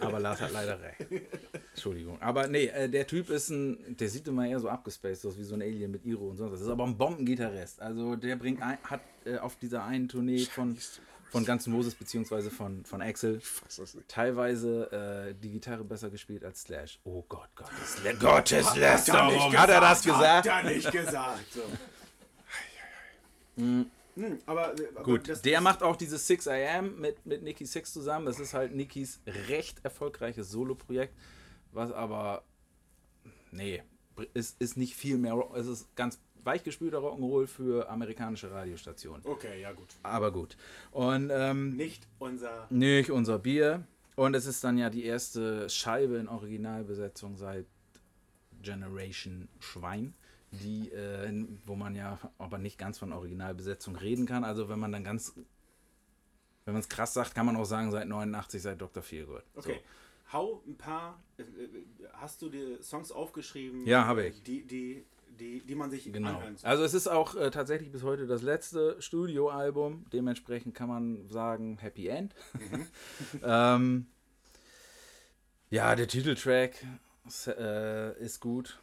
[0.00, 1.06] Aber Lars hat leider recht.
[1.74, 2.20] Entschuldigung.
[2.20, 5.54] Aber nee, der Typ ist ein, der sieht immer eher so abgespaced aus, wie so
[5.54, 6.60] ein Alien mit Iro und sonst was.
[6.60, 7.82] Das ist aber ein Bombengitarrist.
[7.82, 10.78] Also der bringt ein, hat äh, auf dieser einen Tournee von,
[11.30, 13.42] von Guns N' Moses beziehungsweise von, von Axel
[14.08, 17.00] teilweise äh, die Gitarre besser gespielt als Slash.
[17.04, 19.54] Oh Gott, Gottes, Le Gotteslästerung.
[19.54, 20.50] Hat er das gesagt?
[20.50, 21.52] Hat er nicht gesagt.
[21.52, 21.60] So.
[23.56, 23.90] Hm,
[24.46, 28.24] aber, aber Gut, der macht auch dieses 6 AM mit, mit Nicky Six zusammen.
[28.24, 31.12] Das ist halt Nickys recht erfolgreiches Solo-Projekt,
[31.72, 32.44] was aber,
[33.50, 33.82] nee,
[34.34, 39.24] ist, ist nicht viel mehr, es ist ganz weichgespülter Rock'n'Roll für amerikanische Radiostationen.
[39.26, 39.88] Okay, ja gut.
[40.02, 40.56] Aber gut.
[40.92, 42.66] Und ähm, Nicht unser.
[42.70, 43.84] nicht unser Bier.
[44.16, 47.66] Und es ist dann ja die erste Scheibe in Originalbesetzung seit
[48.62, 50.14] Generation Schwein,
[50.50, 54.42] die, äh, wo man ja aber nicht ganz von Originalbesetzung reden kann.
[54.44, 55.34] Also wenn man dann ganz,
[56.64, 59.02] wenn man es krass sagt, kann man auch sagen seit 89, seit Dr.
[59.02, 59.44] Feelgood.
[59.54, 59.80] Okay.
[60.32, 61.84] Hau ein paar, äh, äh,
[62.14, 63.86] hast du dir Songs aufgeschrieben?
[63.86, 64.42] Ja, habe ich.
[64.42, 65.04] Die, die,
[65.38, 66.30] die, die man sich Genau.
[66.30, 66.68] anhören soll.
[66.68, 70.04] Also es ist auch äh, tatsächlich bis heute das letzte Studioalbum.
[70.12, 72.34] Dementsprechend kann man sagen Happy End.
[73.42, 74.06] ähm,
[75.70, 76.74] ja, der Titeltrack
[77.46, 78.78] äh, ist gut.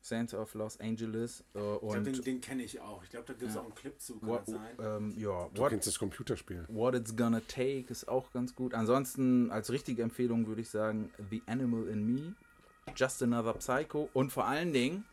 [0.00, 1.40] Saints of Los Angeles.
[1.40, 3.02] Äh, Ich glaub, und den, den kenne ich auch.
[3.02, 3.60] Ich glaube, da gibt es Ja.
[3.60, 4.42] auch einen Clip zu, kann what,
[4.80, 6.64] ähm, ja, Du what, kennst das Computerspiel.
[6.68, 8.74] what It's Gonna Take ist auch ganz gut.
[8.74, 12.34] Ansonsten als richtige Empfehlung würde ich sagen The Animal in Me,
[12.96, 15.04] Just Another Psycho und vor allen Dingen,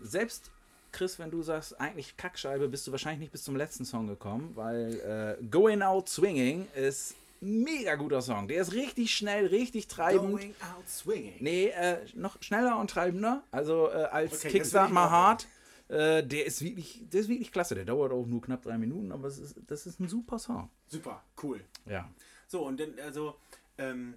[0.00, 0.50] selbst
[0.92, 4.52] Chris, wenn du sagst, eigentlich Kackscheibe, bist du wahrscheinlich nicht bis zum letzten Song gekommen,
[4.54, 8.48] weil äh, Going Out Swinging ist mega guter Song.
[8.48, 10.30] Der ist richtig schnell, richtig treibend.
[10.30, 11.36] Going out swinging.
[11.40, 13.42] Nee, äh, noch schneller und treibender.
[13.50, 15.46] Also äh, als Okay, Kickstart mal hart.
[15.88, 17.74] Äh, der ist wirklich, der ist wirklich klasse.
[17.74, 20.68] Der dauert auch nur knapp drei Minuten, aber ist, das ist ein super Song.
[20.86, 21.60] Super, cool.
[21.86, 22.10] Ja.
[22.46, 23.36] So, und dann, also,
[23.78, 24.14] ähm,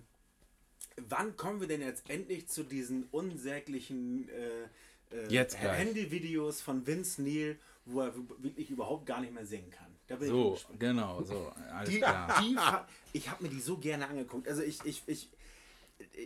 [0.97, 5.47] wann kommen wir denn jetzt endlich zu diesen unsäglichen äh, äh.
[5.55, 9.90] Handyvideos von Vince Neil, wo er wirklich überhaupt gar nicht mehr singen kann?
[10.11, 11.51] Da bin ich So, genau, so.
[11.73, 12.35] Alles Die, klar.
[12.41, 12.57] die,
[13.17, 14.47] ich habe mir die so gerne angeguckt.
[14.47, 15.29] Also ich, ich, ich,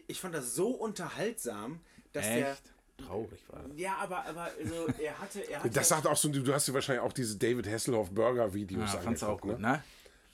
[0.07, 1.79] ich fand das so unterhaltsam,
[2.13, 2.63] dass Echt?
[2.97, 3.71] Traurig war das.
[3.71, 3.77] der.
[3.77, 5.41] Ja, aber, aber also er hatte.
[5.41, 8.53] Er hatte Das sagt auch so, du hast dir wahrscheinlich auch diese David Hasselhoff Burger
[8.53, 9.67] Videos Ja, fand's auch angeguckt, gut, ne?
[9.73, 9.83] ne?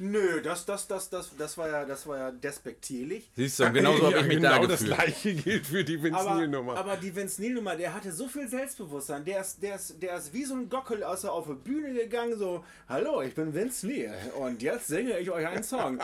[0.03, 3.29] Nö, das, das, das, das, das war ja, das war ja despektierlich.
[3.35, 4.97] Siehst du, genauso habe Ja, ich mich genau da das gefühlt.
[4.97, 6.75] gleiche gilt für die Vince Aber, Neil-Nummer.
[6.77, 9.23] aber die Vince Neil Nummer, der hatte so viel Selbstbewusstsein.
[9.25, 12.37] Der ist, der ist, der ist wie so ein Gockel aus auf die Bühne gegangen,
[12.37, 15.99] so, hallo, ich bin Vince Neil und jetzt singe ich euch einen Song.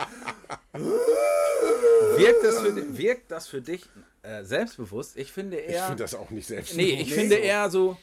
[2.16, 3.84] Wirkt das für, wirkt das für dich
[4.22, 5.16] äh, selbstbewusst?
[5.16, 5.86] Ich finde Ich eher.
[5.86, 6.76] finde das auch nicht selbst.
[6.76, 7.42] nee, ich Nee, finde so.
[7.42, 7.96] eher so.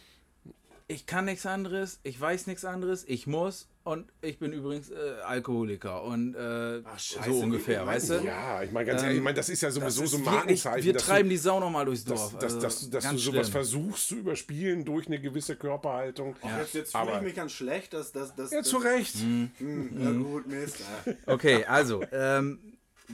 [0.87, 4.95] Ich kann nichts anderes, ich weiß nichts anderes, ich muss und ich bin übrigens äh,
[5.25, 8.13] Alkoholiker und äh, Ach, scheiße, so ungefähr, wie- weißt du?
[8.23, 10.33] Ja, ich meine ganz ehrlich, ich meine, das ist ja sowieso Das so ist ein
[10.35, 10.85] Markenzeichen.
[10.85, 12.33] wir dass treiben du, die Sau nochmal durchs dass, Dorf.
[12.37, 13.51] dass, also dass, dass du ganz sowas schlimm.
[13.51, 16.35] versuchst zu überspielen durch eine gewisse Körperhaltung.
[16.59, 18.35] Jetzt, jetzt fühle ich mich ganz schlecht, dass das.
[18.35, 19.15] dass Ja, dass- zu Recht.
[19.15, 19.51] Mhm.
[19.57, 20.77] Hm, Na gut, Mist.
[21.25, 22.59] Okay, also, ähm,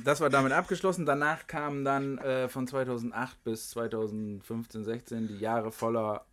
[0.03, 1.06] das war damit abgeschlossen.
[1.06, 6.26] Danach kamen dann äh, von 2008 bis 2015, 16 die Jahre voller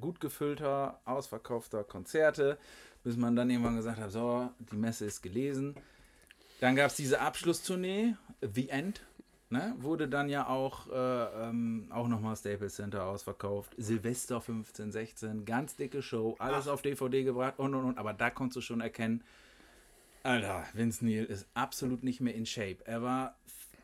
[0.00, 2.58] gut gefüllter, ausverkaufter Konzerte,
[3.04, 5.74] bis man dann irgendwann gesagt hat, so, die Messe ist gelesen.
[6.60, 9.02] Dann gab es diese Abschlusstournee, The End,
[9.50, 9.74] ne?
[9.78, 13.74] wurde dann ja auch, äh, ähm, auch nochmal Staples Center ausverkauft.
[13.76, 17.98] Silvester 15, 16, ganz dicke Show, alles auf DVD gebracht und und und.
[17.98, 19.22] Aber da konntest du schon erkennen,
[20.22, 22.78] Alter, Vince Neil ist absolut nicht mehr in Shape.
[22.84, 23.36] Er war,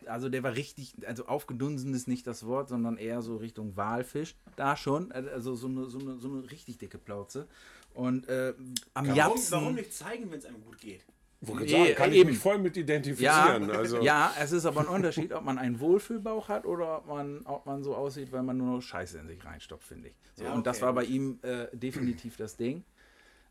[0.07, 4.35] also der war richtig, also aufgedunsen ist nicht das Wort, sondern eher so Richtung Walfisch.
[4.57, 7.47] Da schon, also so eine, so eine, so eine richtig dicke Plauze.
[7.95, 8.55] Und äh,
[8.95, 9.53] am Warum, Japsen.
[9.53, 11.05] warum nicht zeigen, wenn es einem gut geht?
[11.45, 12.29] Wollte Nee, sagen, kann ich eben.
[12.31, 13.71] mich voll mit Ja, identifizieren.
[13.71, 17.41] also, ja, es ist aber ein Unterschied, ob man einen Wohlfühlbauch hat oder ob man,
[17.47, 20.15] ob man so aussieht, weil man nur noch Scheiße in sich reinstopft, finde ich.
[20.37, 22.85] So, Ja, und das okay, war bei ihm äh, definitiv das Ding.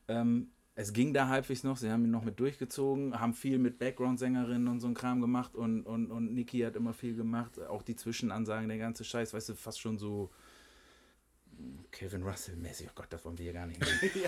[0.07, 3.77] Ähm, es ging da halbwegs noch, sie haben ihn noch mit durchgezogen, haben viel mit
[3.77, 7.83] Background-Sängerinnen und so ein Kram gemacht und, und, und Niki hat immer viel gemacht, auch
[7.83, 10.29] die Zwischenansagen, der ganze Scheiß, weißt du, fast schon so
[11.91, 13.79] Kevin Russell-mäßig, oh Gott, das wollen wir hier gar nicht.
[14.01, 14.23] Nehmen.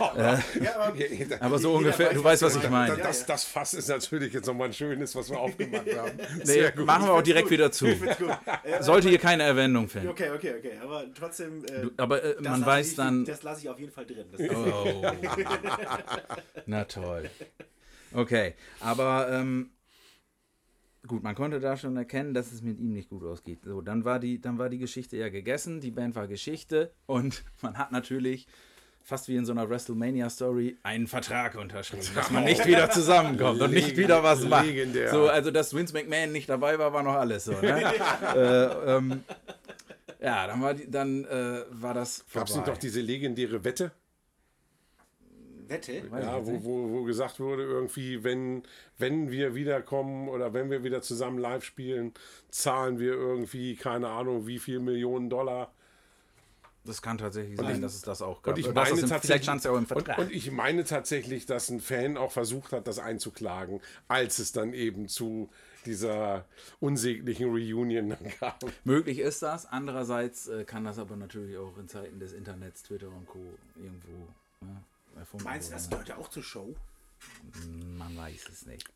[0.61, 0.93] Ja, aber,
[1.39, 2.89] Aber so ungefähr, weiß, du weißt, was ich meine.
[2.89, 3.26] das, Ja, das, ja.
[3.27, 6.11] das Fass ist natürlich jetzt nochmal ein schönes, was wir aufgemacht haben.
[6.45, 6.85] Nee, gut.
[6.85, 7.85] machen wir auch direkt wieder zu.
[7.88, 8.18] Gut.
[8.81, 10.10] Sollte hier keine Erwähnung finden.
[10.10, 10.73] Okay, okay, okay.
[10.81, 11.64] Aber trotzdem.
[11.65, 13.26] Äh, Du, aber äh, man weiß ich, dann.
[13.26, 14.26] Das lasse ich auf jeden Fall drin.
[14.53, 15.01] Oh.
[16.65, 17.30] Na toll.
[18.14, 19.72] Okay, aber ähm,
[21.08, 23.60] gut, man konnte da schon erkennen, dass es mit ihm nicht gut ausgeht.
[23.66, 27.44] So, dann war die, dann war die Geschichte ja gegessen, die Band war Geschichte und
[27.62, 28.48] man hat natürlich
[29.06, 33.72] fast wie in so einer WrestleMania-Story einen Vertrag unterschrieben, dass man nicht wieder zusammenkommt und
[33.72, 34.66] nicht wieder was macht.
[34.66, 35.12] Legendär.
[35.12, 37.52] So, also dass Vince McMahon nicht dabei war, war noch alles so.
[37.52, 37.84] Ne?
[38.36, 39.24] äh, ähm,
[40.22, 43.92] ja, dann war, die, dann, äh, war das Gab es doch diese legendäre Wette?
[45.69, 45.91] Wette?
[45.94, 48.64] Ich Ja, wo, wo, wo gesagt wurde, irgendwie, wenn,
[48.98, 52.14] wenn wir wiederkommen oder wenn wir wieder zusammen live spielen,
[52.49, 55.72] zahlen wir irgendwie, keine Ahnung, wie viel Millionen Dollar.
[56.85, 58.56] Das kann tatsächlich sein, dass es das auch gab.
[58.56, 61.69] Und ich meine das im- tatsächlich, ja auch im und, und ich meine tatsächlich, dass
[61.69, 63.80] ein Fan auch versucht hat, das einzuklagen,
[64.10, 65.49] als es dann eben zu
[65.85, 66.45] dieser
[66.81, 68.53] unsäglichen Reunion dann kam.
[68.84, 69.65] Möglich ist das.
[69.65, 73.40] Andererseits äh, kann das aber natürlich auch in Zeiten des Internets, Twitter und Co.
[73.77, 74.27] irgendwo
[74.61, 74.84] ne,
[75.18, 76.76] erfunden Meinst du, das gehört ja auch zur Show?
[77.98, 78.90] Man weiß es nicht.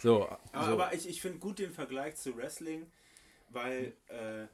[0.00, 0.72] So, Aber, so.
[0.72, 2.86] aber ich, ich finde gut den Vergleich zu Wrestling,
[3.50, 4.46] weil äh,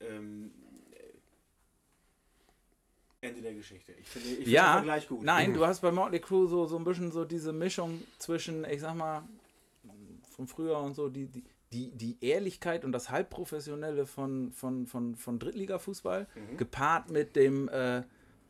[0.00, 0.52] ähm,
[0.92, 3.92] äh, Ende der Geschichte.
[3.92, 5.22] Ich finde ich find den ja, Vergleich gut.
[5.22, 8.80] nein, du hast bei Motley Crue so, so ein bisschen so diese Mischung zwischen, ich
[8.80, 9.22] sag mal,
[10.30, 15.14] von früher und so, die, die, die, die Ehrlichkeit und das Halbprofessionelle von, von, von,
[15.14, 16.26] von Drittliga-Fußball,
[16.56, 18.02] gepaart mit dem äh,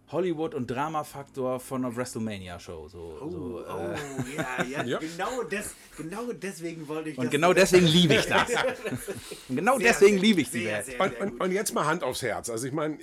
[0.09, 2.89] Hollywood- und Drama-Faktor von einer WrestleMania-Show.
[2.89, 3.97] So, Oh, so, äh, oh
[4.37, 4.99] ja, ja, Ja.
[4.99, 7.31] Genau, des, genau deswegen wollte ich und das.
[7.33, 8.49] genau deswegen liebe ich das.
[9.49, 11.01] Und genau Sehr, deswegen liebe ich die Welt.
[11.01, 12.51] Und, und, und jetzt mal Hand aufs Herz.
[12.51, 12.99] Also ich meine,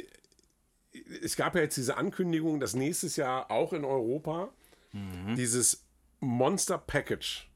[1.23, 4.49] es gab ja jetzt diese Ankündigung, dass nächstes Jahr auch in Europa
[5.37, 5.83] dieses
[6.19, 7.49] Monster Package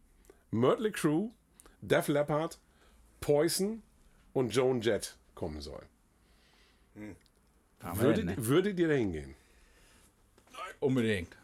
[0.52, 1.30] Mötley Crew,
[1.82, 2.60] Def Leppard,
[3.20, 3.84] Poison
[4.34, 5.84] und Joan Jett kommen soll.
[6.94, 7.16] Fahren
[7.94, 8.34] wir Würdet, ne?
[8.38, 9.36] würdet ihr da hingehen?
[10.80, 11.36] Unbedingt.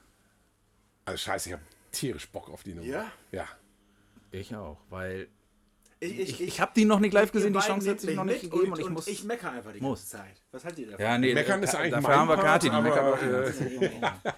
[1.06, 2.88] Also scheiße, ich habe tierisch Bock auf die Nummer.
[2.88, 3.12] Ja?
[3.32, 3.48] Ja.
[4.32, 5.28] Ich auch, weil
[6.00, 8.42] Ich, ich, ich habe die noch nicht live gesehen, die Chance hat sich noch nicht
[8.42, 9.08] gegeben und, und ich muss.
[9.08, 10.00] ich meckere einfach die muss.
[10.00, 10.42] ganze Zeit.
[10.52, 11.06] Was haltet ihr davon?
[11.06, 13.82] ja, nee, Meckern ist eigentlich dafür mein haben wir Kati, die meckert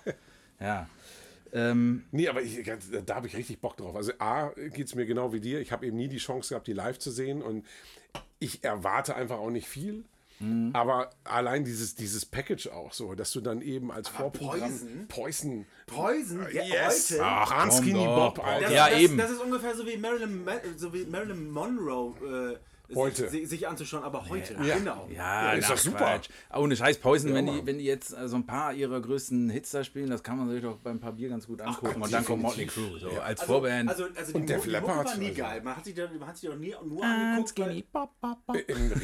[0.05, 0.13] äh.
[0.63, 0.89] Ja.
[1.53, 2.63] Ähm, Nee, aber ich,
[3.05, 3.95] da habe ich richtig Bock drauf.
[3.95, 5.59] Also A, geht es mir genau wie dir.
[5.61, 7.41] Ich habe eben nie die Chance gehabt, die live zu sehen.
[7.43, 7.65] Und
[8.39, 10.03] ich erwarte einfach auch nicht viel.
[10.39, 10.71] Mhm.
[10.73, 14.59] Aber allein dieses, dieses Package auch so, dass du dann eben als Vorprogramm
[15.07, 15.07] Poison?
[15.07, 15.65] Poison.
[15.87, 16.47] Poison?
[16.53, 17.11] Ja, Yes!
[17.11, 17.23] heute?
[17.23, 18.61] Ach, Skinny Bob, Alter.
[18.65, 19.17] Das, Ja, das, eben.
[19.17, 22.13] Das ist ungefähr so wie Marilyn, Ma- so wie Marilyn Monroe
[22.53, 22.57] äh,
[22.95, 23.29] Heute.
[23.29, 24.53] Sich, sich anzuschauen, aber heute.
[24.63, 24.77] Ja.
[24.77, 25.07] Genau.
[25.15, 25.97] ja, ist na, doch super.
[25.97, 26.29] Quatsch.
[26.53, 27.55] Ohne Scheiß, Poison, wenn, Mann.
[27.61, 30.37] die, wenn die jetzt äh, so ein paar ihrer größten Hits da spielen, das kann
[30.37, 32.01] man sich doch beim paar Bier ganz gut angucken.
[32.01, 33.89] und dann kommt Motley Crue, so als Also, Vorband.
[33.89, 35.41] also, also Und Mucke Leppard, war nie also.
[35.41, 35.61] geil.
[35.63, 37.49] Man hat sich, man hat sich doch nie, nur Ah, angeguckt.
[37.49, 37.85] skinny.
[37.93, 38.07] Ein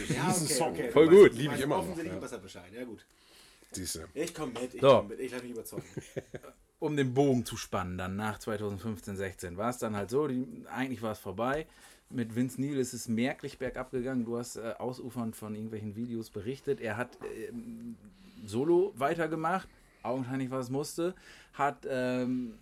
[0.10, 0.70] Ja, Riesensong.
[0.72, 0.92] okay, okay.
[0.92, 1.34] Voll gut.
[1.34, 2.20] Liebe ich weißt immer noch, Offensichtlich ja.
[2.20, 2.72] besser Bescheid.
[2.74, 3.06] Ja, gut.
[3.72, 4.00] Siehst du.
[4.14, 4.74] Ich komme mit.
[4.74, 4.88] Ich So.
[4.98, 5.20] komm mit.
[5.20, 5.84] Ich lasse mich überzeugen.
[6.80, 10.46] um den Bogen zu spannen, dann nach 2015, 16, war es dann halt so, die,
[10.74, 11.68] eigentlich war es vorbei.
[12.12, 14.26] Mit Vince Neil ist es merklich bergab gegangen.
[14.26, 16.82] Du hast äh, ausufernd von irgendwelchen Videos berichtet.
[16.82, 17.20] Er hat
[17.50, 17.96] ähm,
[18.46, 19.70] solo weitergemacht,
[20.02, 21.14] augenscheinlich was musste,
[21.54, 22.56] hat ähm,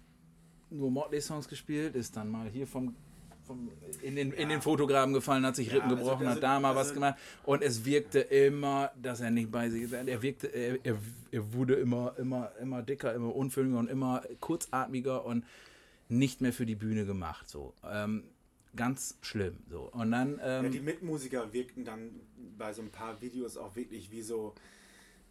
[0.70, 2.94] nur Motley-Songs gespielt, ist dann mal hier vom,
[3.46, 3.70] vom
[4.02, 6.76] in, den, in den Fotograben gefallen, hat sich Rippen also- gebrochen, also- hat da mal
[6.76, 7.16] was also- gemacht.
[7.44, 9.94] Und es wirkte immer, dass er nicht bei sich ist.
[9.94, 10.98] Er wirkte, er, er,
[11.32, 15.46] er wurde immer, immer, immer dicker, immer unfülliger und immer kurzatmiger und
[16.10, 17.48] nicht mehr für die Bühne gemacht.
[17.48, 17.74] So.
[17.90, 18.24] Ähm,
[18.78, 19.58] ganz schlimm.
[19.70, 19.90] So.
[19.92, 20.38] Und dann.
[20.38, 22.22] Ja, Ähm, die Mitmusiker wirkten dann
[22.58, 24.56] bei so ein paar Videos auch wirklich wie so,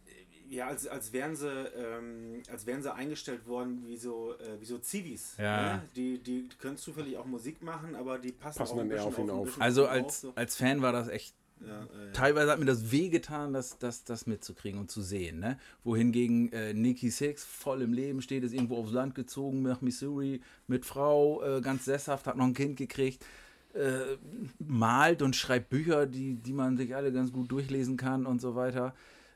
[0.05, 4.59] äh, ja, als, als, wären sie, ähm, als wären sie eingestellt worden wie so, äh,
[4.61, 5.35] wie so Zivis.
[5.37, 5.77] Ja.
[5.77, 5.83] Ne?
[5.95, 9.05] Die, die können zufällig auch Musik machen, aber die passen, Passen auch ein dann eher
[9.07, 9.45] bisschen auf auf.
[9.45, 10.33] bisschen also auf, als, so.
[10.35, 11.33] als Fan war das echt
[11.65, 15.39] ja, äh, teilweise hat mir das wehgetan, das, das, das mitzukriegen und zu sehen.
[15.39, 15.57] Ne?
[15.83, 20.41] Wohingegen äh, Nikki Six voll im Leben steht, ist irgendwo aufs Land gezogen nach Missouri
[20.67, 23.25] mit Frau, äh, ganz sesshaft, hat noch ein Kind gekriegt,
[23.73, 24.17] äh,
[24.59, 28.55] malt und schreibt Bücher, die, die man sich alle ganz gut durchlesen kann und so
[28.55, 28.93] weiter.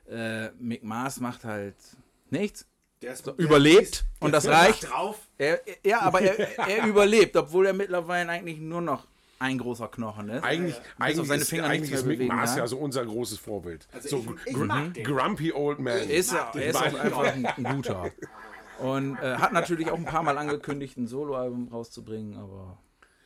[0.08, 1.76] Äh, Mick Mars macht halt
[2.30, 2.66] nichts.
[3.02, 4.90] der ist, So, überlebt ist- und das reicht.
[4.90, 5.28] drauf.
[5.38, 9.06] Er, ja, aber er, er überlebt, obwohl er mittlerweile eigentlich nur noch
[9.42, 10.42] ein großer Knochen ist.
[10.44, 10.82] Eigentlich, ja.
[10.98, 12.58] eigentlich, auf seine ist, Finger eigentlich nichts ist Mick bewegen Mars kann.
[12.60, 13.86] ja so unser großes Vorbild.
[13.92, 15.04] Also so ich- ich gr- mag den.
[15.04, 15.98] Grumpy Old Man.
[16.08, 18.10] Ist er, er ist auch einfach ein, ein guter.
[18.78, 22.78] Und äh, hat natürlich auch ein paar Mal angekündigt, ein Soloalbum rauszubringen, aber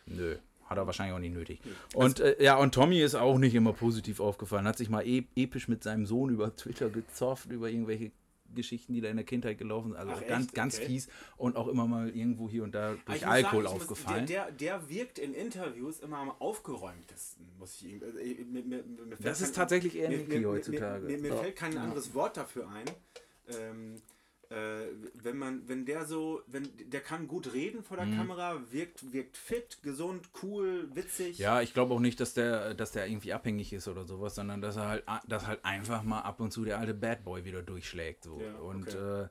[0.07, 0.37] nö,
[0.67, 1.61] hat er wahrscheinlich auch nicht nötig.
[1.95, 5.25] Und äh, ja, und Tommy ist auch nicht immer positiv aufgefallen, hat sich mal e
[5.37, 8.11] episch mit seinem Sohn über Twitter gezofft, über irgendwelche
[8.55, 9.97] Geschichten, die da in der Kindheit gelaufen sind.
[9.97, 10.28] Also Ach, echt?
[10.28, 10.86] ganz, ganz Okay.
[10.86, 13.82] fies und auch immer mal irgendwo hier und da Aber durch ich Alkohol sagen, ich
[13.82, 14.27] muss- aufgefallen.
[14.27, 18.02] Der, der, wirkt in Interviews immer am aufgeräumtesten, muss ich ihm.
[18.02, 21.06] Also, mir, mir, mir Das ist kein- tatsächlich eher Niki heutzutage.
[21.06, 22.85] Mir, fällt kein anderes Wort dafür ein.
[23.48, 23.94] Ähm,
[24.51, 29.12] äh, wenn man, wenn der so, wenn der kann gut reden vor der Kamera, wirkt,
[29.12, 31.39] wirkt fit, gesund, cool, witzig.
[31.39, 34.60] Ja, ich glaube auch nicht, dass der, dass der irgendwie abhängig ist oder sowas, sondern
[34.60, 37.62] dass er halt, dass halt einfach mal ab und zu der alte Bad Boy wieder
[37.62, 38.24] durchschlägt.
[38.24, 38.40] So.
[38.40, 39.24] Ja, und okay.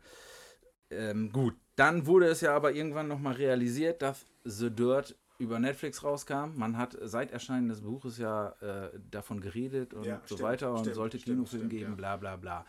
[0.89, 5.59] äh, ähm, gut, dann wurde es ja aber irgendwann nochmal realisiert, dass The Dirt über
[5.59, 6.55] Netflix rauskam.
[6.55, 10.71] Man hat seit Erscheinen des Buches ja äh, davon geredet und Ja, so stimmt, weiter
[10.71, 11.95] und stimmt, sollte Kinofilm geben, ja.
[11.95, 12.65] bla bla bla.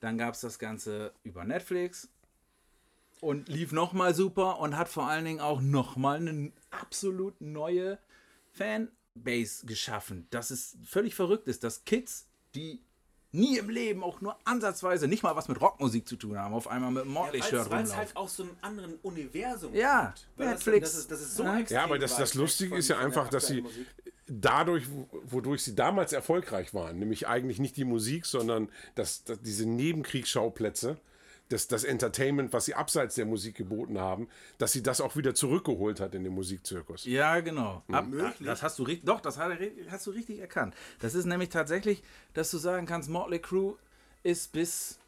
[0.00, 2.08] Dann gab es das Ganze über Netflix
[3.20, 7.98] und lief nochmal super und hat vor allen Dingen auch nochmal eine absolut neue
[8.52, 10.26] Fanbase geschaffen.
[10.30, 12.80] Dass es völlig verrückt ist, dass Kids, die
[13.32, 16.66] nie im Leben auch nur ansatzweise nicht mal was mit Rockmusik zu tun haben, auf
[16.66, 17.96] einmal mit einem Weil Motley-Shirt es rumlaufen.
[17.96, 20.26] halt aus so einem anderen Universum Ja, kommt.
[20.36, 20.80] Weil Netflix.
[20.80, 21.58] Das, das, ist, das ist so Ja.
[21.60, 23.64] extrem Ja, aber das, das Lustige ist ja einfach, dass sie.
[24.30, 24.86] Dadurch,
[25.24, 30.98] wodurch sie damals erfolgreich waren, nämlich eigentlich nicht die Musik, sondern das, das, diese Nebenkriegsschauplätze,
[31.48, 34.28] das, das Entertainment, was sie abseits der Musik geboten haben,
[34.58, 37.04] dass sie das auch wieder zurückgeholt hat in den Musikzirkus.
[37.04, 37.82] Ja, genau.
[37.90, 38.46] Ab, Möglich.
[38.46, 40.74] das hast du richtig, doch, das hast du richtig erkannt.
[41.00, 42.02] Das ist nämlich tatsächlich,
[42.34, 43.76] dass du sagen kannst, Motley Crue
[44.22, 44.98] ist bis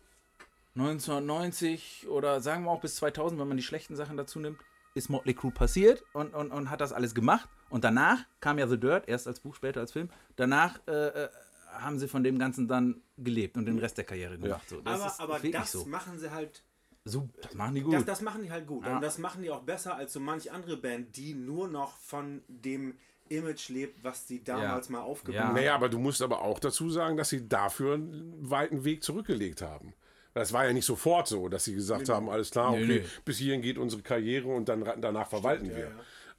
[0.75, 4.59] 1990 oder sagen wir auch bis 2000, wenn man die schlechten Sachen dazu nimmt,
[4.95, 7.49] ist Motley Crue passiert und, und, und hat das alles gemacht.
[7.73, 10.09] Und danach kam ja The Dirt, erst als Buch, später als Film.
[10.37, 10.93] Danach äh,
[11.25, 11.29] äh,
[11.73, 14.69] haben sie von dem Ganzen dann gelebt und den Rest der Karriere gemacht.
[14.69, 15.85] So, das aber ist aber das so.
[15.87, 16.63] machen sie halt.
[17.05, 17.29] so.
[17.41, 17.95] Das machen die gut.
[17.95, 18.85] Das, das machen die halt gut.
[18.85, 18.97] Ja.
[18.97, 22.43] Und das machen die auch besser als so manch andere Band, die nur noch von
[22.49, 22.95] dem
[23.31, 24.93] Image lebt, was sie damals Ja.
[24.93, 25.45] mal aufgebaut Ja.
[25.49, 25.55] haben.
[25.55, 29.63] Naja, aber du musst aber auch dazu sagen, dass sie dafür einen weiten Weg zurückgelegt
[29.63, 29.95] haben.
[30.35, 33.09] Das war ja nicht sofort so, dass sie gesagt haben, alles klar, Nee, okay, nee.
[33.25, 35.93] bis hierhin geht unsere Karriere und dann danach verwalten wir.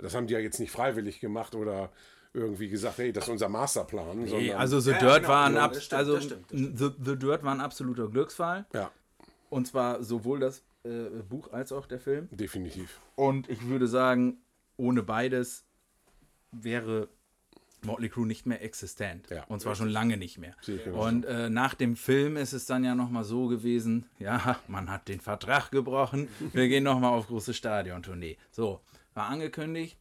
[0.03, 1.89] Das haben die ja jetzt nicht freiwillig gemacht oder
[2.34, 4.19] irgendwie gesagt, hey, das ist unser Masterplan.
[4.19, 6.23] Nee, sondern, also The Ja, Dirt genau, war ein, genau, ab, das stimmt, also das
[6.25, 8.65] stimmt, das The, The Dirt war ein absoluter Glücksfall.
[8.73, 8.91] ja,
[9.49, 12.27] Und zwar sowohl das äh, Buch als auch der Film.
[12.31, 12.99] definitiv.
[13.15, 14.38] Und ich würde sagen,
[14.77, 15.63] ohne beides
[16.51, 17.07] wäre
[17.84, 19.27] Motley Crue nicht mehr existent.
[19.30, 20.55] Ja, und zwar schon lange nicht mehr.
[20.93, 25.07] Und äh, nach dem Film ist es dann ja nochmal so gewesen, ja, man hat
[25.07, 28.38] den Vertrag gebrochen, wir gehen nochmal auf große Stadiontournee.
[28.51, 28.80] So,
[29.15, 29.98] war angekündigt.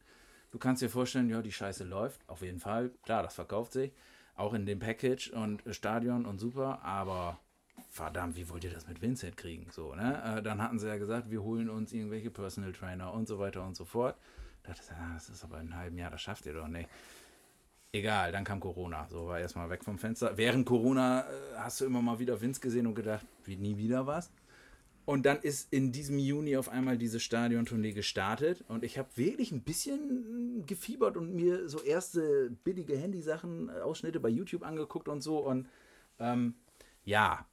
[0.51, 2.91] Du kannst dir vorstellen, ja, die Scheiße läuft, auf jeden Fall.
[3.03, 3.91] Klar, das verkauft sich.
[4.35, 7.39] Auch in dem Package und Stadion und super, aber
[7.89, 9.67] verdammt, wie wollt ihr das mit Vincent kriegen?
[9.71, 10.37] So, ne?
[10.37, 13.63] Äh, dann hatten sie ja gesagt, wir holen uns irgendwelche Personal Trainer und so weiter
[13.63, 14.15] und so fort.
[14.63, 16.67] Da dachte ich, ah, das ist aber in einem halben Jahr, das schafft ihr doch
[16.67, 16.89] nicht.
[17.91, 19.07] Egal, dann kam Corona.
[19.09, 20.35] So war erstmal weg vom Fenster.
[20.35, 24.07] Während Corona äh, hast du immer mal wieder Vince gesehen und gedacht, wie nie wieder
[24.07, 24.31] was.
[25.05, 29.51] Und dann ist in diesem Juni auf einmal diese Stadiontournee gestartet und ich habe wirklich
[29.51, 35.21] ein bisschen gefiebert und mir so erste billige Handysachen, äh, Ausschnitte bei YouTube angeguckt und
[35.21, 35.39] so.
[35.39, 35.67] Und
[36.19, 36.55] ähm,
[37.03, 37.45] ja,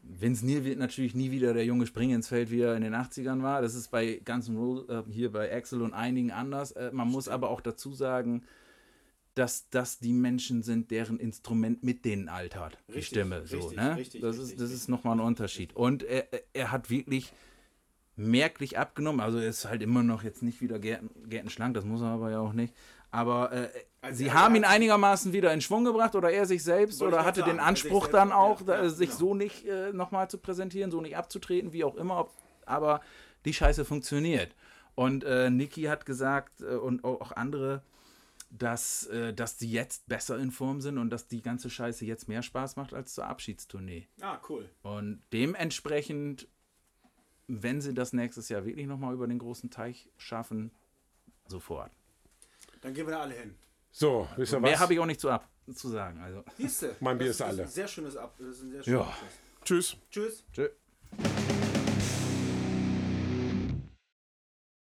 [0.00, 2.94] Vince Neil wird natürlich nie wieder der junge Spring ins Feld, wie er in den
[2.94, 3.62] 80ern war.
[3.62, 6.70] Das ist bei Guns N' Roses, äh, hier bei Axel und einigen anders.
[6.72, 8.44] Äh, man muss aber auch dazu sagen,
[9.36, 12.78] dass das die Menschen sind, deren Instrument mit denen altert.
[12.88, 13.46] Die Richtig, Stimme.
[13.46, 13.96] So, richtig, ne?
[13.96, 15.76] richtig, das ist, das ist nochmal ein Unterschied.
[15.76, 17.32] Und er, er hat wirklich
[18.16, 19.20] merklich abgenommen.
[19.20, 22.30] Also er ist halt immer noch jetzt nicht wieder gärten, gärtenschlank, das muss er aber
[22.30, 22.74] ja auch nicht.
[23.10, 23.68] Aber äh,
[24.00, 27.40] Also sie haben ihn einigermaßen wieder in Schwung gebracht oder er sich selbst oder hatte
[27.40, 29.18] sagen, den Anspruch dann ja, auch, ja, da, sich genau.
[29.18, 32.20] so nicht äh, nochmal zu präsentieren, so nicht abzutreten, wie auch immer.
[32.20, 32.30] Ob,
[32.64, 33.02] aber
[33.44, 34.54] die Scheiße funktioniert.
[34.94, 37.82] Und äh, Niki hat gesagt äh, und auch andere,
[38.50, 42.28] dass, äh, dass die jetzt besser in Form sind und dass die ganze Scheiße jetzt
[42.28, 44.08] mehr Spaß macht als zur Abschiedstournee.
[44.20, 44.68] Ah, cool.
[44.82, 46.48] Und dementsprechend,
[47.48, 50.70] wenn sie das nächstes Jahr wirklich nochmal über den großen Teich schaffen,
[51.48, 51.90] sofort.
[52.80, 53.54] Dann gehen wir da alle hin.
[53.90, 54.70] So, wisst ihr was?
[54.70, 56.20] Mehr habe ich auch nicht zu, ab, zu sagen.
[56.20, 56.44] Also.
[56.56, 57.62] Siehste, Mein Bier ist alle.
[57.62, 58.34] Das ist ein sehr schönes Ab.
[58.38, 59.16] Das ist ein sehr schönes Ja.
[59.64, 59.96] Tschüss.
[60.10, 60.44] Tschüss.
[60.52, 60.68] Tschö.